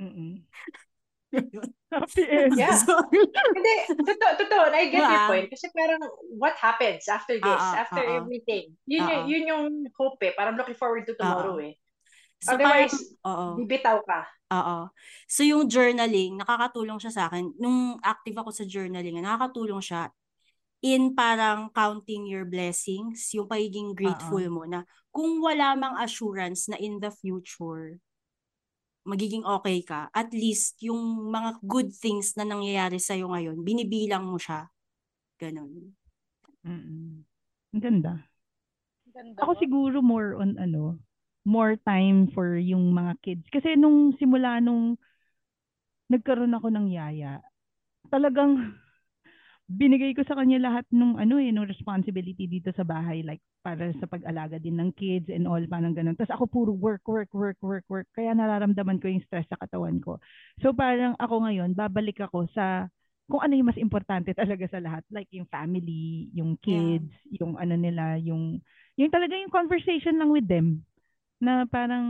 Mm-mm. 0.00 0.40
Happy 1.92 2.22
end. 2.24 2.56
Yeah. 2.56 2.76
Hindi, 3.56 3.74
totoo, 3.92 4.32
totoo. 4.40 4.64
I 4.72 4.88
get 4.88 5.04
your 5.04 5.10
Diba? 5.10 5.28
point. 5.28 5.46
Kasi 5.52 5.66
parang, 5.74 6.00
what 6.38 6.54
happens 6.56 7.04
after 7.08 7.36
this? 7.36 7.44
Oo, 7.60 7.76
after 7.76 8.02
oo. 8.02 8.16
everything? 8.24 8.72
Yun, 8.88 9.04
yung, 9.04 9.22
Oo. 9.22 9.28
yun 9.28 9.44
yung 9.46 9.64
hope 9.96 10.20
eh. 10.24 10.32
Parang 10.32 10.56
looking 10.56 10.78
forward 10.78 11.04
to 11.04 11.14
tomorrow 11.18 11.58
Oo. 11.60 11.66
eh. 11.66 11.74
So 12.42 12.54
Otherwise, 12.54 12.92
parang, 13.22 13.32
oo. 13.32 13.48
bibitaw 13.60 13.98
ka. 14.04 14.20
Oo. 14.52 14.78
So 15.26 15.42
yung 15.42 15.66
journaling, 15.66 16.38
nakakatulong 16.38 17.00
siya 17.02 17.12
sa 17.12 17.22
akin. 17.26 17.56
Nung 17.58 17.98
active 18.04 18.36
ako 18.38 18.50
sa 18.54 18.64
journaling, 18.68 19.18
nakakatulong 19.18 19.82
siya 19.82 20.12
in 20.84 21.16
parang 21.16 21.72
counting 21.72 22.28
your 22.28 22.44
blessings, 22.44 23.32
yung 23.32 23.48
pagiging 23.48 23.96
grateful 23.96 24.44
Oo. 24.44 24.54
mo 24.54 24.62
na 24.68 24.84
kung 25.10 25.40
wala 25.40 25.72
mang 25.74 25.96
assurance 25.98 26.68
na 26.68 26.76
in 26.76 27.00
the 27.00 27.08
future, 27.08 27.96
magiging 29.06 29.42
okay 29.46 29.80
ka, 29.80 30.12
at 30.12 30.28
least 30.34 30.76
yung 30.82 31.30
mga 31.30 31.62
good 31.64 31.90
things 31.94 32.34
na 32.36 32.44
nangyayari 32.44 33.00
sa'yo 33.00 33.30
ngayon, 33.32 33.62
binibilang 33.62 34.26
mo 34.26 34.36
siya. 34.36 34.68
Ganon. 35.40 35.94
Mm-mm. 36.66 37.22
Ang 37.72 37.82
ganda. 37.82 38.26
Ganda 39.08 39.38
Ako 39.40 39.56
siguro 39.62 40.02
more 40.04 40.36
on 40.36 40.58
ano, 40.58 41.00
more 41.46 41.78
time 41.86 42.26
for 42.34 42.58
yung 42.58 42.90
mga 42.90 43.12
kids. 43.22 43.46
Kasi 43.54 43.78
nung 43.78 44.18
simula 44.18 44.58
nung 44.58 44.98
nagkaroon 46.10 46.54
ako 46.58 46.68
ng 46.74 46.86
yaya, 46.90 47.38
talagang 48.10 48.58
binigay 49.70 50.14
ko 50.14 50.22
sa 50.26 50.38
kanya 50.38 50.58
lahat 50.62 50.86
nung 50.90 51.18
ano 51.18 51.38
eh, 51.38 51.50
nung 51.54 51.70
responsibility 51.70 52.46
dito 52.46 52.70
sa 52.74 52.86
bahay 52.86 53.22
like 53.22 53.42
para 53.66 53.90
sa 53.98 54.06
pag-alaga 54.06 54.62
din 54.62 54.78
ng 54.78 54.94
kids 54.94 55.26
and 55.26 55.46
all 55.46 55.62
parang 55.66 55.94
ganun. 55.94 56.14
Tapos 56.14 56.34
ako 56.34 56.44
puro 56.46 56.72
work, 56.74 57.02
work, 57.06 57.30
work, 57.34 57.58
work, 57.62 57.86
work. 57.90 58.06
Kaya 58.14 58.30
nararamdaman 58.34 59.02
ko 59.02 59.10
yung 59.10 59.22
stress 59.26 59.46
sa 59.50 59.58
katawan 59.58 59.98
ko. 59.98 60.22
So 60.62 60.70
parang 60.70 61.18
ako 61.18 61.46
ngayon, 61.46 61.74
babalik 61.74 62.22
ako 62.22 62.46
sa 62.54 62.86
kung 63.26 63.42
ano 63.42 63.58
yung 63.58 63.66
mas 63.70 63.78
importante 63.82 64.30
talaga 64.38 64.70
sa 64.70 64.78
lahat. 64.78 65.02
Like 65.10 65.30
yung 65.34 65.50
family, 65.50 66.30
yung 66.30 66.54
kids, 66.62 67.10
yung 67.34 67.58
ano 67.58 67.74
nila, 67.74 68.18
yung 68.22 68.62
yung 68.94 69.10
talaga 69.10 69.34
yung 69.34 69.50
conversation 69.50 70.18
lang 70.18 70.30
with 70.30 70.46
them 70.46 70.86
na 71.40 71.68
parang 71.68 72.06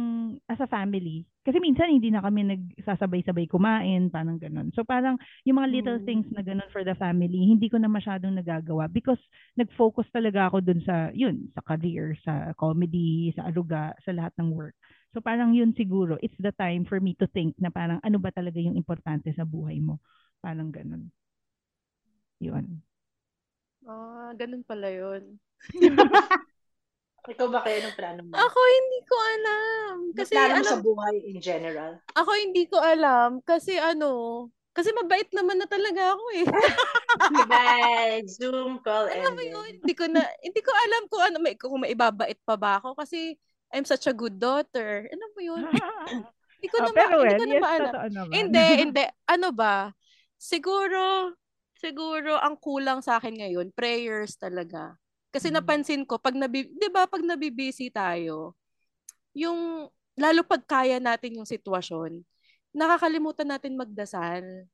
as 0.46 0.60
a 0.62 0.68
family. 0.70 1.26
Kasi 1.46 1.58
minsan 1.62 1.90
hindi 1.90 2.10
na 2.10 2.22
kami 2.22 2.42
nagsasabay-sabay 2.46 3.46
kumain, 3.50 4.10
parang 4.10 4.38
ganun. 4.38 4.70
So 4.74 4.82
parang 4.82 5.18
yung 5.46 5.58
mga 5.62 5.70
little 5.70 5.98
Mm. 5.98 6.06
things 6.06 6.26
na 6.34 6.42
ganun 6.42 6.66
for 6.74 6.82
the 6.82 6.94
family, 6.98 7.38
hindi 7.46 7.70
ko 7.70 7.78
na 7.78 7.86
masyadong 7.90 8.34
nagagawa 8.38 8.90
because 8.90 9.18
nag-focus 9.58 10.06
talaga 10.10 10.50
ako 10.50 10.58
dun 10.62 10.82
sa, 10.82 11.10
yun, 11.14 11.50
sa 11.54 11.62
career, 11.62 12.18
sa 12.26 12.50
comedy, 12.58 13.30
sa 13.38 13.46
aruga, 13.50 13.94
sa 14.02 14.10
lahat 14.14 14.34
ng 14.38 14.50
work. 14.54 14.74
So 15.14 15.22
parang 15.22 15.54
yun 15.54 15.74
siguro, 15.78 16.18
it's 16.22 16.36
the 16.42 16.52
time 16.54 16.82
for 16.86 16.98
me 16.98 17.14
to 17.22 17.26
think 17.30 17.54
na 17.62 17.70
parang 17.70 17.98
ano 18.02 18.18
ba 18.18 18.30
talaga 18.34 18.58
yung 18.58 18.74
importante 18.78 19.30
sa 19.34 19.46
buhay 19.46 19.78
mo. 19.82 19.98
Parang 20.42 20.70
ganun. 20.74 21.10
Yun. 22.40 22.82
Ah, 23.86 24.30
ganun 24.38 24.62
pala 24.68 24.88
yun. 24.92 25.38
Ikaw 27.26 27.46
ba 27.50 27.60
kaya 27.62 27.82
anong 27.82 27.96
plano 27.98 28.20
mo? 28.22 28.34
Ako 28.38 28.58
hindi 28.58 29.00
ko 29.06 29.16
alam. 29.18 29.94
Ano 30.06 30.14
Kasi 30.14 30.34
plano 30.34 30.52
mo 30.54 30.56
alam, 30.62 30.72
sa 30.78 30.78
buhay 30.82 31.16
in 31.26 31.38
general? 31.42 31.92
ako 32.14 32.30
hindi 32.38 32.62
ko 32.70 32.78
alam. 32.78 33.42
Kasi 33.42 33.76
ano, 33.76 34.10
kasi 34.76 34.92
mabait 34.92 35.28
naman 35.32 35.58
na 35.58 35.66
talaga 35.66 36.14
ako 36.14 36.24
eh. 36.36 36.46
Bye! 37.50 38.22
Zoom 38.28 38.78
call 38.84 39.08
Alam 39.08 39.32
mo 39.34 39.42
yun, 39.42 39.70
hindi 39.82 39.94
ko 39.96 40.04
na, 40.06 40.22
hindi 40.44 40.60
ko 40.62 40.70
alam 40.70 41.02
kung 41.08 41.22
ano, 41.24 41.36
may, 41.40 41.54
kung 41.58 41.80
maibabait 41.80 42.38
pa 42.44 42.54
ba 42.54 42.78
ako 42.78 42.94
kasi 42.94 43.34
I'm 43.74 43.84
such 43.88 44.06
a 44.06 44.14
good 44.14 44.38
daughter. 44.38 45.10
Alam 45.10 45.30
mo 45.34 45.40
yun? 45.42 45.62
Hindi 46.56 46.68
ko 46.72 46.78
Ah, 46.80 46.88
na, 46.88 46.88
ma- 46.88 46.96
pero 46.96 47.14
hindi 47.20 47.36
well, 47.36 47.36
ko 47.36 47.44
na 47.44 47.52
yes, 47.52 47.60
naman. 47.60 48.32
Hindi, 48.32 48.66
hindi. 48.88 49.04
Ano 49.28 49.48
ba? 49.52 49.92
Siguro, 50.40 51.32
siguro 51.76 52.40
ang 52.40 52.56
kulang 52.56 53.04
sa 53.04 53.20
akin 53.20 53.36
ngayon, 53.44 53.76
prayers 53.76 54.40
talaga. 54.40 54.96
Kasi 55.36 55.52
napansin 55.52 56.08
ko, 56.08 56.16
pag 56.16 56.32
nabi, 56.32 56.64
di 56.64 56.88
ba, 56.88 57.04
pag 57.04 57.20
nabibisi 57.20 57.92
tayo, 57.92 58.56
yung, 59.36 59.84
lalo 60.16 60.40
pag 60.48 60.64
kaya 60.64 60.96
natin 60.96 61.36
yung 61.36 61.44
sitwasyon, 61.44 62.24
nakakalimutan 62.72 63.52
natin 63.52 63.76
magdasal. 63.76 64.64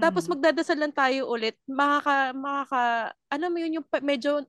Tapos 0.00 0.24
magdadasal 0.24 0.80
lang 0.80 0.96
tayo 0.96 1.28
ulit, 1.28 1.60
makaka, 1.68 2.32
makaka, 2.32 2.84
ano 3.28 3.44
mo 3.52 3.56
yun, 3.60 3.76
yung 3.80 3.86
medyo, 4.00 4.40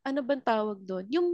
ano 0.00 0.20
bang 0.24 0.40
tawag 0.40 0.80
doon? 0.80 1.04
Yung, 1.12 1.28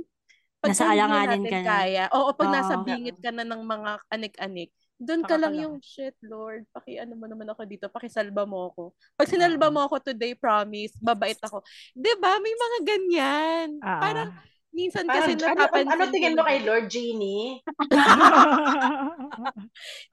pag 0.58 0.74
Nasa 0.74 0.90
alanganin 0.90 1.46
ka 1.46 1.58
na. 1.62 1.62
kaya, 1.62 2.04
oo, 2.10 2.34
pag 2.34 2.50
nasa 2.50 2.74
Oo. 2.74 2.82
bingit 2.82 3.18
ka 3.22 3.30
na 3.30 3.46
ng 3.46 3.62
mga 3.62 3.90
anik-anik, 4.10 4.70
doon 5.02 5.22
ka 5.26 5.34
lang 5.34 5.58
yung, 5.58 5.82
shit, 5.82 6.14
Lord, 6.22 6.62
paki 6.70 7.02
ano 7.02 7.18
mo 7.18 7.26
naman 7.26 7.50
ako 7.50 7.66
dito, 7.66 7.90
pakisalba 7.90 8.46
mo 8.46 8.70
ako. 8.70 8.94
Pag 9.18 9.26
sinalba 9.26 9.66
mo 9.68 9.82
ako 9.82 9.98
today, 9.98 10.38
promise, 10.38 10.94
babait 11.02 11.36
ako. 11.42 11.60
'Di 11.92 12.14
ba 12.22 12.38
May 12.38 12.54
mga 12.54 12.78
ganyan. 12.86 13.68
Ah. 13.82 13.98
Parang, 13.98 14.30
minsan 14.70 15.04
Parang, 15.04 15.26
kasi 15.26 15.30
ano, 15.34 15.42
napapansin 15.52 15.90
ano 15.90 16.04
tingin 16.14 16.38
mo 16.38 16.46
kay 16.46 16.60
Lord 16.62 16.86
Genie? 16.86 17.58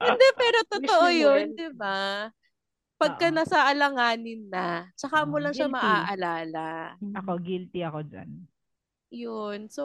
Hindi, 0.02 0.28
pero 0.34 0.58
totoo 0.74 1.06
yun, 1.14 1.54
di 1.54 1.70
ba? 1.70 2.26
Pagka 3.00 3.32
nasa 3.32 3.64
alanganin 3.64 4.52
na, 4.52 4.84
tsaka 4.92 5.24
mo 5.24 5.40
lang 5.40 5.56
siya 5.56 5.72
Guilty. 5.72 5.80
maaalala. 5.80 6.68
Ako, 7.16 7.40
guilty 7.40 7.80
ako 7.80 8.04
dyan. 8.04 8.44
Yun. 9.08 9.72
So, 9.72 9.84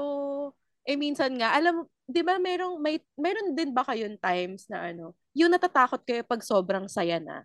eh 0.83 0.99
minsan 0.99 1.39
nga, 1.39 1.55
alam 1.55 1.79
mo, 1.79 1.83
di 2.05 2.21
ba 2.21 2.37
merong, 2.37 2.77
may, 2.77 3.01
meron 3.17 3.57
din 3.57 3.73
ba 3.73 3.81
kayong 3.81 4.17
times 4.21 4.69
na 4.69 4.93
ano, 4.93 5.17
yung 5.33 5.49
natatakot 5.49 6.01
kayo 6.05 6.21
pag 6.21 6.41
sobrang 6.45 6.85
saya 6.85 7.17
na? 7.17 7.43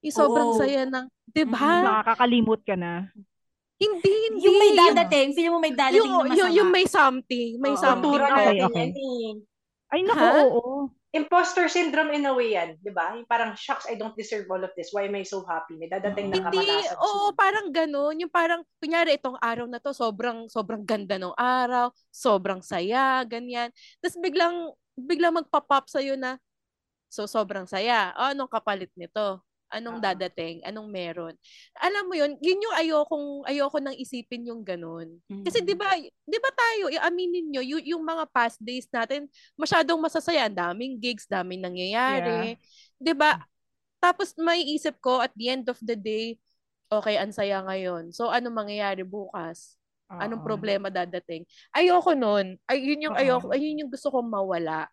Yung 0.00 0.16
sobrang 0.16 0.50
Oo. 0.54 0.58
saya 0.58 0.86
ng, 0.86 1.06
di 1.28 1.44
ba? 1.44 2.02
Nakakalimot 2.02 2.62
ka 2.64 2.78
na. 2.78 3.10
Hindi, 3.80 4.12
hindi. 4.28 4.44
Yung 4.44 4.56
may 4.60 4.72
dadating, 4.76 5.28
feeling 5.32 5.52
mo 5.52 5.60
may 5.60 5.72
dadating 5.72 6.04
yung, 6.04 6.12
na 6.12 6.20
masama. 6.22 6.38
yung, 6.38 6.50
yung 6.52 6.70
may 6.70 6.86
something, 6.86 7.50
may 7.58 7.74
Oo. 7.74 7.80
something. 7.80 8.12
Kultura 8.12 8.26
ka. 8.28 8.36
natin 8.38 8.64
okay. 8.68 8.78
yan 8.78 8.92
eh. 8.94 9.32
Ay, 9.90 10.00
naku, 10.06 10.22
Ha? 10.22 10.30
oo. 10.46 10.64
Imposter 11.10 11.66
syndrome 11.66 12.14
in 12.14 12.22
a 12.22 12.30
way 12.30 12.54
yan, 12.54 12.78
di 12.78 12.94
ba? 12.94 13.18
Parang, 13.26 13.58
shucks, 13.58 13.82
I 13.90 13.98
don't 13.98 14.14
deserve 14.14 14.46
all 14.46 14.62
of 14.62 14.70
this. 14.78 14.94
Why 14.94 15.10
am 15.10 15.18
I 15.18 15.26
so 15.26 15.42
happy? 15.42 15.74
May 15.74 15.90
dadating 15.90 16.30
na 16.30 16.38
Hindi, 16.38 16.62
kamalasan. 16.62 16.94
oo, 17.02 17.34
parang 17.34 17.66
ganun. 17.74 18.14
Yung 18.22 18.30
parang, 18.30 18.62
kunyari, 18.78 19.18
itong 19.18 19.34
araw 19.42 19.66
na 19.66 19.82
to, 19.82 19.90
sobrang, 19.90 20.46
sobrang 20.46 20.86
ganda 20.86 21.18
ng 21.18 21.34
araw, 21.34 21.90
sobrang 22.14 22.62
saya, 22.62 23.26
ganyan. 23.26 23.74
Tapos 23.98 24.22
biglang, 24.22 24.70
biglang 24.94 25.34
magpa-pop 25.34 25.90
sa'yo 25.90 26.14
na, 26.14 26.38
so 27.10 27.26
sobrang 27.26 27.66
saya. 27.66 28.14
O, 28.14 28.30
anong 28.30 28.46
kapalit 28.46 28.94
nito? 28.94 29.42
Anong 29.70 30.02
dadating? 30.02 30.66
Anong 30.66 30.90
meron? 30.90 31.34
Alam 31.78 32.10
mo 32.10 32.14
yun, 32.18 32.34
yun 32.42 32.58
yung 32.58 32.76
ayokong, 32.76 33.46
ayoko 33.46 33.78
nang 33.78 33.94
isipin 33.94 34.50
yung 34.50 34.66
ganun. 34.66 35.22
Kasi 35.46 35.62
di 35.62 35.72
ba, 35.78 35.94
di 36.02 36.38
ba 36.42 36.50
tayo, 36.52 36.90
iaminin 36.90 37.48
nyo, 37.48 37.62
yung, 37.62 37.82
yung 37.86 38.04
mga 38.04 38.28
past 38.34 38.58
days 38.58 38.90
natin, 38.90 39.30
masyadong 39.54 40.02
masasaya. 40.02 40.50
Ang 40.50 40.58
daming 40.58 40.94
gigs, 40.98 41.24
daming 41.30 41.62
nangyayari. 41.62 42.58
Di 42.98 43.14
ba? 43.14 43.38
Tapos 44.02 44.34
may 44.36 44.66
isip 44.66 44.98
ko, 44.98 45.22
at 45.22 45.32
the 45.38 45.48
end 45.48 45.70
of 45.70 45.78
the 45.80 45.94
day, 45.94 46.36
okay, 46.90 47.16
ang 47.16 47.30
saya 47.30 47.62
ngayon. 47.62 48.10
So, 48.10 48.28
ano 48.28 48.50
mangyayari 48.50 49.06
bukas? 49.06 49.78
Anong 50.10 50.42
Oo. 50.42 50.48
problema 50.50 50.90
dadating? 50.90 51.46
Ayoko 51.70 52.12
nun. 52.18 52.58
Ay, 52.66 52.82
yun 52.82 53.06
yung 53.08 53.14
Oo. 53.14 53.22
ayoko, 53.22 53.46
ayun 53.54 53.86
yung 53.86 53.90
gusto 53.92 54.10
kong 54.10 54.26
mawala. 54.26 54.90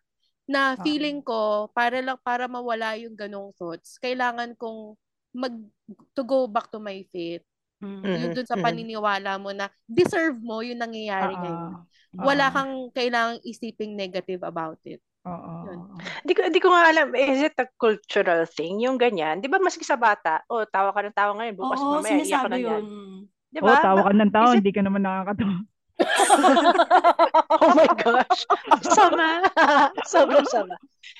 Na 0.48 0.74
feeling 0.80 1.20
ko, 1.20 1.68
para 1.76 2.00
lang, 2.00 2.16
para 2.24 2.48
mawala 2.48 2.96
yung 2.96 3.12
ganong 3.12 3.52
thoughts, 3.52 4.00
kailangan 4.00 4.56
kong 4.56 4.96
mag, 5.36 5.52
to 6.16 6.24
go 6.24 6.48
back 6.48 6.72
to 6.72 6.80
my 6.80 7.04
faith. 7.12 7.44
Yung 7.84 8.32
Mhm, 8.32 8.34
dun 8.34 8.48
sa 8.48 8.56
mhm. 8.56 8.64
paniniwala 8.64 9.36
mo 9.38 9.52
na 9.52 9.68
deserve 9.86 10.40
mo 10.40 10.64
yung 10.64 10.80
nangyayari 10.80 11.36
Oo. 11.36 11.40
ngayon. 11.44 11.72
Wala 12.18 12.44
Oo. 12.48 12.54
kang 12.56 12.74
kailangang 12.96 13.40
isiping 13.44 13.92
negative 13.94 14.40
about 14.42 14.80
it. 14.88 14.98
Oo. 15.28 15.52
Yun. 15.68 15.78
Di 16.24 16.32
ko, 16.32 16.40
di 16.48 16.60
ko 16.64 16.72
nga 16.72 16.88
alam, 16.88 17.12
is 17.12 17.44
it 17.44 17.56
a 17.60 17.68
cultural 17.76 18.48
thing? 18.48 18.80
Yung 18.80 18.96
ganyan? 18.96 19.44
Di 19.44 19.46
ba 19.52 19.60
maski 19.60 19.84
sa 19.84 20.00
bata, 20.00 20.40
oh, 20.48 20.64
tawa 20.64 20.90
ka 20.96 21.04
ng 21.04 21.14
tawa 21.16 21.36
ngayon, 21.36 21.54
bukas 21.60 21.78
Oo, 21.84 22.00
mamaya, 22.00 22.24
iyak 22.24 22.40
ka 22.40 22.48
na 22.48 22.58
yun. 22.58 22.72
yan. 22.72 22.84
Di 23.52 23.58
ba? 23.60 23.76
tawa 23.84 24.00
ka 24.08 24.12
ng 24.16 24.32
it- 24.32 24.56
hindi 24.64 24.72
ka 24.72 24.82
naman 24.82 25.02
nakakatawa. 25.04 25.54
oh 27.62 27.70
my 27.74 27.90
gosh. 27.98 28.40
Ang 28.72 28.84
sama. 28.84 29.28
Sobrang 30.06 30.46
sama. 30.48 30.74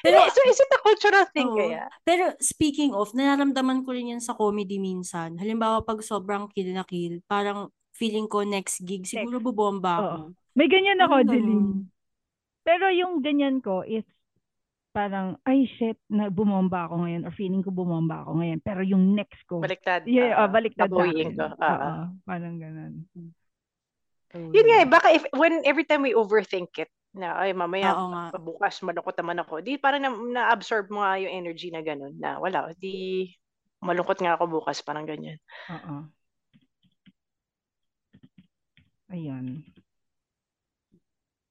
Pero- 0.04 0.28
so, 0.30 0.40
is 0.46 0.60
it 0.60 0.72
a 0.74 0.80
cultural 0.84 1.26
thing 1.32 1.48
kaya? 1.52 1.88
Pero 2.04 2.34
speaking 2.38 2.92
of, 2.92 3.12
nararamdaman 3.16 3.82
ko 3.82 3.94
rin 3.96 4.16
yan 4.16 4.22
sa 4.22 4.36
comedy 4.36 4.76
minsan. 4.76 5.36
Halimbawa, 5.40 5.82
pag 5.82 6.04
sobrang 6.04 6.48
kill 6.52 6.70
na 6.72 6.84
kill, 6.84 7.20
parang 7.26 7.72
feeling 7.98 8.30
ko 8.30 8.46
next 8.46 8.86
gig, 8.86 9.02
siguro 9.02 9.42
bubomba 9.42 9.92
ako. 9.98 10.14
Oo. 10.14 10.26
May 10.54 10.66
ganyan 10.70 11.02
ako, 11.02 11.14
Parang 11.22 11.30
Jeline. 11.30 11.70
Pero 12.62 12.86
yung 12.92 13.24
ganyan 13.24 13.58
ko 13.64 13.82
is 13.82 14.04
parang, 14.92 15.38
ay 15.46 15.64
shit, 15.78 15.94
na 16.10 16.26
bumomba 16.26 16.90
ako 16.90 17.06
ngayon 17.06 17.22
or 17.22 17.32
feeling 17.38 17.62
ko 17.62 17.70
bumomba 17.70 18.26
ako 18.26 18.42
ngayon. 18.42 18.58
Pero 18.66 18.80
yung 18.82 19.14
next 19.14 19.38
ko, 19.46 19.62
Baliktad. 19.62 20.02
yeah, 20.10 20.34
ah, 20.34 20.46
ah, 20.46 20.50
baliktad 20.50 20.90
akin. 20.90 21.38
ko. 21.38 21.46
Oo, 21.46 21.62
ah. 21.62 22.10
parang 22.26 22.58
ganun. 22.58 23.06
Yun 24.34 24.66
nga 24.68 24.78
eh, 24.84 24.88
baka 24.88 25.08
if, 25.14 25.24
when 25.32 25.64
every 25.64 25.88
time 25.88 26.04
we 26.04 26.12
overthink 26.12 26.76
it, 26.76 26.92
na 27.16 27.34
ay 27.40 27.56
mamaya 27.56 27.96
Oo 27.96 28.12
nga. 28.12 28.22
bukas 28.36 28.84
malungkot 28.84 29.16
naman 29.16 29.40
ako. 29.40 29.64
Di 29.64 29.80
parang 29.80 30.04
na, 30.04 30.10
na-absorb 30.12 30.92
mo 30.92 31.00
nga 31.00 31.16
yung 31.16 31.32
energy 31.32 31.72
na 31.72 31.80
ganun 31.80 32.14
na 32.20 32.36
wala, 32.36 32.70
di 32.76 33.26
malungkot 33.80 34.20
nga 34.20 34.36
ako 34.36 34.60
bukas, 34.60 34.84
parang 34.84 35.08
ganyan. 35.08 35.40
Oo. 35.72 36.04
Ayan. 39.08 39.64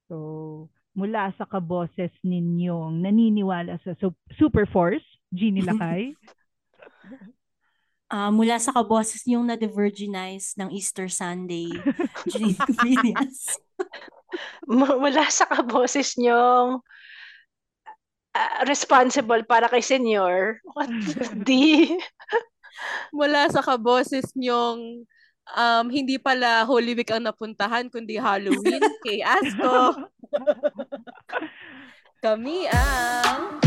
So, 0.07 0.69
mula 0.93 1.33
sa 1.35 1.49
kaboses 1.49 2.13
ninyong 2.21 3.01
naniniwala 3.01 3.81
sa 3.81 3.97
su- 3.97 4.17
super 4.37 4.69
force, 4.69 5.03
Jeannie 5.33 5.65
Lakay. 5.67 6.13
Ah, 8.07 8.31
mula 8.31 8.55
sa 8.55 8.71
kaboses 8.71 9.27
yung 9.27 9.51
na-virginize 9.51 10.55
ng 10.55 10.71
Easter 10.71 11.11
Sunday, 11.11 11.67
Janine 12.31 12.55
Cubillas. 12.55 13.59
Mula 14.63 15.27
sa 15.27 15.43
kaboses 15.43 16.15
nyong 16.15 16.79
ah, 18.31 18.63
responsible 18.63 19.43
para 19.43 19.67
kay 19.67 19.83
senior. 19.83 20.63
What? 20.71 20.87
Di. 21.47 21.99
mula 23.11 23.51
sa 23.51 23.59
kaboses 23.59 24.31
nyong 24.39 25.03
um, 25.51 25.85
hindi 25.91 26.15
pala 26.15 26.63
Holy 26.63 26.95
Week 26.95 27.11
ang 27.11 27.27
napuntahan, 27.27 27.91
kundi 27.91 28.15
Halloween 28.15 28.83
kay 29.03 29.19
Asko. 29.19 30.07
Kami 32.23 32.71
ang 32.71 33.66